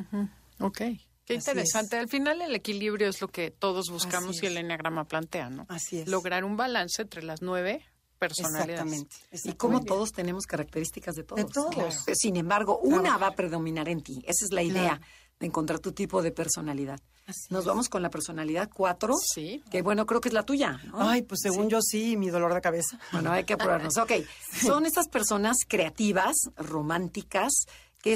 Ok. 0.61 0.81
Qué 1.29 1.37
Así 1.37 1.51
interesante. 1.51 1.97
Al 1.99 2.09
final 2.09 2.41
el 2.43 2.55
equilibrio 2.55 3.09
es 3.09 3.21
lo 3.21 3.29
que 3.29 3.51
todos 3.51 3.91
buscamos 3.91 4.43
y 4.43 4.47
el 4.47 4.57
enneagrama 4.57 5.05
plantea, 5.05 5.51
¿no? 5.51 5.67
Así 5.69 5.99
es. 6.01 6.09
Lograr 6.09 6.43
un 6.45 6.57
balance 6.57 7.03
entre 7.03 7.23
las 7.23 7.43
nueve 7.43 7.85
personalidades. 8.19 8.71
Exactamente. 8.81 9.17
Y 9.45 9.53
como 9.53 9.85
todos 9.85 10.11
tenemos 10.13 10.47
características 10.47 11.15
de 11.15 11.23
todos. 11.25 11.47
todos. 11.53 11.75
Claro. 11.75 11.91
Sin 12.15 12.37
embargo, 12.37 12.79
una 12.79 13.17
va 13.19 13.29
a 13.29 13.33
predominar 13.33 13.89
en 13.89 14.03
ti. 14.03 14.21
Esa 14.27 14.45
es 14.47 14.53
la 14.53 14.63
idea 14.63 14.97
Claro. 14.97 15.03
de 15.39 15.47
encontrar 15.47 15.79
tu 15.81 15.93
tipo 15.93 16.23
de 16.23 16.33
personalidad. 16.33 16.99
Así 17.27 17.43
Nos 17.51 17.61
es. 17.61 17.67
vamos 17.67 17.91
con 17.91 18.01
la 18.03 18.09
personalidad 18.09 18.71
4. 18.75 19.15
Sí. 19.35 19.63
Que 19.71 19.83
bueno, 19.83 20.07
creo 20.07 20.23
que 20.23 20.29
es 20.31 20.33
la 20.35 20.45
tuya. 20.45 20.81
¿no? 20.87 21.09
Ay, 21.11 21.21
pues 21.23 21.41
según 21.43 21.69
yo 21.69 21.83
sí, 21.83 22.17
mi 22.17 22.31
dolor 22.31 22.55
de 22.55 22.63
cabeza. 22.63 22.99
Bueno, 23.13 23.31
hay 23.33 23.45
que 23.45 23.53
apurarnos. 23.53 23.99
Ok, 23.99 24.13
son 24.63 24.87
estas 24.87 25.09
personas 25.09 25.59
creativas, 25.69 26.35
románticas, 26.57 27.53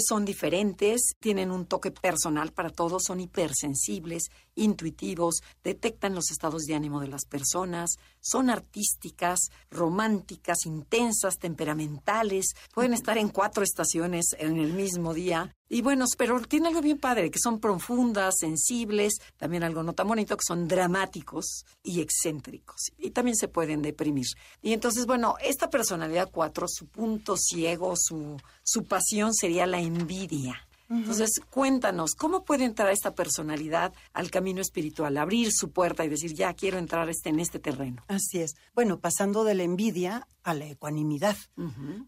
son 0.00 0.24
diferentes, 0.24 1.14
tienen 1.20 1.50
un 1.50 1.66
toque 1.66 1.90
personal 1.90 2.52
para 2.52 2.70
todos, 2.70 3.05
son 3.05 3.20
hipersensibles, 3.20 4.31
intuitivos, 4.55 5.42
detectan 5.62 6.14
los 6.14 6.31
estados 6.31 6.62
de 6.62 6.74
ánimo 6.74 7.00
de 7.00 7.09
las 7.09 7.24
personas, 7.24 7.96
son 8.20 8.50
artísticas, 8.50 9.50
románticas, 9.70 10.66
intensas, 10.66 11.38
temperamentales, 11.38 12.55
pueden 12.72 12.94
estar 12.94 13.18
en 13.18 13.28
cuatro 13.28 13.64
estaciones 13.64 14.37
en 14.38 14.59
el 14.59 14.72
mismo 14.72 15.14
día. 15.14 15.55
Y 15.74 15.80
bueno, 15.80 16.04
pero 16.18 16.38
tiene 16.42 16.68
algo 16.68 16.82
bien 16.82 16.98
padre, 16.98 17.30
que 17.30 17.38
son 17.42 17.58
profundas, 17.58 18.35
sensibles, 18.38 19.14
también 19.38 19.62
algo 19.62 19.82
no 19.82 19.94
tan 19.94 20.06
bonito, 20.06 20.37
que 20.37 20.44
son 20.46 20.68
dramáticos 20.68 21.64
y 21.82 22.02
excéntricos. 22.02 22.92
Y 22.98 23.12
también 23.12 23.38
se 23.38 23.48
pueden 23.48 23.80
deprimir. 23.80 24.26
Y 24.61 24.74
entonces, 24.74 25.06
bueno, 25.06 25.37
esta 25.42 25.70
personalidad 25.70 26.28
4, 26.30 26.66
su 26.68 26.88
punto 26.88 27.38
ciego, 27.38 27.94
su, 27.96 28.37
su 28.62 28.85
pasión 28.85 29.32
sería 29.32 29.66
la 29.66 29.80
envidia. 29.80 30.68
Entonces, 30.92 31.40
cuéntanos, 31.50 32.14
¿cómo 32.14 32.44
puede 32.44 32.64
entrar 32.64 32.90
esta 32.90 33.14
personalidad 33.14 33.92
al 34.12 34.31
camino 34.31 34.61
espiritual? 34.61 35.16
Abrir 35.16 35.50
su 35.52 35.70
puerta 35.70 36.05
y 36.05 36.09
decir, 36.09 36.35
ya 36.35 36.52
quiero 36.55 36.78
entrar 36.78 37.09
este, 37.09 37.31
en 37.31 37.40
este 37.40 37.59
terreno. 37.59 38.05
Así 38.09 38.40
es. 38.40 38.55
Bueno, 38.74 39.00
pasando 39.00 39.44
de 39.44 39.55
la 39.55 39.62
envidia 39.62 40.26
a 40.42 40.55
la 40.55 40.66
ecuanimidad. 40.66 41.37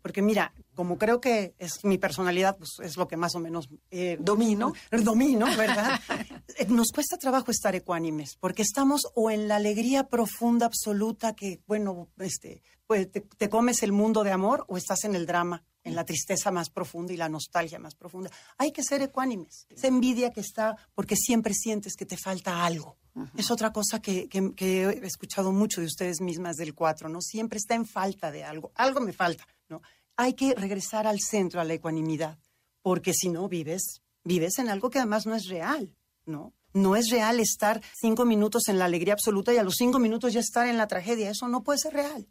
Porque 0.02 0.22
mira, 0.22 0.52
como 0.74 0.98
creo 0.98 1.20
que 1.20 1.54
es 1.58 1.84
mi 1.84 1.98
personalidad, 1.98 2.56
pues 2.56 2.78
es 2.82 2.96
lo 2.96 3.08
que 3.08 3.16
más 3.16 3.34
o 3.34 3.40
menos 3.40 3.68
eh, 3.90 4.18
Domino. 4.20 4.72
Domino, 4.90 5.46
¿verdad? 5.56 6.00
Eh, 6.56 6.66
Nos 6.68 6.92
cuesta 6.92 7.16
trabajo 7.16 7.50
estar 7.50 7.74
ecuánimes, 7.74 8.36
porque 8.38 8.62
estamos 8.62 9.08
o 9.14 9.30
en 9.30 9.48
la 9.48 9.56
alegría 9.56 10.08
profunda, 10.08 10.66
absoluta, 10.66 11.34
que, 11.34 11.60
bueno, 11.66 12.08
este, 12.18 12.62
pues 12.86 13.10
te, 13.10 13.22
te 13.22 13.48
comes 13.48 13.82
el 13.82 13.90
mundo 13.90 14.22
de 14.22 14.30
amor, 14.30 14.64
o 14.68 14.76
estás 14.76 15.02
en 15.02 15.16
el 15.16 15.26
drama, 15.26 15.64
en 15.84 15.94
la 15.94 16.04
tristeza 16.04 16.50
más 16.50 16.70
profunda 16.70 17.12
y 17.12 17.16
la 17.16 17.28
nostalgia 17.28 17.78
más 17.78 17.94
profunda. 17.94 18.30
Hay 18.58 18.72
que 18.72 18.82
ser 18.82 19.02
ecuánimes. 19.02 19.66
Esa 19.68 19.86
envidia 19.86 20.32
que 20.32 20.40
está, 20.40 20.76
porque 20.94 21.14
siempre 21.14 21.54
sientes 21.54 21.94
que 21.94 22.06
te 22.06 22.16
falta 22.16 22.64
algo. 22.64 22.96
Es 23.36 23.50
otra 23.52 23.72
cosa 23.72 24.00
que, 24.02 24.28
que- 24.28 24.54
que 24.56 24.82
he 24.84 25.06
escuchado 25.06 25.52
mucho 25.52 25.80
de 25.80 25.86
ustedes 25.86 26.20
mismas 26.20 26.56
del 26.56 26.74
4, 26.74 27.08
¿no? 27.08 27.20
Siempre 27.20 27.58
está 27.58 27.74
en 27.76 27.86
falta 27.86 28.32
de 28.32 28.42
algo. 28.42 28.72
Algo 28.74 29.00
me 29.00 29.12
falta, 29.12 29.46
¿no? 29.68 29.82
Hay 30.16 30.34
que 30.34 30.54
regresar 30.54 31.06
al 31.06 31.20
centro, 31.20 31.60
a 31.60 31.64
la 31.64 31.74
ecuanimidad, 31.74 32.38
porque 32.82 33.12
si 33.14 33.28
no 33.28 33.48
vives, 33.48 34.00
vives 34.24 34.58
en 34.58 34.68
algo 34.68 34.90
que 34.90 34.98
además 34.98 35.26
no 35.26 35.34
es 35.36 35.46
real, 35.46 35.94
¿no? 36.26 36.54
No 36.74 36.96
es 36.96 37.08
real 37.10 37.40
estar 37.40 37.80
cinco 37.98 38.24
minutos 38.26 38.68
en 38.68 38.78
la 38.78 38.84
alegría 38.84 39.14
absoluta 39.14 39.54
y 39.54 39.56
a 39.56 39.62
los 39.62 39.74
cinco 39.76 39.98
minutos 39.98 40.32
ya 40.32 40.40
estar 40.40 40.66
en 40.68 40.76
la 40.76 40.86
tragedia. 40.86 41.30
Eso 41.30 41.48
no 41.48 41.62
puede 41.62 41.78
ser 41.78 41.94
real. 41.94 42.26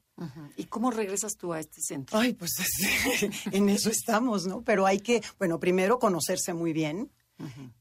¿Y 0.58 0.66
cómo 0.66 0.92
regresas 0.92 1.36
tú 1.38 1.54
a 1.54 1.60
este 1.60 1.82
centro? 1.82 2.20
Ay, 2.20 2.34
pues 2.34 2.52
en 3.52 3.70
eso 3.70 3.90
estamos, 3.90 4.46
¿no? 4.46 4.62
Pero 4.62 4.86
hay 4.86 5.00
que, 5.00 5.24
bueno, 5.40 5.60
primero 5.60 5.98
conocerse 5.98 6.54
muy 6.54 6.72
bien 6.74 7.10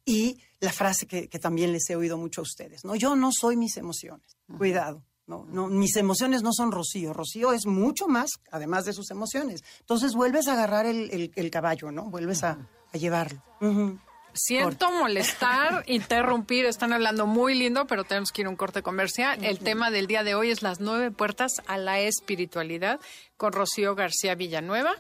y 0.05 0.39
la 0.61 0.73
frase 0.73 1.07
que, 1.07 1.29
que 1.29 1.39
también 1.39 1.73
les 1.73 1.89
he 1.91 1.97
oído 1.97 2.17
mucho 2.17 2.41
a 2.41 2.45
ustedes, 2.45 2.85
¿no? 2.85 2.95
Yo 2.97 3.15
no 3.17 3.31
soy 3.33 3.57
mis 3.57 3.77
emociones. 3.77 4.37
Cuidado. 4.57 5.05
No, 5.27 5.45
no, 5.49 5.69
mis 5.69 5.95
emociones 5.97 6.43
no 6.43 6.53
son 6.53 6.73
Rocío. 6.73 7.13
Rocío 7.13 7.53
es 7.53 7.67
mucho 7.67 8.09
más, 8.09 8.31
además 8.51 8.85
de 8.85 8.93
sus 8.93 9.11
emociones. 9.11 9.63
Entonces 9.81 10.15
vuelves 10.15 10.49
a 10.49 10.55
agarrar 10.55 10.85
el, 10.87 11.11
el- 11.13 11.33
el 11.37 11.51
caballo, 11.51 11.93
¿no? 11.93 12.11
Vuelves 12.11 12.43
a, 12.43 12.59
a 12.93 12.99
llevarlo. 12.99 13.41
Ujú. 13.61 13.99
Siento 14.35 14.91
molestar, 14.91 15.85
interrumpir, 15.87 16.67
están 16.67 16.93
hablando 16.93 17.27
muy 17.27 17.55
lindo, 17.55 17.87
pero 17.87 18.05
tenemos 18.05 18.33
que 18.33 18.43
ir 18.43 18.47
a 18.47 18.51
un 18.51 18.57
corte 18.57 18.83
comercial. 18.83 19.45
El 19.45 19.59
tema 19.59 19.91
del 19.91 20.07
día 20.07 20.25
de 20.25 20.35
hoy 20.35 20.51
es 20.51 20.63
las 20.63 20.81
nueve 20.81 21.11
puertas 21.11 21.63
a 21.67 21.77
la 21.77 22.01
espiritualidad 22.01 23.01
con 23.37 23.53
Rocío 23.53 23.95
García 23.95 24.35
Villanueva. 24.35 24.95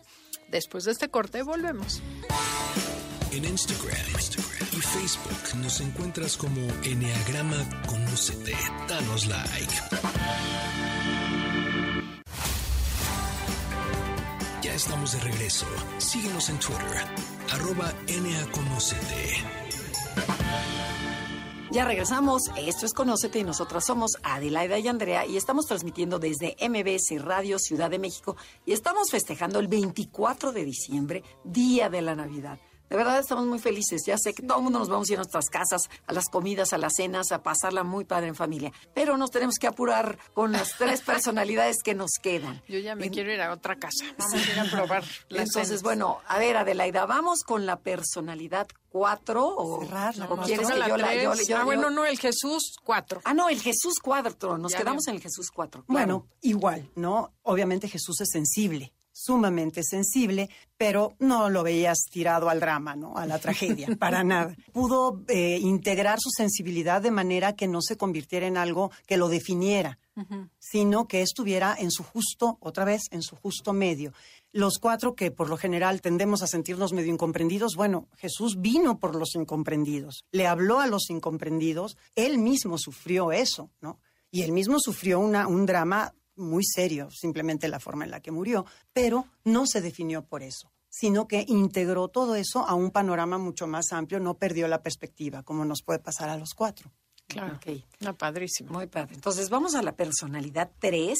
Después 0.49 0.85
de 0.85 0.93
este 0.93 1.09
corte 1.09 1.43
volvemos. 1.43 2.03
En 3.33 3.47
Instagram, 3.47 3.97
Instagram 4.14 4.68
y 4.72 4.80
Facebook 4.80 5.57
nos 5.62 5.80
encuentras 5.80 6.37
como 6.37 6.61
Enneagrama 6.85 7.57
Conócete. 7.87 8.55
Danos 8.87 9.26
like. 9.26 9.72
Ya 14.61 14.74
estamos 14.74 15.12
de 15.12 15.20
regreso. 15.20 15.66
Síguenos 15.97 16.51
en 16.51 16.59
Twitter, 16.59 17.07
arroba 17.51 17.93
NAConócete. 18.07 19.45
Ya 21.70 21.86
regresamos. 21.86 22.51
Esto 22.59 22.84
es 22.84 22.93
Conócete 22.93 23.38
y 23.38 23.45
nosotras 23.45 23.86
somos 23.86 24.18
Adelaida 24.22 24.78
y 24.78 24.88
Andrea 24.88 25.24
y 25.24 25.38
estamos 25.38 25.66
transmitiendo 25.66 26.18
desde 26.18 26.55
MBS 26.61 27.22
Radio 27.24 27.59
Ciudad 27.59 27.90
de 27.90 27.99
México 27.99 28.36
y 28.66 28.72
estamos 28.72 29.11
festejando 29.11 29.59
el 29.59 29.68
24 29.68 30.53
de 30.53 30.64
diciembre, 30.66 31.22
Día 31.45 31.88
de 31.88 32.03
la 32.03 32.14
Navidad. 32.14 32.59
De 32.93 32.99
verdad 32.99 33.18
estamos 33.18 33.47
muy 33.47 33.59
felices. 33.59 34.03
Ya 34.07 34.18
sé 34.18 34.34
que 34.34 34.43
todo 34.43 34.59
el 34.59 34.64
mundo 34.64 34.78
nos 34.78 34.90
vamos 34.90 35.09
a 35.09 35.12
ir 35.14 35.18
a 35.18 35.22
nuestras 35.22 35.47
casas, 35.47 35.88
a 36.07 36.12
las 36.12 36.28
comidas, 36.28 36.74
a 36.74 36.78
las 36.78 36.93
cenas, 36.95 37.32
a 37.32 37.43
pasarla 37.43 37.84
muy 37.84 38.05
padre 38.05 38.28
en 38.28 38.34
familia. 38.34 38.70
Pero 38.95 39.16
nos 39.16 39.30
tenemos 39.30 39.55
que 39.59 39.66
apurar 39.66 40.18
con 40.34 40.53
las 40.53 40.76
tres 40.76 41.01
personalidades 41.07 41.78
que 41.82 41.95
nos 41.95 42.11
quedan. 42.22 42.62
Yo 42.68 42.78
ya 42.80 42.95
me 42.95 43.11
quiero 43.11 43.32
ir 43.32 43.40
a 43.40 43.51
otra 43.53 43.76
casa. 43.76 44.05
Vamos 44.18 44.34
a 44.47 44.53
ir 44.53 44.61
a 44.61 44.64
probar 44.70 45.05
las 45.30 45.43
Entonces, 45.49 45.68
cenas. 45.68 45.82
bueno, 45.82 46.18
a 46.28 46.38
ver, 46.38 46.57
Adelaida, 46.59 47.07
vamos 47.07 47.43
con 47.45 47.64
la 47.64 47.76
personalidad 47.80 48.66
cuatro 48.90 49.47
o, 49.57 49.80
Cerrar 49.80 50.14
la 50.18 50.26
o 50.26 50.36
quieres 50.43 50.68
que 50.68 50.78
la 50.78 50.86
yo 50.88 50.97
la 50.99 51.14
yo, 51.14 51.22
yo- 51.22 51.30
Ah, 51.57 51.61
yo- 51.61 51.64
bueno, 51.64 51.88
no, 51.88 52.05
el 52.05 52.18
Jesús, 52.18 52.74
cuatro. 52.84 53.22
Ah, 53.24 53.32
no, 53.32 53.49
el 53.49 53.61
Jesús 53.62 53.95
cuatro. 54.03 54.59
Nos 54.59 54.72
Ya 54.72 54.78
quedamos 54.78 55.07
en 55.09 55.14
el 55.14 55.22
Jesús 55.22 55.51
cuatro. 55.51 55.82
Bueno, 55.88 56.26
igual, 56.43 56.90
¿no? 56.95 57.32
Obviamente 57.43 57.88
Jesús 57.88 58.20
es 58.20 58.28
sensible, 58.30 58.93
sumamente 59.23 59.83
sensible, 59.85 60.51
pero 60.77 61.14
no 61.18 61.49
lo 61.49 61.62
veías 61.62 61.99
tirado 62.11 62.49
al 62.49 62.61
drama, 62.61 62.97
¿no? 62.97 63.16
A 63.16 63.27
la 63.27 63.39
tragedia, 63.39 63.89
para 63.99 64.25
nada. 64.25 64.57
Pudo 64.73 65.23
eh, 65.29 65.59
integrar 65.61 66.18
su 66.20 66.31
sensibilidad 66.31 67.01
de 67.01 67.11
manera 67.11 67.55
que 67.55 67.68
no 67.68 67.81
se 67.83 67.97
convirtiera 67.97 68.47
en 68.47 68.57
algo 68.57 68.91
que 69.07 69.16
lo 69.16 69.29
definiera, 69.29 69.99
sino 70.59 71.07
que 71.07 71.23
estuviera 71.23 71.75
en 71.79 71.91
su 71.91 72.03
justo, 72.03 72.59
otra 72.61 72.85
vez, 72.85 73.03
en 73.11 73.23
su 73.23 73.37
justo 73.37 73.73
medio. 73.73 74.12
Los 74.53 74.79
cuatro 74.79 75.14
que 75.14 75.31
por 75.31 75.49
lo 75.49 75.57
general 75.57 76.03
tendemos 76.03 76.43
a 76.43 76.47
sentirnos 76.47 76.93
medio 76.93 77.12
incomprendidos, 77.12 77.77
bueno, 77.77 78.09
Jesús 78.18 78.61
vino 78.61 78.99
por 78.99 79.14
los 79.14 79.35
incomprendidos, 79.35 80.25
le 80.33 80.47
habló 80.47 80.81
a 80.81 80.87
los 80.87 81.09
incomprendidos, 81.09 81.97
él 82.14 82.39
mismo 82.39 82.77
sufrió 82.77 83.33
eso, 83.33 83.70
¿no? 83.81 83.99
Y 84.31 84.43
él 84.43 84.53
mismo 84.53 84.79
sufrió 84.81 85.20
una, 85.20 85.47
un 85.47 85.66
drama 85.66 86.14
muy 86.37 86.64
serio, 86.64 87.11
simplemente 87.11 87.68
la 87.68 87.80
forma 87.80 88.05
en 88.05 88.11
la 88.11 88.20
que 88.20 88.30
murió, 88.30 88.64
pero 88.93 89.26
no 89.45 89.66
se 89.66 89.80
definió 89.80 90.24
por 90.24 90.43
eso, 90.43 90.72
sino 90.89 91.26
que 91.28 91.45
integró 91.49 92.09
todo 92.09 92.35
eso 92.35 92.66
a 92.66 92.74
un 92.74 92.91
panorama 92.91 93.39
mucho 93.39 93.66
más 93.66 93.93
amplio, 93.93 94.20
no 94.20 94.35
perdió 94.35 94.68
la 94.68 94.83
perspectiva, 94.83 95.43
como 95.43 95.64
nos 95.64 95.83
puede 95.83 95.99
pasar 95.99 96.28
a 96.28 96.37
los 96.37 96.55
cuatro. 96.55 96.91
Claro. 97.26 97.57
Ok. 97.57 97.83
No, 98.01 98.14
padrísimo. 98.14 98.72
Muy 98.72 98.89
padre. 98.89 99.14
Entonces 99.14 99.49
vamos 99.49 99.74
a 99.74 99.83
la 99.83 99.97
personalidad 99.97 100.70
3, 100.78 101.18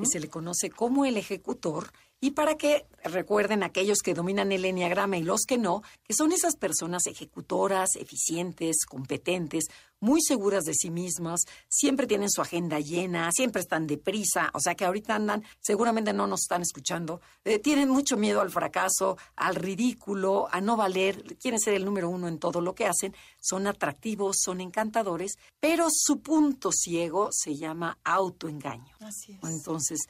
que 0.00 0.06
se 0.06 0.20
le 0.20 0.28
conoce 0.28 0.70
como 0.70 1.04
el 1.04 1.16
ejecutor, 1.16 1.92
y 2.20 2.32
para 2.32 2.56
que 2.56 2.86
recuerden 3.02 3.62
aquellos 3.62 4.02
que 4.02 4.14
dominan 4.14 4.52
el 4.52 4.64
enneagrama 4.64 5.16
y 5.16 5.22
los 5.22 5.42
que 5.46 5.56
no, 5.56 5.82
que 6.04 6.14
son 6.14 6.32
esas 6.32 6.56
personas 6.56 7.06
ejecutoras, 7.06 7.96
eficientes, 7.96 8.84
competentes, 8.86 9.64
muy 10.00 10.20
seguras 10.22 10.64
de 10.64 10.74
sí 10.74 10.90
mismas, 10.90 11.40
siempre 11.68 12.06
tienen 12.06 12.30
su 12.30 12.40
agenda 12.40 12.78
llena, 12.80 13.30
siempre 13.32 13.60
están 13.62 13.86
deprisa, 13.86 14.50
o 14.54 14.60
sea 14.60 14.74
que 14.74 14.84
ahorita 14.84 15.14
andan, 15.14 15.44
seguramente 15.60 16.12
no 16.12 16.26
nos 16.26 16.42
están 16.42 16.62
escuchando, 16.62 17.20
eh, 17.44 17.58
tienen 17.58 17.88
mucho 17.88 18.16
miedo 18.16 18.40
al 18.40 18.50
fracaso, 18.50 19.16
al 19.36 19.54
ridículo, 19.54 20.48
a 20.50 20.60
no 20.60 20.76
valer, 20.76 21.36
quieren 21.38 21.60
ser 21.60 21.74
el 21.74 21.84
número 21.84 22.08
uno 22.08 22.28
en 22.28 22.38
todo 22.38 22.60
lo 22.60 22.74
que 22.74 22.86
hacen, 22.86 23.14
son 23.40 23.66
atractivos, 23.66 24.38
son 24.40 24.60
encantadores, 24.60 25.36
pero 25.58 25.88
su 25.90 26.20
punto 26.20 26.70
ciego 26.72 27.28
se 27.30 27.56
llama 27.56 27.98
autoengaño. 28.04 28.94
Así 29.00 29.32
es. 29.32 29.50
Entonces, 29.50 30.00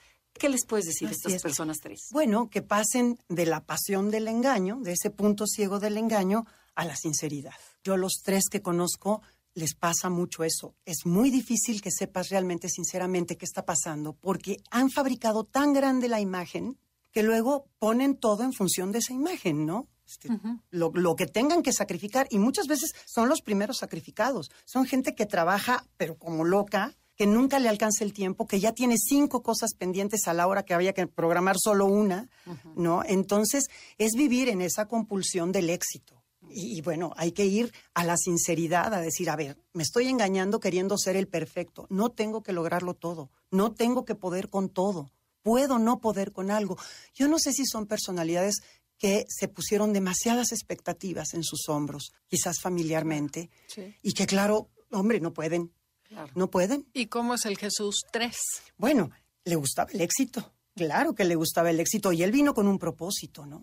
¿qué 0.41 0.49
les 0.49 0.65
puedes 0.65 0.87
decir 0.87 1.09
a 1.09 1.13
estas 1.13 1.35
es. 1.35 1.43
personas 1.43 1.79
tres? 1.81 2.09
Bueno, 2.11 2.49
que 2.49 2.63
pasen 2.63 3.19
de 3.29 3.47
la 3.47 3.65
pasión 3.65 4.11
del 4.11 4.27
engaño, 4.27 4.81
de 4.81 4.93
ese 4.93 5.11
punto 5.11 5.47
ciego 5.47 5.79
del 5.79 5.99
engaño, 5.99 6.47
a 6.75 6.85
la 6.87 6.97
sinceridad. 6.97 7.53
Yo 7.85 7.97
los 7.97 8.23
tres 8.25 8.49
que 8.51 8.63
conozco 8.63 9.21
les 9.55 9.75
pasa 9.75 10.09
mucho 10.09 10.43
eso. 10.43 10.75
Es 10.87 11.05
muy 11.05 11.31
difícil 11.31 11.83
que 11.83 11.91
sepas 11.91 12.31
realmente, 12.31 12.69
sinceramente, 12.69 13.37
qué 13.37 13.45
está 13.45 13.65
pasando, 13.67 14.15
porque 14.15 14.57
han 14.71 14.91
fabricado 14.91 15.45
tan 15.45 15.73
grande 15.73 16.09
la 16.09 16.21
imagen 16.21 16.79
que 17.13 17.23
luego 17.23 17.67
ponen 17.79 18.17
todo 18.17 18.43
en 18.43 18.53
función 18.53 18.93
de 18.93 19.01
esa 19.01 19.13
imagen, 19.13 19.67
¿no? 19.67 19.89
Este, 20.07 20.29
lo, 20.71 20.91
lo 20.95 21.15
que 21.17 21.27
tengan 21.27 21.63
que 21.63 21.73
sacrificar, 21.73 22.27
y 22.31 22.39
muchas 22.39 22.67
veces 22.67 22.95
son 23.05 23.29
los 23.29 23.43
primeros 23.43 23.79
sacrificados. 23.79 24.51
Son 24.65 24.87
gente 24.87 25.15
que 25.15 25.27
trabaja, 25.27 25.87
pero 25.97 26.17
como 26.17 26.45
loca, 26.45 26.97
que 27.21 27.27
nunca 27.27 27.59
le 27.59 27.69
alcanza 27.69 28.03
el 28.03 28.15
tiempo, 28.15 28.47
que 28.47 28.61
ya 28.61 28.73
tiene 28.73 28.97
cinco 28.97 29.43
cosas 29.43 29.75
pendientes 29.75 30.27
a 30.27 30.33
la 30.33 30.47
hora 30.47 30.63
que 30.65 30.73
había 30.73 30.95
que 30.95 31.07
programar 31.07 31.57
solo 31.63 31.85
una, 31.85 32.31
¿no? 32.77 33.03
Entonces, 33.05 33.67
es 33.99 34.13
vivir 34.15 34.49
en 34.49 34.63
esa 34.63 34.89
compulsión 34.89 35.53
del 35.53 35.69
éxito. 35.69 36.25
Y, 36.49 36.79
y 36.79 36.81
bueno, 36.81 37.13
hay 37.19 37.33
que 37.33 37.45
ir 37.45 37.75
a 37.93 38.05
la 38.05 38.17
sinceridad, 38.17 38.95
a 38.95 39.03
decir, 39.03 39.29
a 39.29 39.37
ver, 39.37 39.59
me 39.75 39.83
estoy 39.83 40.09
engañando 40.09 40.61
queriendo 40.61 40.97
ser 40.97 41.15
el 41.15 41.29
perfecto. 41.29 41.87
No 41.91 42.09
tengo 42.11 42.43
que 42.43 42.55
lograrlo 42.55 42.95
todo. 42.95 43.29
No 43.51 43.73
tengo 43.75 44.07
que 44.07 44.15
poder 44.15 44.49
con 44.49 44.71
todo. 44.71 45.13
Puedo 45.43 45.79
no 45.79 46.01
poder 46.01 46.33
con 46.33 46.51
algo. 46.51 46.79
Yo 47.13 47.29
no 47.29 47.39
sé 47.39 47.53
si 47.53 47.67
son 47.67 47.85
personalidades 47.85 48.63
que 48.97 49.27
se 49.29 49.47
pusieron 49.47 49.93
demasiadas 49.93 50.53
expectativas 50.53 51.35
en 51.35 51.45
sus 51.45 51.69
hombros, 51.69 52.15
quizás 52.29 52.61
familiarmente, 52.63 53.51
Sí. 53.67 53.95
y 54.03 54.15
que 54.15 54.27
claro, 54.27 54.71
hombre, 54.91 55.21
no 55.21 55.35
pueden. 55.35 55.71
Claro. 56.11 56.33
No 56.35 56.51
pueden. 56.51 56.87
¿Y 56.93 57.07
cómo 57.07 57.35
es 57.35 57.47
el 57.47 57.57
Jesús 57.57 58.03
3? 58.11 58.37
Bueno, 58.77 59.11
le 59.45 59.55
gustaba 59.55 59.91
el 59.93 60.01
éxito. 60.01 60.53
Claro 60.75 61.15
que 61.15 61.25
le 61.25 61.37
gustaba 61.37 61.71
el 61.71 61.79
éxito 61.79 62.13
y 62.13 62.23
él 62.23 62.33
vino 62.33 62.53
con 62.53 62.67
un 62.67 62.79
propósito, 62.79 63.47
¿no? 63.47 63.63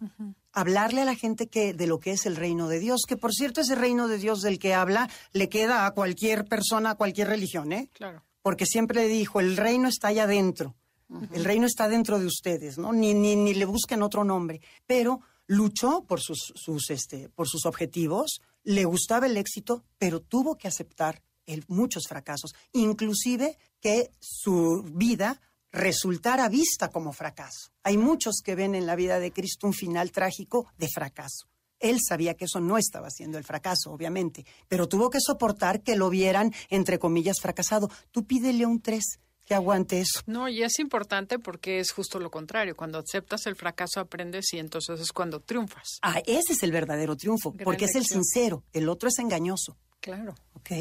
Hablarle 0.53 1.01
a 1.01 1.05
la 1.05 1.15
gente 1.15 1.47
que 1.47 1.73
de 1.73 1.87
lo 1.87 1.99
que 1.99 2.11
es 2.11 2.25
el 2.25 2.35
reino 2.35 2.69
de 2.69 2.79
Dios, 2.79 3.01
que 3.07 3.17
por 3.17 3.33
cierto 3.33 3.61
ese 3.61 3.75
reino 3.75 4.07
de 4.07 4.17
Dios 4.17 4.41
del 4.41 4.59
que 4.59 4.73
habla 4.73 5.09
le 5.33 5.49
queda 5.49 5.85
a 5.85 5.91
cualquier 5.91 6.45
persona, 6.45 6.91
a 6.91 6.95
cualquier 6.95 7.27
religión, 7.27 7.73
¿eh? 7.73 7.89
Claro. 7.93 8.23
Porque 8.41 8.65
siempre 8.65 9.01
le 9.01 9.07
dijo, 9.09 9.39
el 9.39 9.57
reino 9.57 9.89
está 9.89 10.09
allá 10.09 10.23
adentro. 10.23 10.75
El 11.31 11.45
reino 11.45 11.65
está 11.65 11.87
dentro 11.87 12.19
de 12.19 12.25
ustedes, 12.25 12.77
¿no? 12.77 12.93
Ni, 12.93 13.13
ni, 13.13 13.35
ni 13.35 13.53
le 13.53 13.65
busquen 13.65 14.03
otro 14.03 14.23
nombre. 14.23 14.61
Pero 14.85 15.21
luchó 15.47 16.03
por 16.03 16.21
sus, 16.21 16.53
sus, 16.55 16.89
este, 16.89 17.29
por 17.29 17.47
sus 17.47 17.65
objetivos, 17.65 18.41
le 18.63 18.85
gustaba 18.85 19.25
el 19.25 19.37
éxito, 19.37 19.85
pero 19.97 20.19
tuvo 20.19 20.57
que 20.57 20.67
aceptar 20.67 21.23
el- 21.47 21.65
muchos 21.67 22.03
fracasos, 22.07 22.53
inclusive 22.73 23.57
que 23.81 24.11
su 24.19 24.83
vida 24.93 25.41
resultara 25.71 26.47
vista 26.49 26.89
como 26.89 27.13
fracaso. 27.13 27.71
Hay 27.83 27.97
muchos 27.97 28.41
que 28.43 28.55
ven 28.55 28.75
en 28.75 28.85
la 28.85 28.95
vida 28.95 29.19
de 29.19 29.31
Cristo 29.31 29.67
un 29.67 29.73
final 29.73 30.11
trágico 30.11 30.67
de 30.77 30.87
fracaso. 30.87 31.47
Él 31.79 31.99
sabía 32.01 32.33
que 32.35 32.45
eso 32.45 32.59
no 32.59 32.77
estaba 32.77 33.09
siendo 33.11 33.37
el 33.37 33.43
fracaso, 33.43 33.91
obviamente, 33.91 34.45
pero 34.67 34.87
tuvo 34.87 35.09
que 35.09 35.19
soportar 35.21 35.81
que 35.83 35.95
lo 35.95 36.09
vieran, 36.09 36.53
entre 36.69 36.97
comillas, 36.97 37.37
fracasado. 37.39 37.89
Tú 38.11 38.25
pídele 38.25 38.65
un 38.65 38.81
tres 38.81 39.19
que 39.45 39.53
aguante 39.53 39.99
eso. 40.01 40.21
No, 40.25 40.49
y 40.49 40.63
es 40.63 40.79
importante 40.79 41.37
porque 41.37 41.79
es 41.79 41.91
justo 41.91 42.19
lo 42.19 42.31
contrario. 42.31 42.75
Cuando 42.75 42.97
aceptas 42.97 43.45
el 43.45 43.55
fracaso 43.55 43.99
aprendes 43.99 44.51
y 44.53 44.57
entonces 44.59 44.99
es 44.99 45.13
cuando 45.13 45.39
triunfas. 45.39 45.99
Ah, 46.01 46.19
ese 46.25 46.53
es 46.53 46.63
el 46.63 46.71
verdadero 46.71 47.15
triunfo, 47.15 47.51
Gran 47.51 47.63
porque 47.65 47.85
es 47.85 47.95
el 47.95 48.05
sincero, 48.05 48.63
el 48.73 48.89
otro 48.89 49.07
es 49.09 49.19
engañoso, 49.19 49.77
Claro. 50.01 50.33
¿ok? 50.53 50.71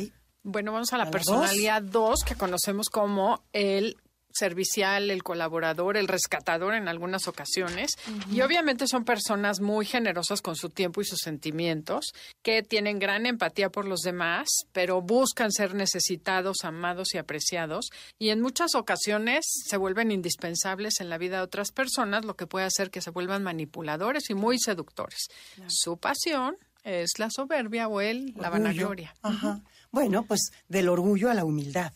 Bueno, 0.48 0.70
vamos 0.70 0.92
a 0.92 0.96
la 0.96 1.02
¿A 1.02 1.06
la 1.06 1.10
personalidad 1.10 1.82
2, 1.82 2.22
que 2.22 2.36
conocemos 2.36 2.88
como 2.88 3.42
el 3.52 3.96
servicial, 4.32 5.10
el 5.10 5.24
colaborador, 5.24 5.96
el 5.96 6.06
rescatador 6.06 6.74
en 6.74 6.86
algunas 6.86 7.26
ocasiones. 7.26 7.92
Y 8.30 8.42
obviamente 8.42 8.86
son 8.86 9.04
personas 9.04 9.60
muy 9.60 9.86
generosas 9.86 10.42
con 10.42 10.54
su 10.54 10.70
tiempo 10.70 11.00
y 11.00 11.04
sus 11.04 11.18
sentimientos, 11.18 12.12
que 12.42 12.62
tienen 12.62 13.00
gran 13.00 13.26
empatía 13.26 13.70
por 13.70 13.86
los 13.86 14.02
demás, 14.02 14.46
pero 14.72 15.02
buscan 15.02 15.50
ser 15.50 15.74
necesitados, 15.74 16.58
amados 16.62 17.12
y 17.14 17.18
apreciados. 17.18 17.88
Y 18.16 18.28
en 18.28 18.40
muchas 18.40 18.76
ocasiones 18.76 19.44
se 19.48 19.76
vuelven 19.76 20.12
indispensables 20.12 21.00
en 21.00 21.10
la 21.10 21.18
vida 21.18 21.38
de 21.38 21.42
otras 21.42 21.72
personas, 21.72 22.24
lo 22.24 22.36
que 22.36 22.46
puede 22.46 22.66
hacer 22.66 22.90
que 22.90 23.00
se 23.00 23.10
vuelvan 23.10 23.42
manipuladores 23.42 24.30
y 24.30 24.34
muy 24.34 24.60
seductores. 24.60 25.26
Su 25.66 25.96
pasión 25.96 26.56
es 26.84 27.18
la 27.18 27.30
soberbia 27.30 27.88
o 27.88 28.00
el, 28.00 28.32
la 28.36 28.48
vanagloria. 28.48 29.12
Ajá. 29.22 29.60
Bueno, 29.96 30.26
pues 30.26 30.50
del 30.68 30.90
orgullo 30.90 31.30
a 31.30 31.34
la 31.34 31.46
humildad. 31.46 31.94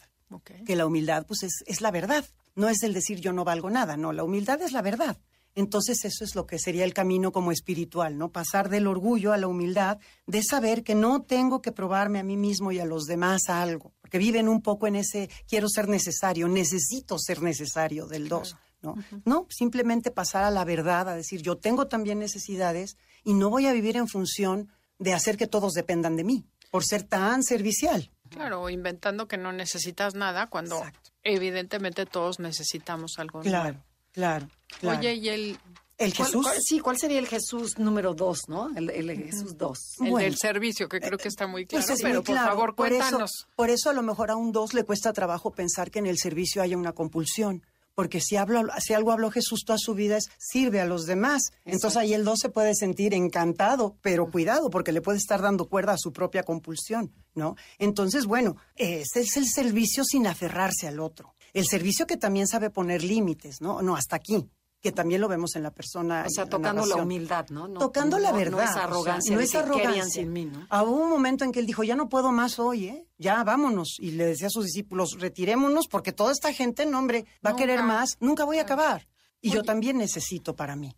Que 0.65 0.75
la 0.75 0.87
humildad 0.87 1.27
pues 1.27 1.43
es, 1.43 1.63
es 1.67 1.83
la 1.83 1.91
verdad, 1.91 2.25
no 2.55 2.71
es 2.71 2.83
el 2.83 2.95
decir 2.95 3.21
yo 3.21 3.35
no 3.35 3.45
valgo 3.45 3.69
nada, 3.69 3.99
no, 3.99 4.15
la 4.15 4.25
humildad 4.25 4.63
es 4.63 4.73
la 4.73 4.81
verdad. 4.81 5.19
Entonces 5.55 6.03
eso 6.07 6.25
es 6.25 6.35
lo 6.35 6.47
que 6.47 6.59
sería 6.59 6.85
el 6.85 6.95
camino 6.95 7.31
como 7.31 7.53
espiritual, 7.53 8.17
¿no? 8.17 8.33
Pasar 8.33 8.71
del 8.71 8.87
orgullo 8.87 9.35
a 9.35 9.37
la 9.37 9.49
humildad, 9.49 9.99
de 10.27 10.43
saber 10.43 10.83
que 10.83 10.95
no 10.95 11.21
tengo 11.21 11.61
que 11.61 11.73
probarme 11.73 12.21
a 12.21 12.23
mí 12.23 12.39
mismo 12.39 12.73
y 12.73 12.79
a 12.79 12.87
los 12.87 13.05
demás 13.05 13.51
algo, 13.51 13.93
porque 14.01 14.17
viven 14.17 14.49
un 14.49 14.63
poco 14.63 14.87
en 14.87 14.97
ese 14.97 15.29
quiero 15.47 15.69
ser 15.69 15.87
necesario, 15.87 16.49
necesito 16.49 17.19
ser 17.19 17.43
necesario 17.43 18.07
del 18.07 18.31
dos, 18.31 18.57
¿no? 18.81 18.95
No, 19.27 19.47
simplemente 19.51 20.11
pasar 20.11 20.45
a 20.45 20.51
la 20.51 20.65
verdad, 20.65 21.07
a 21.07 21.17
decir 21.17 21.43
yo 21.43 21.59
tengo 21.59 21.87
también 21.87 22.19
necesidades 22.19 22.97
y 23.25 23.35
no 23.35 23.51
voy 23.51 23.67
a 23.67 23.75
vivir 23.75 23.99
en 23.99 24.09
función 24.09 24.73
de 24.99 25.13
hacer 25.13 25.37
que 25.37 25.47
todos 25.47 25.75
dependan 25.75 26.17
de 26.17 26.25
mí, 26.25 26.47
por 26.71 26.85
ser 26.85 27.03
tan 27.03 27.43
servicial. 27.43 28.11
Claro, 28.29 28.69
inventando 28.71 29.27
que 29.27 29.37
no 29.37 29.53
necesitas 29.53 30.15
nada 30.15 30.47
cuando 30.47 30.79
Exacto. 30.79 31.11
evidentemente 31.25 32.07
todos 32.07 32.39
necesitamos 32.39 33.19
algo. 33.19 33.41
Claro, 33.41 33.83
claro, 34.13 34.47
nuevo. 34.47 34.55
claro. 34.81 34.99
Oye, 35.01 35.15
y 35.15 35.29
el 35.29 35.59
¿El 35.99 36.15
¿Cuál- 36.15 36.29
Jesús? 36.29 36.47
cuál- 36.47 36.59
sí, 36.63 36.79
¿cuál 36.81 36.97
sería 36.99 37.19
el 37.19 37.27
Jesús 37.29 37.79
número 37.79 38.15
dos, 38.15 38.49
no? 38.49 38.71
El, 38.75 38.89
el 38.89 39.11
Jesús 39.23 39.59
dos. 39.59 39.97
El 40.01 40.11
Bueno. 40.13 40.25
del 40.25 40.37
servicio, 40.39 40.89
que 40.89 40.99
creo 40.99 41.19
que 41.19 41.29
está 41.29 41.47
muy 41.47 41.67
claro, 41.67 41.85
Pues 41.85 41.99
es 41.99 42.03
pero 42.03 42.15
muy 42.21 42.25
por 42.25 42.35
claro. 42.37 42.49
favor, 42.53 42.75
Por 42.75 42.87
eso- 42.87 42.97
cuéntanos. 43.01 43.31
Por 43.55 43.69
eso, 43.69 43.91
a 43.91 43.93
lo 43.93 44.01
mejor 44.03 44.31
a 44.31 44.37
un 44.37 44.51
dos 44.51 44.73
le 44.73 44.85
cuesta 44.85 45.13
trabajo 45.13 45.51
pensar 45.51 45.91
que 45.91 45.99
en 45.99 46.07
el 46.07 46.17
servicio 46.17 46.63
haya 46.63 46.79
una 46.79 46.93
compulsión. 46.95 47.67
Porque 47.95 48.21
si, 48.21 48.37
hablo, 48.37 48.63
si 48.79 48.95
algo 48.95 49.13
habló 49.13 49.31
Jesús 49.31 49.65
toda 49.65 49.79
su 49.79 49.95
vida 49.95 50.17
es 50.17 50.31
sirve 50.39 50.81
a 50.81 50.87
los 50.87 51.07
demás. 51.07 51.51
Entonces 51.65 51.97
ahí 51.97 52.15
el 52.15 52.25
dos 52.25 52.39
se 52.41 52.49
puede 52.49 52.75
sentir 52.75 53.15
encantado, 53.15 53.97
pero 54.01 54.31
cuidado, 54.31 54.71
porque 54.71 54.93
le 54.93 55.03
puede 55.03 55.19
estar 55.19 55.43
dando 55.43 55.69
cuerda 55.69 55.93
a 55.93 55.99
su 55.99 56.13
propia 56.13 56.43
compulsión, 56.43 57.13
¿no? 57.35 57.57
Entonces, 57.79 58.27
bueno, 58.27 58.57
ese 58.77 59.21
es 59.21 59.37
el 59.37 59.47
servicio 59.47 60.05
sin 60.05 60.27
aferrarse 60.27 60.89
al 60.89 61.01
otro. 61.01 61.35
El 61.53 61.67
servicio 61.67 62.07
que 62.07 62.17
también 62.17 62.47
sabe 62.47 62.71
poner 62.71 63.03
límites, 63.03 63.61
¿no? 63.61 63.83
No, 63.83 63.97
hasta 63.97 64.17
aquí, 64.17 64.49
que 64.81 64.93
también 64.93 65.21
lo 65.21 65.29
vemos 65.29 65.57
en 65.57 65.63
la 65.63 65.71
persona. 65.71 66.25
O 66.27 66.31
sea, 66.31 66.45
en 66.45 66.51
la 66.51 66.57
tocando 66.57 66.87
la 66.87 66.97
humildad, 66.97 67.49
¿no? 67.51 67.69
No- 67.69 67.79
tocando 67.79 68.19
la 68.19 68.33
verdad. 68.33 68.51
No 68.53 68.63
es 68.63 68.71
o 68.71 68.73
sea, 68.73 68.85
arrogancia. 68.85 69.35
no 69.35 69.41
es 69.41 69.51
que, 69.51 69.59
¿qué 69.59 69.59
harían 69.65 69.81
arrogancia. 69.87 70.23
sin 70.23 70.33
mí, 70.33 70.45
¿no? 70.47 70.67
Ah, 70.71 70.83
hubo 70.83 71.03
un 71.05 71.11
momento 71.11 71.45
en 71.45 71.53
que 71.53 71.61
él 71.61 71.67
dijo, 71.67 71.83
ya 71.85 71.97
no 71.97 72.09
puedo 72.09 72.33
más 72.33 72.59
hoy, 72.59 72.87
¿eh? 72.87 73.07
Ya 73.19 73.43
vámonos. 73.45 73.97
Y 73.99 74.13
le 74.13 74.25
decía 74.27 74.47
a 74.47 74.51
sus 74.51 74.65
discípulos, 74.65 75.17
retirémonos 75.19 75.87
porque 75.89 76.13
toda 76.13 76.33
esta 76.33 76.53
gente, 76.53 76.87
no, 76.87 76.99
hombre, 76.99 77.27
va 77.45 77.51
a 77.51 77.57
querer 77.57 77.83
más, 77.83 78.17
nunca 78.21 78.45
voy 78.45 78.59
a 78.59 78.63
acabar. 78.63 79.07
Y 79.43 79.51
yo 79.51 79.63
también 79.63 79.99
necesito 79.99 80.57
para 80.57 80.77
mí. 80.77 80.97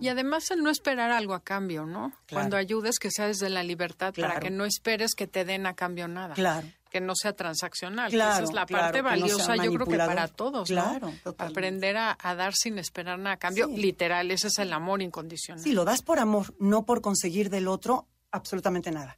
Y 0.00 0.08
además 0.08 0.50
el 0.50 0.62
no 0.62 0.70
esperar 0.70 1.10
algo 1.10 1.32
a 1.34 1.42
cambio, 1.42 1.86
¿no? 1.86 2.10
Claro. 2.26 2.42
Cuando 2.42 2.56
ayudes 2.56 2.98
que 2.98 3.10
sea 3.10 3.28
desde 3.28 3.48
la 3.48 3.62
libertad 3.62 4.12
para 4.14 4.40
que 4.40 4.50
no 4.50 4.64
esperes 4.64 5.14
que 5.14 5.26
te 5.26 5.44
den 5.44 5.66
a 5.66 5.74
cambio 5.74 6.08
nada. 6.08 6.34
Claro. 6.34 6.68
Que 6.90 7.00
no 7.00 7.14
sea 7.14 7.32
transaccional. 7.34 8.10
Claro, 8.10 8.34
esa 8.34 8.42
es 8.44 8.52
la 8.52 8.66
claro, 8.66 8.84
parte 8.86 8.98
no 9.02 9.04
valiosa, 9.08 9.56
yo 9.56 9.72
creo 9.72 9.86
que 9.86 9.96
para 9.96 10.26
todos. 10.28 10.68
Claro. 10.68 11.12
Aprender 11.38 11.96
a, 11.96 12.18
a 12.20 12.34
dar 12.34 12.52
sin 12.54 12.78
esperar 12.78 13.18
nada 13.18 13.34
a 13.34 13.38
cambio, 13.38 13.66
Sí. 13.68 13.76
literal, 13.76 14.30
ese 14.30 14.48
es 14.48 14.58
el 14.58 14.72
amor 14.72 15.00
incondicional. 15.00 15.62
Sí, 15.62 15.72
lo 15.72 15.84
das 15.84 16.02
por 16.02 16.18
amor, 16.18 16.54
no 16.58 16.84
por 16.84 17.00
conseguir 17.00 17.48
del 17.48 17.68
otro 17.68 18.08
absolutamente 18.32 18.90
nada. 18.90 19.16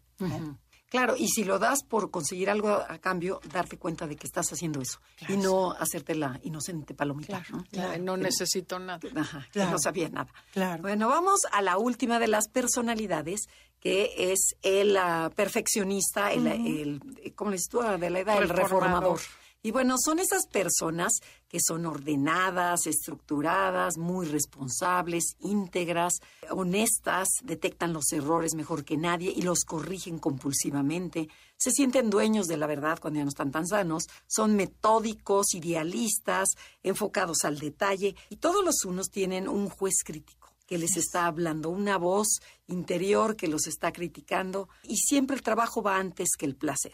Claro, 0.93 1.17
y 1.17 1.27
si 1.27 1.43
lo 1.43 1.59
das 1.59 1.83
por 1.83 2.11
conseguir 2.13 2.49
algo 2.51 2.69
a, 2.69 2.99
cambio, 2.99 3.41
darte 3.51 3.79
cuenta 3.79 4.07
de 4.07 4.15
que 4.15 4.27
estás 4.27 4.53
haciendo 4.53 4.81
eso 4.81 5.01
y 5.29 5.37
no 5.39 5.73
hacerte 5.73 6.15
la 6.15 6.39
inocente 6.45 6.95
palomita. 6.95 7.43
¿no? 7.51 7.65
Necesito 8.25 8.79
nada. 8.79 9.01
Ajá, 9.17 9.49
no 9.55 9.79
sabía 9.79 10.09
nada. 10.11 10.31
Claro. 10.53 10.83
Bueno, 10.83 11.09
vamos 11.09 11.41
a 11.51 11.63
la 11.63 11.79
última 11.79 12.19
de 12.21 12.29
las 12.29 12.47
personalidades, 12.49 13.41
que 13.81 14.13
es 14.33 14.55
el 14.63 14.97
ah, 14.97 15.31
perfeccionista, 15.35 16.31
el, 16.31 16.47
el- 16.47 17.33
¿cómo 17.35 17.51
le 17.51 17.57
dices 17.57 17.69
tú? 17.71 17.81
Adelaida? 17.81 18.37
El 18.37 18.49
Reformador. 18.49 19.19
Y 19.65 19.71
bueno, 19.71 19.95
son 19.97 20.19
esas 20.19 20.47
personas 20.47 21.13
que 21.49 21.59
son 21.65 21.87
ordenadas, 21.87 22.87
estructuradas, 22.89 23.97
muy 23.97 24.27
responsables, 24.27 25.37
íntegras, 25.39 26.15
honestas, 26.51 27.29
detectan 27.45 27.93
los 27.93 28.11
errores 28.13 28.55
mejor 28.55 28.85
que 28.85 28.97
nadie 28.97 29.33
y 29.35 29.43
los 29.43 29.65
corrigen 29.65 30.19
compulsivamente, 30.19 31.29
se 31.57 31.71
sienten 31.71 32.11
dueños 32.11 32.49
de 32.49 32.57
la 32.57 32.67
verdad 32.67 32.99
cuando 33.01 33.19
ya 33.19 33.25
no 33.25 33.29
están 33.29 33.53
tan 33.53 33.69
sanos, 33.69 34.09
son 34.27 34.57
metódicos, 34.57 35.55
idealistas, 35.55 36.49
enfocados 36.83 37.45
al 37.45 37.61
detalle. 37.61 38.17
Y 38.31 38.37
todos 38.39 38.65
los 38.65 38.85
unos 38.85 39.11
tienen 39.11 39.47
un 39.47 39.69
juez 39.69 40.03
crítico 40.05 40.42
que 40.67 40.79
les 40.79 40.97
está 40.97 41.27
hablando, 41.27 41.71
una 41.71 41.99
voz 41.99 42.41
interior 42.67 43.37
que 43.37 43.49
los 43.49 43.67
está 43.67 43.93
criticando 43.93 44.69
y 44.83 44.97
siempre 44.97 45.37
el 45.37 45.43
trabajo 45.43 45.83
va 45.83 45.97
antes 45.97 46.31
que 46.39 46.47
el 46.47 46.57
placer. 46.57 46.93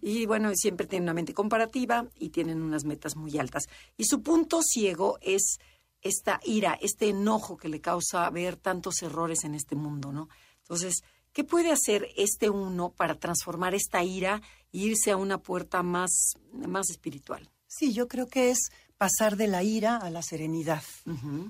Y 0.00 0.26
bueno, 0.26 0.50
siempre 0.54 0.86
tienen 0.86 1.04
una 1.04 1.14
mente 1.14 1.34
comparativa 1.34 2.06
y 2.18 2.30
tienen 2.30 2.62
unas 2.62 2.84
metas 2.84 3.16
muy 3.16 3.38
altas. 3.38 3.64
Y 3.96 4.04
su 4.04 4.22
punto 4.22 4.60
ciego 4.62 5.18
es 5.20 5.58
esta 6.02 6.40
ira, 6.44 6.78
este 6.80 7.08
enojo 7.08 7.56
que 7.56 7.68
le 7.68 7.80
causa 7.80 8.28
ver 8.30 8.56
tantos 8.56 9.02
errores 9.02 9.44
en 9.44 9.54
este 9.54 9.76
mundo, 9.76 10.12
¿no? 10.12 10.28
Entonces, 10.62 11.02
¿qué 11.32 11.44
puede 11.44 11.72
hacer 11.72 12.08
este 12.16 12.48
uno 12.48 12.90
para 12.90 13.16
transformar 13.16 13.74
esta 13.74 14.02
ira 14.02 14.40
e 14.72 14.78
irse 14.78 15.10
a 15.10 15.16
una 15.16 15.38
puerta 15.38 15.82
más, 15.82 16.34
más 16.52 16.90
espiritual? 16.90 17.50
Sí, 17.66 17.92
yo 17.92 18.08
creo 18.08 18.28
que 18.28 18.50
es 18.50 18.70
pasar 18.96 19.36
de 19.36 19.48
la 19.48 19.62
ira 19.62 19.96
a 19.96 20.10
la 20.10 20.22
serenidad, 20.22 20.82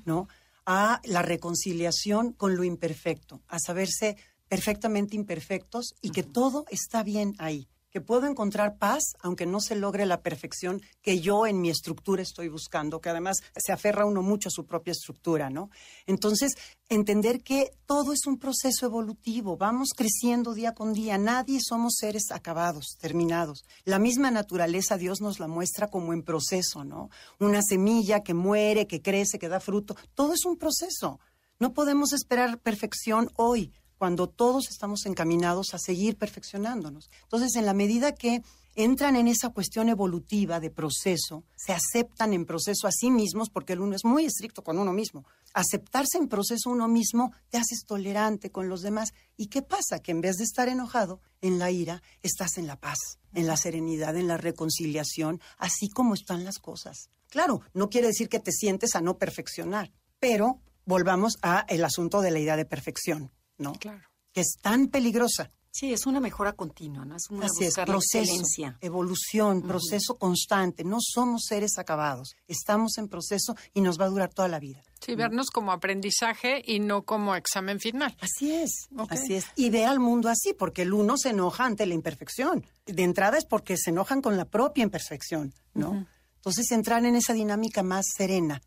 ¿no? 0.04 0.28
A 0.72 1.00
la 1.02 1.22
reconciliación 1.22 2.32
con 2.32 2.54
lo 2.54 2.62
imperfecto, 2.62 3.42
a 3.48 3.58
saberse 3.58 4.16
perfectamente 4.46 5.16
imperfectos 5.16 5.96
y 6.00 6.10
que 6.10 6.22
todo 6.22 6.64
está 6.70 7.02
bien 7.02 7.34
ahí, 7.38 7.66
que 7.90 8.00
puedo 8.00 8.26
encontrar 8.26 8.76
paz 8.78 9.02
aunque 9.20 9.46
no 9.46 9.60
se 9.60 9.76
logre 9.76 10.06
la 10.06 10.22
perfección 10.22 10.80
que 11.02 11.20
yo 11.20 11.46
en 11.46 11.60
mi 11.60 11.70
estructura 11.70 12.22
estoy 12.22 12.48
buscando, 12.48 13.00
que 13.00 13.10
además 13.10 13.38
se 13.56 13.72
aferra 13.72 14.06
uno 14.06 14.22
mucho 14.22 14.48
a 14.48 14.52
su 14.52 14.66
propia 14.66 14.92
estructura, 14.92 15.50
¿no? 15.50 15.70
Entonces, 16.06 16.54
entender 16.88 17.42
que 17.42 17.70
todo 17.86 18.12
es 18.12 18.26
un 18.26 18.38
proceso 18.38 18.86
evolutivo, 18.86 19.56
vamos 19.56 19.90
creciendo 19.96 20.54
día 20.54 20.74
con 20.74 20.92
día, 20.92 21.18
nadie 21.18 21.58
somos 21.60 21.94
seres 21.98 22.30
acabados, 22.30 22.96
terminados. 23.00 23.64
La 23.84 23.98
misma 23.98 24.30
naturaleza 24.30 24.96
Dios 24.96 25.20
nos 25.20 25.40
la 25.40 25.48
muestra 25.48 25.88
como 25.88 26.12
en 26.12 26.22
proceso, 26.22 26.84
¿no? 26.84 27.10
Una 27.38 27.62
semilla 27.62 28.20
que 28.20 28.34
muere, 28.34 28.86
que 28.86 29.02
crece, 29.02 29.38
que 29.38 29.48
da 29.48 29.60
fruto, 29.60 29.96
todo 30.14 30.34
es 30.34 30.44
un 30.44 30.56
proceso. 30.56 31.20
No 31.58 31.74
podemos 31.74 32.14
esperar 32.14 32.58
perfección 32.58 33.30
hoy, 33.36 33.72
cuando 34.00 34.30
todos 34.30 34.70
estamos 34.70 35.04
encaminados 35.04 35.74
a 35.74 35.78
seguir 35.78 36.16
perfeccionándonos. 36.16 37.10
Entonces, 37.24 37.54
en 37.56 37.66
la 37.66 37.74
medida 37.74 38.14
que 38.14 38.42
entran 38.74 39.14
en 39.14 39.28
esa 39.28 39.50
cuestión 39.50 39.90
evolutiva 39.90 40.58
de 40.58 40.70
proceso, 40.70 41.44
se 41.54 41.74
aceptan 41.74 42.32
en 42.32 42.46
proceso 42.46 42.86
a 42.86 42.92
sí 42.92 43.10
mismos, 43.10 43.50
porque 43.50 43.74
el 43.74 43.80
uno 43.80 43.94
es 43.94 44.06
muy 44.06 44.24
estricto 44.24 44.64
con 44.64 44.78
uno 44.78 44.94
mismo. 44.94 45.26
Aceptarse 45.52 46.16
en 46.16 46.28
proceso 46.28 46.70
uno 46.70 46.88
mismo 46.88 47.34
te 47.50 47.58
haces 47.58 47.84
tolerante 47.86 48.50
con 48.50 48.70
los 48.70 48.80
demás. 48.80 49.12
¿Y 49.36 49.48
qué 49.48 49.60
pasa? 49.60 49.98
Que 49.98 50.12
en 50.12 50.22
vez 50.22 50.36
de 50.36 50.44
estar 50.44 50.70
enojado, 50.70 51.20
en 51.42 51.58
la 51.58 51.70
ira, 51.70 52.02
estás 52.22 52.56
en 52.56 52.66
la 52.66 52.80
paz, 52.80 53.18
en 53.34 53.46
la 53.46 53.58
serenidad, 53.58 54.16
en 54.16 54.28
la 54.28 54.38
reconciliación, 54.38 55.42
así 55.58 55.90
como 55.90 56.14
están 56.14 56.42
las 56.46 56.58
cosas. 56.58 57.10
Claro, 57.28 57.60
no 57.74 57.90
quiere 57.90 58.06
decir 58.06 58.30
que 58.30 58.40
te 58.40 58.50
sientes 58.50 58.94
a 58.94 59.02
no 59.02 59.18
perfeccionar, 59.18 59.92
pero 60.18 60.58
volvamos 60.86 61.36
a 61.42 61.66
el 61.68 61.84
asunto 61.84 62.22
de 62.22 62.30
la 62.30 62.38
idea 62.38 62.56
de 62.56 62.64
perfección, 62.64 63.30
¿no? 63.60 63.72
Claro. 63.74 64.02
Que 64.32 64.40
es 64.40 64.56
tan 64.60 64.88
peligrosa. 64.88 65.50
Sí, 65.72 65.92
es 65.92 66.04
una 66.04 66.18
mejora 66.18 66.54
continua, 66.54 67.04
¿no? 67.04 67.14
Es 67.14 67.30
una 67.30 67.46
Así 67.46 67.62
es, 67.62 67.68
buscar 67.68 67.88
la 67.88 67.94
proceso, 67.94 68.18
excelencia. 68.18 68.76
evolución, 68.80 69.62
proceso 69.62 70.16
constante. 70.18 70.82
No 70.82 70.98
somos 71.00 71.44
seres 71.46 71.78
acabados. 71.78 72.34
Estamos 72.48 72.98
en 72.98 73.06
proceso 73.06 73.54
y 73.72 73.80
nos 73.80 74.00
va 74.00 74.06
a 74.06 74.08
durar 74.08 74.34
toda 74.34 74.48
la 74.48 74.58
vida. 74.58 74.82
Sí, 75.00 75.14
vernos 75.14 75.50
como 75.50 75.70
aprendizaje 75.70 76.60
y 76.66 76.80
no 76.80 77.04
como 77.04 77.36
examen 77.36 77.78
final. 77.78 78.16
Así 78.20 78.52
es, 78.52 78.88
así 79.08 79.34
es. 79.34 79.46
Y 79.54 79.70
ver 79.70 79.86
al 79.86 80.00
mundo 80.00 80.28
así, 80.28 80.54
porque 80.54 80.82
el 80.82 80.92
uno 80.92 81.16
se 81.16 81.30
enoja 81.30 81.66
ante 81.66 81.86
la 81.86 81.94
imperfección. 81.94 82.66
De 82.86 83.04
entrada 83.04 83.38
es 83.38 83.44
porque 83.46 83.76
se 83.76 83.90
enojan 83.90 84.22
con 84.22 84.36
la 84.36 84.46
propia 84.46 84.82
imperfección, 84.82 85.54
¿no? 85.72 86.04
Entonces 86.34 86.70
entrar 86.72 87.04
en 87.04 87.14
esa 87.14 87.32
dinámica 87.32 87.84
más 87.84 88.06
serena, 88.16 88.60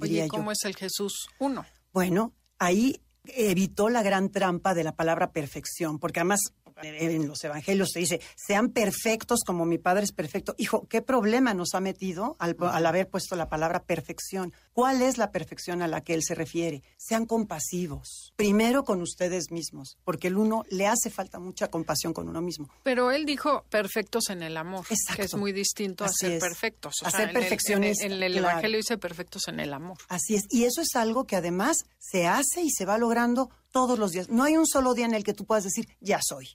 Oye, 0.00 0.22
yo. 0.22 0.28
¿cómo 0.28 0.52
es 0.52 0.64
el 0.64 0.74
Jesús 0.74 1.28
uno? 1.38 1.66
Bueno, 1.92 2.32
ahí 2.58 3.02
evitó 3.34 3.88
la 3.88 4.02
gran 4.02 4.30
trampa 4.30 4.74
de 4.74 4.84
la 4.84 4.96
palabra 4.96 5.32
perfección, 5.32 5.98
porque 5.98 6.20
además 6.20 6.52
en 6.82 7.26
los 7.26 7.42
evangelios 7.44 7.90
se 7.92 8.00
dice, 8.00 8.20
sean 8.36 8.70
perfectos 8.70 9.40
como 9.46 9.64
mi 9.64 9.78
Padre 9.78 10.04
es 10.04 10.12
perfecto. 10.12 10.54
Hijo, 10.58 10.86
¿qué 10.88 11.02
problema 11.02 11.54
nos 11.54 11.74
ha 11.74 11.80
metido 11.80 12.36
al, 12.38 12.56
al 12.60 12.86
haber 12.86 13.08
puesto 13.08 13.34
la 13.36 13.48
palabra 13.48 13.82
perfección? 13.84 14.52
¿Cuál 14.72 15.00
es 15.02 15.16
la 15.18 15.30
perfección 15.30 15.80
a 15.82 15.88
la 15.88 16.02
que 16.02 16.14
Él 16.14 16.22
se 16.22 16.34
refiere? 16.34 16.82
Sean 16.98 17.24
compasivos, 17.26 18.32
primero 18.36 18.84
con 18.84 19.00
ustedes 19.00 19.50
mismos, 19.50 19.96
porque 20.04 20.28
el 20.28 20.36
uno 20.36 20.64
le 20.70 20.86
hace 20.86 21.10
falta 21.10 21.38
mucha 21.38 21.68
compasión 21.68 22.12
con 22.12 22.28
uno 22.28 22.42
mismo. 22.42 22.68
Pero 22.82 23.10
él 23.10 23.24
dijo 23.24 23.64
perfectos 23.70 24.28
en 24.30 24.42
el 24.42 24.56
amor, 24.56 24.84
Exacto. 24.90 25.16
que 25.16 25.22
es 25.22 25.34
muy 25.34 25.52
distinto 25.52 26.04
a 26.04 26.08
Así 26.08 26.26
ser 26.26 26.32
es. 26.32 26.40
perfectos. 26.40 26.94
A 27.02 27.10
sea, 27.10 27.20
ser 27.20 27.30
en 27.30 27.36
el- 27.36 27.42
perfeccionista, 27.42 28.04
En 28.04 28.12
el, 28.12 28.18
en 28.22 28.22
el 28.24 28.32
claro. 28.34 28.48
Evangelio 28.50 28.76
dice 28.78 28.98
perfectos 28.98 29.48
en 29.48 29.60
el 29.60 29.72
amor. 29.72 29.96
Así 30.08 30.34
es, 30.34 30.44
y 30.50 30.64
eso 30.64 30.80
es 30.82 30.94
algo 30.94 31.24
que 31.24 31.36
además 31.36 31.78
se 31.98 32.26
hace 32.26 32.62
y 32.62 32.70
se 32.70 32.84
va 32.84 32.98
logrando 32.98 33.50
todos 33.76 33.98
los 33.98 34.12
días. 34.12 34.30
No 34.30 34.42
hay 34.44 34.56
un 34.56 34.66
solo 34.66 34.94
día 34.94 35.04
en 35.04 35.12
el 35.12 35.22
que 35.22 35.34
tú 35.34 35.44
puedas 35.44 35.64
decir, 35.64 35.86
ya 36.00 36.18
soy. 36.26 36.48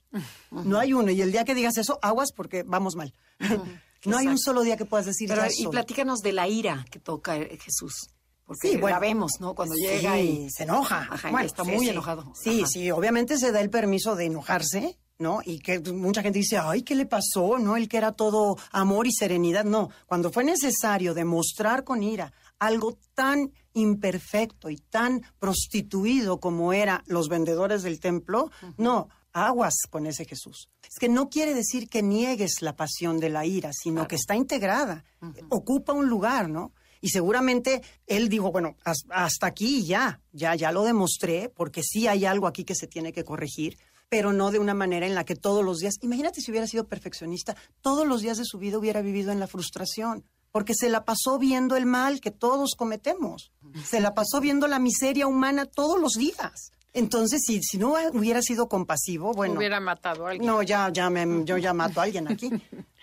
No 0.50 0.80
hay 0.80 0.92
uno, 0.92 1.12
y 1.12 1.20
el 1.22 1.30
día 1.30 1.44
que 1.44 1.54
digas 1.54 1.76
eso, 1.78 2.00
aguas 2.02 2.32
porque 2.34 2.64
vamos 2.64 2.96
mal. 2.96 3.14
no 4.04 4.16
hay 4.16 4.26
un 4.26 4.38
solo 4.40 4.62
día 4.62 4.76
que 4.76 4.84
puedas 4.84 5.06
decir, 5.06 5.28
Pero, 5.28 5.42
ya 5.42 5.48
y 5.48 5.62
soy. 5.62 5.70
platícanos 5.70 6.18
de 6.20 6.32
la 6.32 6.48
ira 6.48 6.84
que 6.90 6.98
toca 6.98 7.36
eh, 7.36 7.56
Jesús. 7.62 8.08
Porque 8.44 8.70
Sí, 8.72 8.76
bueno. 8.76 8.96
la 8.96 9.00
vemos, 9.00 9.34
¿no? 9.38 9.54
Cuando 9.54 9.76
Sí, 9.76 9.82
llega 9.82 10.18
y 10.18 10.48
se 10.50 10.64
enoja. 10.64 11.06
Ajá, 11.08 11.28
y 11.28 11.30
Bueno, 11.32 11.46
está 11.46 11.64
sí, 11.64 11.70
muy 11.70 11.84
sí. 11.86 11.90
enojado. 11.92 12.32
Sí, 12.34 12.58
Ajá. 12.62 12.66
sí, 12.72 12.90
obviamente 12.90 13.38
se 13.38 13.52
da 13.52 13.60
el 13.60 13.70
permiso 13.70 14.16
de 14.16 14.24
enojarse, 14.24 14.98
¿no? 15.18 15.38
Y 15.44 15.60
que 15.60 15.78
mucha 15.78 16.22
gente 16.22 16.40
dice, 16.40 16.58
ay, 16.58 16.82
¿qué 16.82 16.96
le 16.96 17.06
pasó? 17.06 17.58
¿No? 17.60 17.76
El 17.76 17.88
que 17.88 17.98
era 17.98 18.10
todo 18.10 18.56
amor 18.72 19.06
y 19.06 19.12
serenidad. 19.12 19.64
No, 19.64 19.90
cuando 20.06 20.32
fue 20.32 20.42
necesario 20.42 21.14
demostrar 21.14 21.84
con 21.84 22.02
ira 22.02 22.32
algo 22.62 22.96
tan 23.14 23.52
imperfecto 23.74 24.70
y 24.70 24.76
tan 24.76 25.22
prostituido 25.40 26.38
como 26.38 26.72
eran 26.72 27.02
los 27.06 27.28
vendedores 27.28 27.82
del 27.82 27.98
templo, 27.98 28.52
no, 28.76 29.08
aguas 29.32 29.74
con 29.90 30.06
ese 30.06 30.24
Jesús. 30.24 30.68
Es 30.84 30.98
que 31.00 31.08
no 31.08 31.28
quiere 31.28 31.54
decir 31.54 31.88
que 31.88 32.02
niegues 32.04 32.62
la 32.62 32.76
pasión 32.76 33.18
de 33.18 33.30
la 33.30 33.44
ira, 33.46 33.72
sino 33.72 34.06
que 34.06 34.14
está 34.14 34.36
integrada, 34.36 35.04
ocupa 35.48 35.92
un 35.92 36.08
lugar, 36.08 36.48
¿no? 36.48 36.72
Y 37.00 37.08
seguramente 37.08 37.82
él 38.06 38.28
dijo, 38.28 38.52
bueno, 38.52 38.76
hasta 38.84 39.46
aquí 39.48 39.84
ya, 39.84 40.20
ya, 40.30 40.54
ya 40.54 40.70
lo 40.70 40.84
demostré, 40.84 41.48
porque 41.48 41.82
sí 41.82 42.06
hay 42.06 42.26
algo 42.26 42.46
aquí 42.46 42.62
que 42.62 42.76
se 42.76 42.86
tiene 42.86 43.12
que 43.12 43.24
corregir, 43.24 43.76
pero 44.08 44.32
no 44.32 44.52
de 44.52 44.60
una 44.60 44.74
manera 44.74 45.04
en 45.04 45.16
la 45.16 45.24
que 45.24 45.34
todos 45.34 45.64
los 45.64 45.78
días, 45.78 45.94
imagínate 46.00 46.40
si 46.40 46.52
hubiera 46.52 46.68
sido 46.68 46.86
perfeccionista, 46.86 47.56
todos 47.80 48.06
los 48.06 48.22
días 48.22 48.38
de 48.38 48.44
su 48.44 48.58
vida 48.58 48.78
hubiera 48.78 49.02
vivido 49.02 49.32
en 49.32 49.40
la 49.40 49.48
frustración, 49.48 50.24
porque 50.52 50.74
se 50.74 50.88
la 50.88 51.04
pasó 51.04 51.38
viendo 51.38 51.76
el 51.76 51.86
mal 51.86 52.20
que 52.20 52.30
todos 52.30 52.74
cometemos, 52.76 53.50
se 53.84 54.00
la 54.00 54.14
pasó 54.14 54.40
viendo 54.40 54.68
la 54.68 54.78
miseria 54.78 55.26
humana 55.26 55.64
todos 55.66 56.00
los 56.00 56.12
días. 56.12 56.70
Entonces, 56.94 57.40
si, 57.44 57.62
si 57.62 57.78
no 57.78 57.94
hubiera 58.12 58.42
sido 58.42 58.68
compasivo, 58.68 59.32
bueno. 59.32 59.54
Hubiera 59.54 59.80
matado 59.80 60.26
a 60.26 60.30
alguien. 60.30 60.46
No, 60.46 60.62
ya, 60.62 60.90
ya 60.90 61.08
me, 61.08 61.44
yo 61.44 61.56
ya 61.56 61.72
mato 61.72 62.00
a 62.00 62.04
alguien 62.04 62.28
aquí. 62.28 62.50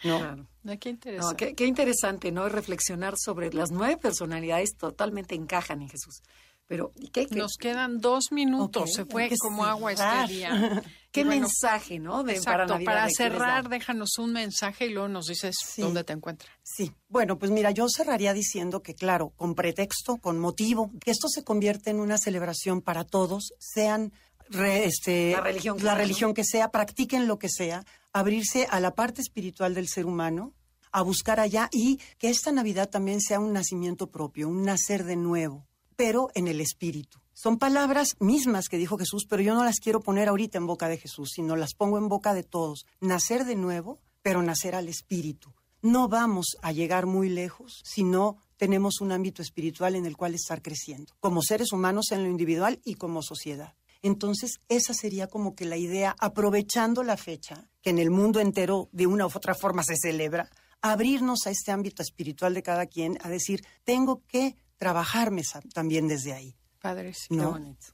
No. 0.03 0.47
Qué 0.79 0.89
interesante. 0.89 1.55
qué, 1.55 1.65
interesante, 1.65 2.31
¿no? 2.31 2.47
Reflexionar 2.47 3.15
sobre 3.17 3.51
las 3.51 3.71
nueve 3.71 3.97
personalidades 3.97 4.75
totalmente 4.77 5.33
encajan 5.33 5.81
en 5.81 5.89
Jesús. 5.89 6.21
Pero, 6.67 6.91
¿qué, 7.11 7.27
Nos 7.31 7.53
quedan 7.59 7.99
dos 7.99 8.31
minutos. 8.31 8.93
Se 8.93 9.05
fue 9.05 9.29
como 9.39 9.65
agua 9.65 9.91
este 9.91 10.33
día. 10.33 10.83
Qué 11.11 11.25
mensaje, 11.25 11.97
¿no? 11.97 12.23
De, 12.23 12.33
exacto, 12.33 12.77
para, 12.85 13.09
cerrar, 13.09 13.67
déjanos 13.67 14.17
un 14.19 14.33
mensaje 14.33 14.85
y 14.85 14.89
luego 14.89 15.07
nos 15.07 15.25
dices 15.25 15.55
dónde 15.77 16.03
te 16.03 16.13
encuentras. 16.13 16.51
Sí, 16.61 16.91
bueno, 17.07 17.39
pues 17.39 17.49
mira, 17.49 17.71
yo 17.71 17.87
cerraría 17.89 18.33
diciendo 18.33 18.81
que, 18.83 18.93
claro, 18.93 19.31
con 19.35 19.55
pretexto, 19.55 20.17
con 20.17 20.37
motivo, 20.37 20.91
que 21.03 21.09
esto 21.11 21.27
se 21.27 21.43
convierte 21.43 21.89
en 21.89 21.99
una 21.99 22.19
celebración 22.19 22.81
para 22.81 23.05
todos, 23.05 23.53
sean 23.57 24.13
este, 24.51 25.31
la, 25.31 25.41
religión 25.41 25.77
que, 25.77 25.83
la 25.83 25.95
religión 25.95 26.33
que 26.33 26.43
sea, 26.43 26.69
practiquen 26.69 27.27
lo 27.27 27.39
que 27.39 27.49
sea, 27.49 27.85
abrirse 28.13 28.67
a 28.69 28.79
la 28.79 28.93
parte 28.93 29.21
espiritual 29.21 29.73
del 29.73 29.87
ser 29.87 30.05
humano, 30.05 30.53
a 30.91 31.01
buscar 31.01 31.39
allá 31.39 31.69
y 31.71 31.99
que 32.17 32.29
esta 32.29 32.51
Navidad 32.51 32.89
también 32.89 33.21
sea 33.21 33.39
un 33.39 33.53
nacimiento 33.53 34.11
propio, 34.11 34.47
un 34.47 34.63
nacer 34.63 35.03
de 35.05 35.15
nuevo, 35.15 35.67
pero 35.95 36.29
en 36.33 36.47
el 36.47 36.61
espíritu. 36.61 37.19
Son 37.41 37.57
palabras 37.57 38.17
mismas 38.19 38.67
que 38.67 38.77
dijo 38.77 38.97
Jesús, 38.97 39.25
pero 39.25 39.41
yo 39.41 39.53
no 39.53 39.63
las 39.63 39.79
quiero 39.79 40.01
poner 40.01 40.27
ahorita 40.27 40.57
en 40.57 40.67
boca 40.67 40.89
de 40.89 40.97
Jesús, 40.97 41.29
sino 41.33 41.55
las 41.55 41.73
pongo 41.73 41.97
en 41.97 42.09
boca 42.09 42.33
de 42.33 42.43
todos. 42.43 42.85
Nacer 42.99 43.45
de 43.45 43.55
nuevo, 43.55 44.01
pero 44.21 44.43
nacer 44.43 44.75
al 44.75 44.89
espíritu. 44.89 45.53
No 45.81 46.09
vamos 46.09 46.57
a 46.61 46.73
llegar 46.73 47.05
muy 47.05 47.29
lejos 47.29 47.81
si 47.85 48.03
no 48.03 48.43
tenemos 48.57 48.99
un 48.99 49.13
ámbito 49.13 49.41
espiritual 49.41 49.95
en 49.95 50.05
el 50.05 50.17
cual 50.17 50.35
estar 50.35 50.61
creciendo, 50.61 51.13
como 51.21 51.41
seres 51.41 51.71
humanos 51.71 52.11
en 52.11 52.25
lo 52.25 52.29
individual 52.29 52.81
y 52.83 52.95
como 52.95 53.23
sociedad. 53.23 53.73
Entonces, 54.01 54.59
esa 54.67 54.93
sería 54.93 55.27
como 55.27 55.55
que 55.55 55.63
la 55.63 55.77
idea, 55.77 56.17
aprovechando 56.19 57.03
la 57.03 57.15
fecha, 57.15 57.69
que 57.81 57.91
en 57.91 57.99
el 57.99 58.11
mundo 58.11 58.41
entero 58.41 58.89
de 58.91 59.07
una 59.07 59.25
u 59.25 59.29
otra 59.33 59.55
forma 59.55 59.83
se 59.83 59.95
celebra, 59.95 60.49
abrirnos 60.81 61.47
a 61.47 61.51
este 61.51 61.71
ámbito 61.71 62.03
espiritual 62.03 62.53
de 62.53 62.63
cada 62.63 62.85
quien, 62.85 63.17
a 63.21 63.29
decir, 63.29 63.65
tengo 63.85 64.23
que 64.27 64.57
trabajarme 64.75 65.43
también 65.73 66.09
desde 66.09 66.33
ahí. 66.33 66.59
Padrísimo. 66.81 67.41
¿No? 67.41 67.51
bonito. 67.51 67.87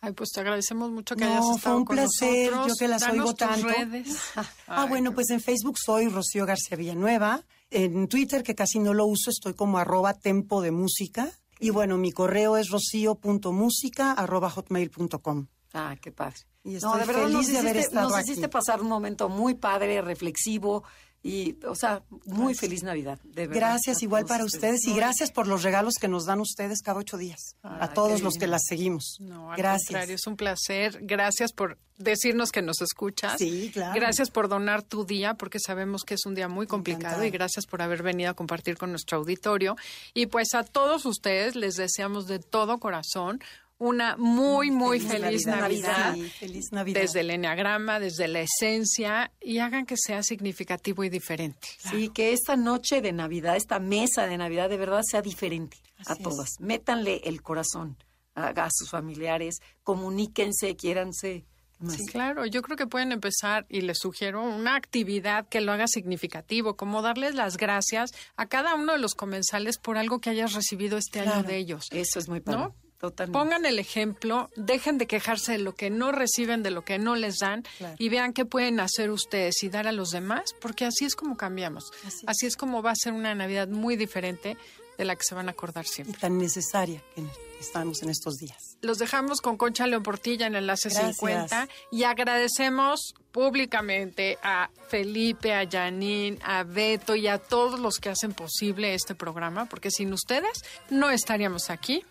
Ay, 0.00 0.12
pues 0.12 0.30
te 0.32 0.40
agradecemos 0.40 0.90
mucho 0.90 1.16
que 1.16 1.24
hayas 1.24 1.38
estado 1.38 1.58
fue 1.58 1.76
un 1.76 1.84
placer, 1.86 2.52
yo 2.52 2.74
que 2.78 2.88
las 2.88 3.08
oigo 3.08 3.34
tanto. 3.34 3.66
Redes. 3.66 4.18
ah, 4.66 4.84
bueno, 4.86 5.14
pues 5.14 5.30
en 5.30 5.40
Facebook 5.40 5.78
soy 5.78 6.08
Rocío 6.08 6.44
García 6.44 6.76
Villanueva. 6.76 7.42
En 7.70 8.06
Twitter, 8.06 8.42
que 8.42 8.54
casi 8.54 8.80
no 8.80 8.92
lo 8.92 9.06
uso, 9.06 9.30
estoy 9.30 9.54
como 9.54 9.78
arroba 9.78 10.12
tempo 10.12 10.60
de 10.60 10.72
música. 10.72 11.30
Y 11.58 11.70
bueno, 11.70 11.96
mi 11.96 12.12
correo 12.12 12.58
es 12.58 12.68
rocío.música 12.68 14.12
arroba 14.12 14.50
hotmail.com. 14.50 15.46
Ah, 15.72 15.96
qué 16.00 16.12
padre. 16.12 16.40
Y 16.64 16.74
estoy 16.76 16.90
no, 16.90 16.98
de 16.98 17.06
verdad 17.06 17.22
feliz 17.22 17.34
nos 17.34 17.42
hiciste, 17.42 17.62
de 17.62 17.70
haber 17.70 17.76
estado 17.78 18.08
nos 18.10 18.20
hiciste 18.20 18.48
pasar 18.48 18.82
un 18.82 18.88
momento 18.88 19.30
muy 19.30 19.54
padre, 19.54 20.02
reflexivo, 20.02 20.84
y, 21.24 21.56
o 21.66 21.74
sea, 21.74 22.02
muy 22.26 22.54
feliz 22.54 22.82
Navidad, 22.82 23.18
de 23.24 23.46
verdad. 23.46 23.70
Gracias 23.70 24.02
igual 24.02 24.26
para 24.26 24.44
ustedes, 24.44 24.86
y 24.86 24.94
gracias 24.94 25.32
por 25.32 25.48
los 25.48 25.62
regalos 25.62 25.94
que 25.98 26.06
nos 26.06 26.26
dan 26.26 26.38
ustedes 26.38 26.82
cada 26.82 26.98
ocho 26.98 27.16
días, 27.16 27.56
a 27.62 27.88
todos 27.94 28.20
los 28.20 28.34
que 28.34 28.46
las 28.46 28.64
seguimos. 28.68 29.16
No, 29.20 29.50
al 29.50 29.56
gracias. 29.56 29.88
contrario, 29.88 30.14
es 30.16 30.26
un 30.26 30.36
placer. 30.36 30.98
Gracias 31.00 31.52
por 31.52 31.78
decirnos 31.96 32.52
que 32.52 32.60
nos 32.60 32.82
escuchas. 32.82 33.38
Sí, 33.38 33.70
claro. 33.72 33.94
Gracias 33.94 34.30
por 34.30 34.48
donar 34.48 34.82
tu 34.82 35.06
día, 35.06 35.32
porque 35.32 35.58
sabemos 35.60 36.02
que 36.02 36.12
es 36.12 36.26
un 36.26 36.34
día 36.34 36.48
muy 36.48 36.66
complicado, 36.66 37.24
y 37.24 37.30
gracias 37.30 37.64
por 37.64 37.80
haber 37.80 38.02
venido 38.02 38.30
a 38.30 38.34
compartir 38.34 38.76
con 38.76 38.90
nuestro 38.90 39.16
auditorio. 39.16 39.76
Y 40.12 40.26
pues 40.26 40.52
a 40.52 40.62
todos 40.62 41.06
ustedes 41.06 41.56
les 41.56 41.76
deseamos 41.76 42.26
de 42.26 42.38
todo 42.38 42.78
corazón 42.78 43.40
una 43.84 44.16
muy, 44.16 44.70
muy 44.70 44.98
feliz, 44.98 45.46
Navidad. 45.46 46.16
feliz 46.38 46.72
Navidad. 46.72 47.00
Desde 47.00 47.20
el 47.20 47.30
enneagrama, 47.30 48.00
desde 48.00 48.28
la 48.28 48.40
esencia, 48.40 49.30
y 49.40 49.58
hagan 49.58 49.84
que 49.84 49.96
sea 49.96 50.22
significativo 50.22 51.04
y 51.04 51.10
diferente. 51.10 51.68
Sí, 51.78 52.08
que 52.08 52.32
esta 52.32 52.56
noche 52.56 53.02
de 53.02 53.12
Navidad, 53.12 53.56
esta 53.56 53.78
mesa 53.78 54.26
de 54.26 54.38
Navidad, 54.38 54.68
de 54.68 54.78
verdad 54.78 55.02
sea 55.02 55.22
diferente 55.22 55.76
a 56.06 56.16
todas. 56.16 56.60
Métanle 56.60 57.20
el 57.24 57.42
corazón 57.42 57.96
a, 58.34 58.48
a, 58.48 58.68
sus 58.70 58.90
familiares, 58.90 59.60
comuníquense, 59.82 60.76
quiéranse. 60.76 61.44
Sí, 61.88 62.06
claro, 62.06 62.46
yo 62.46 62.62
creo 62.62 62.78
que 62.78 62.86
pueden 62.86 63.12
empezar 63.12 63.66
y 63.68 63.82
les 63.82 63.98
sugiero 63.98 64.42
una 64.42 64.76
actividad 64.76 65.46
que 65.48 65.60
lo 65.60 65.72
haga 65.72 65.86
significativo, 65.86 66.76
como 66.76 67.02
darles 67.02 67.34
las 67.34 67.58
gracias 67.58 68.12
a 68.36 68.46
cada 68.46 68.74
uno 68.74 68.92
de 68.92 68.98
los 68.98 69.14
comensales 69.14 69.76
por 69.76 69.98
algo 69.98 70.20
que 70.20 70.30
hayas 70.30 70.54
recibido 70.54 70.96
este 70.96 71.20
año 71.20 71.42
de 71.42 71.58
ellos. 71.58 71.88
Eso 71.90 72.18
es 72.18 72.28
muy 72.28 72.40
padre. 72.40 72.72
Pongan 73.12 73.66
el 73.66 73.78
ejemplo, 73.78 74.50
dejen 74.56 74.98
de 74.98 75.06
quejarse 75.06 75.52
de 75.52 75.58
lo 75.58 75.74
que 75.74 75.90
no 75.90 76.12
reciben, 76.12 76.62
de 76.62 76.70
lo 76.70 76.84
que 76.84 76.98
no 76.98 77.16
les 77.16 77.38
dan 77.38 77.64
y 77.98 78.08
vean 78.08 78.32
qué 78.32 78.44
pueden 78.44 78.80
hacer 78.80 79.10
ustedes 79.10 79.62
y 79.62 79.68
dar 79.68 79.86
a 79.86 79.92
los 79.92 80.10
demás, 80.10 80.54
porque 80.60 80.84
así 80.84 81.04
es 81.04 81.16
como 81.16 81.36
cambiamos. 81.36 81.90
Así. 82.26 82.46
es 82.46 82.56
como 82.56 82.82
va 82.82 82.90
a 82.90 82.96
ser 82.96 83.12
una 83.12 83.34
Navidad 83.34 83.68
muy 83.68 83.96
diferente 83.96 84.56
de 84.98 85.04
la 85.04 85.16
que 85.16 85.24
se 85.24 85.34
van 85.34 85.48
a 85.48 85.52
acordar 85.52 85.86
siempre. 85.86 86.16
Y 86.16 86.20
tan 86.20 86.38
necesaria 86.38 87.02
que 87.14 87.24
estamos 87.58 88.02
en 88.02 88.10
estos 88.10 88.36
días. 88.36 88.76
Los 88.80 88.98
dejamos 88.98 89.40
con 89.40 89.56
Concha 89.56 89.86
León 89.86 90.02
Portilla 90.02 90.46
en 90.46 90.54
Enlace 90.54 90.90
50 90.90 91.68
y 91.90 92.04
agradecemos 92.04 93.14
públicamente 93.32 94.38
a 94.42 94.70
Felipe, 94.88 95.54
a 95.54 95.68
Janine, 95.68 96.38
a 96.42 96.62
Beto 96.62 97.16
y 97.16 97.26
a 97.26 97.38
todos 97.38 97.80
los 97.80 97.98
que 97.98 98.10
hacen 98.10 98.32
posible 98.32 98.94
este 98.94 99.14
programa, 99.14 99.66
porque 99.66 99.90
sin 99.90 100.12
ustedes 100.12 100.64
no 100.90 101.10
estaríamos 101.10 101.70
aquí. 101.70 102.04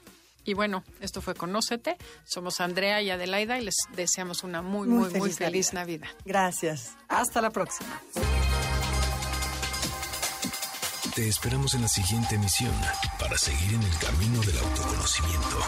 Y 0.46 0.54
bueno, 0.54 0.84
esto 1.00 1.22
fue 1.22 1.36
Conócete. 1.36 1.98
Somos 2.26 2.60
Andrea 2.60 3.02
y 3.02 3.10
Adelaida 3.10 3.60
y 3.60 3.66
les 3.66 3.76
deseamos 3.96 4.44
una 4.44 4.62
muy, 4.62 4.88
muy, 4.88 5.10
muy, 5.12 5.32
feliz, 5.32 5.74
Navidad. 5.74 6.08
Gracias. 6.26 6.96
Hasta 7.08 7.42
la 7.42 7.50
próxima. 7.50 8.02
Te 11.16 11.28
esperamos 11.28 11.76
en 11.76 11.84
la 11.84 11.88
siguiente 11.88 12.36
emisión 12.36 12.74
para 13.20 13.38
seguir 13.38 13.76
en 13.76 13.84
el 13.84 13.98
camino 14.00 14.42
del 14.42 14.58
autoconocimiento. 14.58 15.60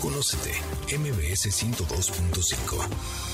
Conócete, 0.00 0.52
MBS 0.98 1.46
102.5. 1.46 3.33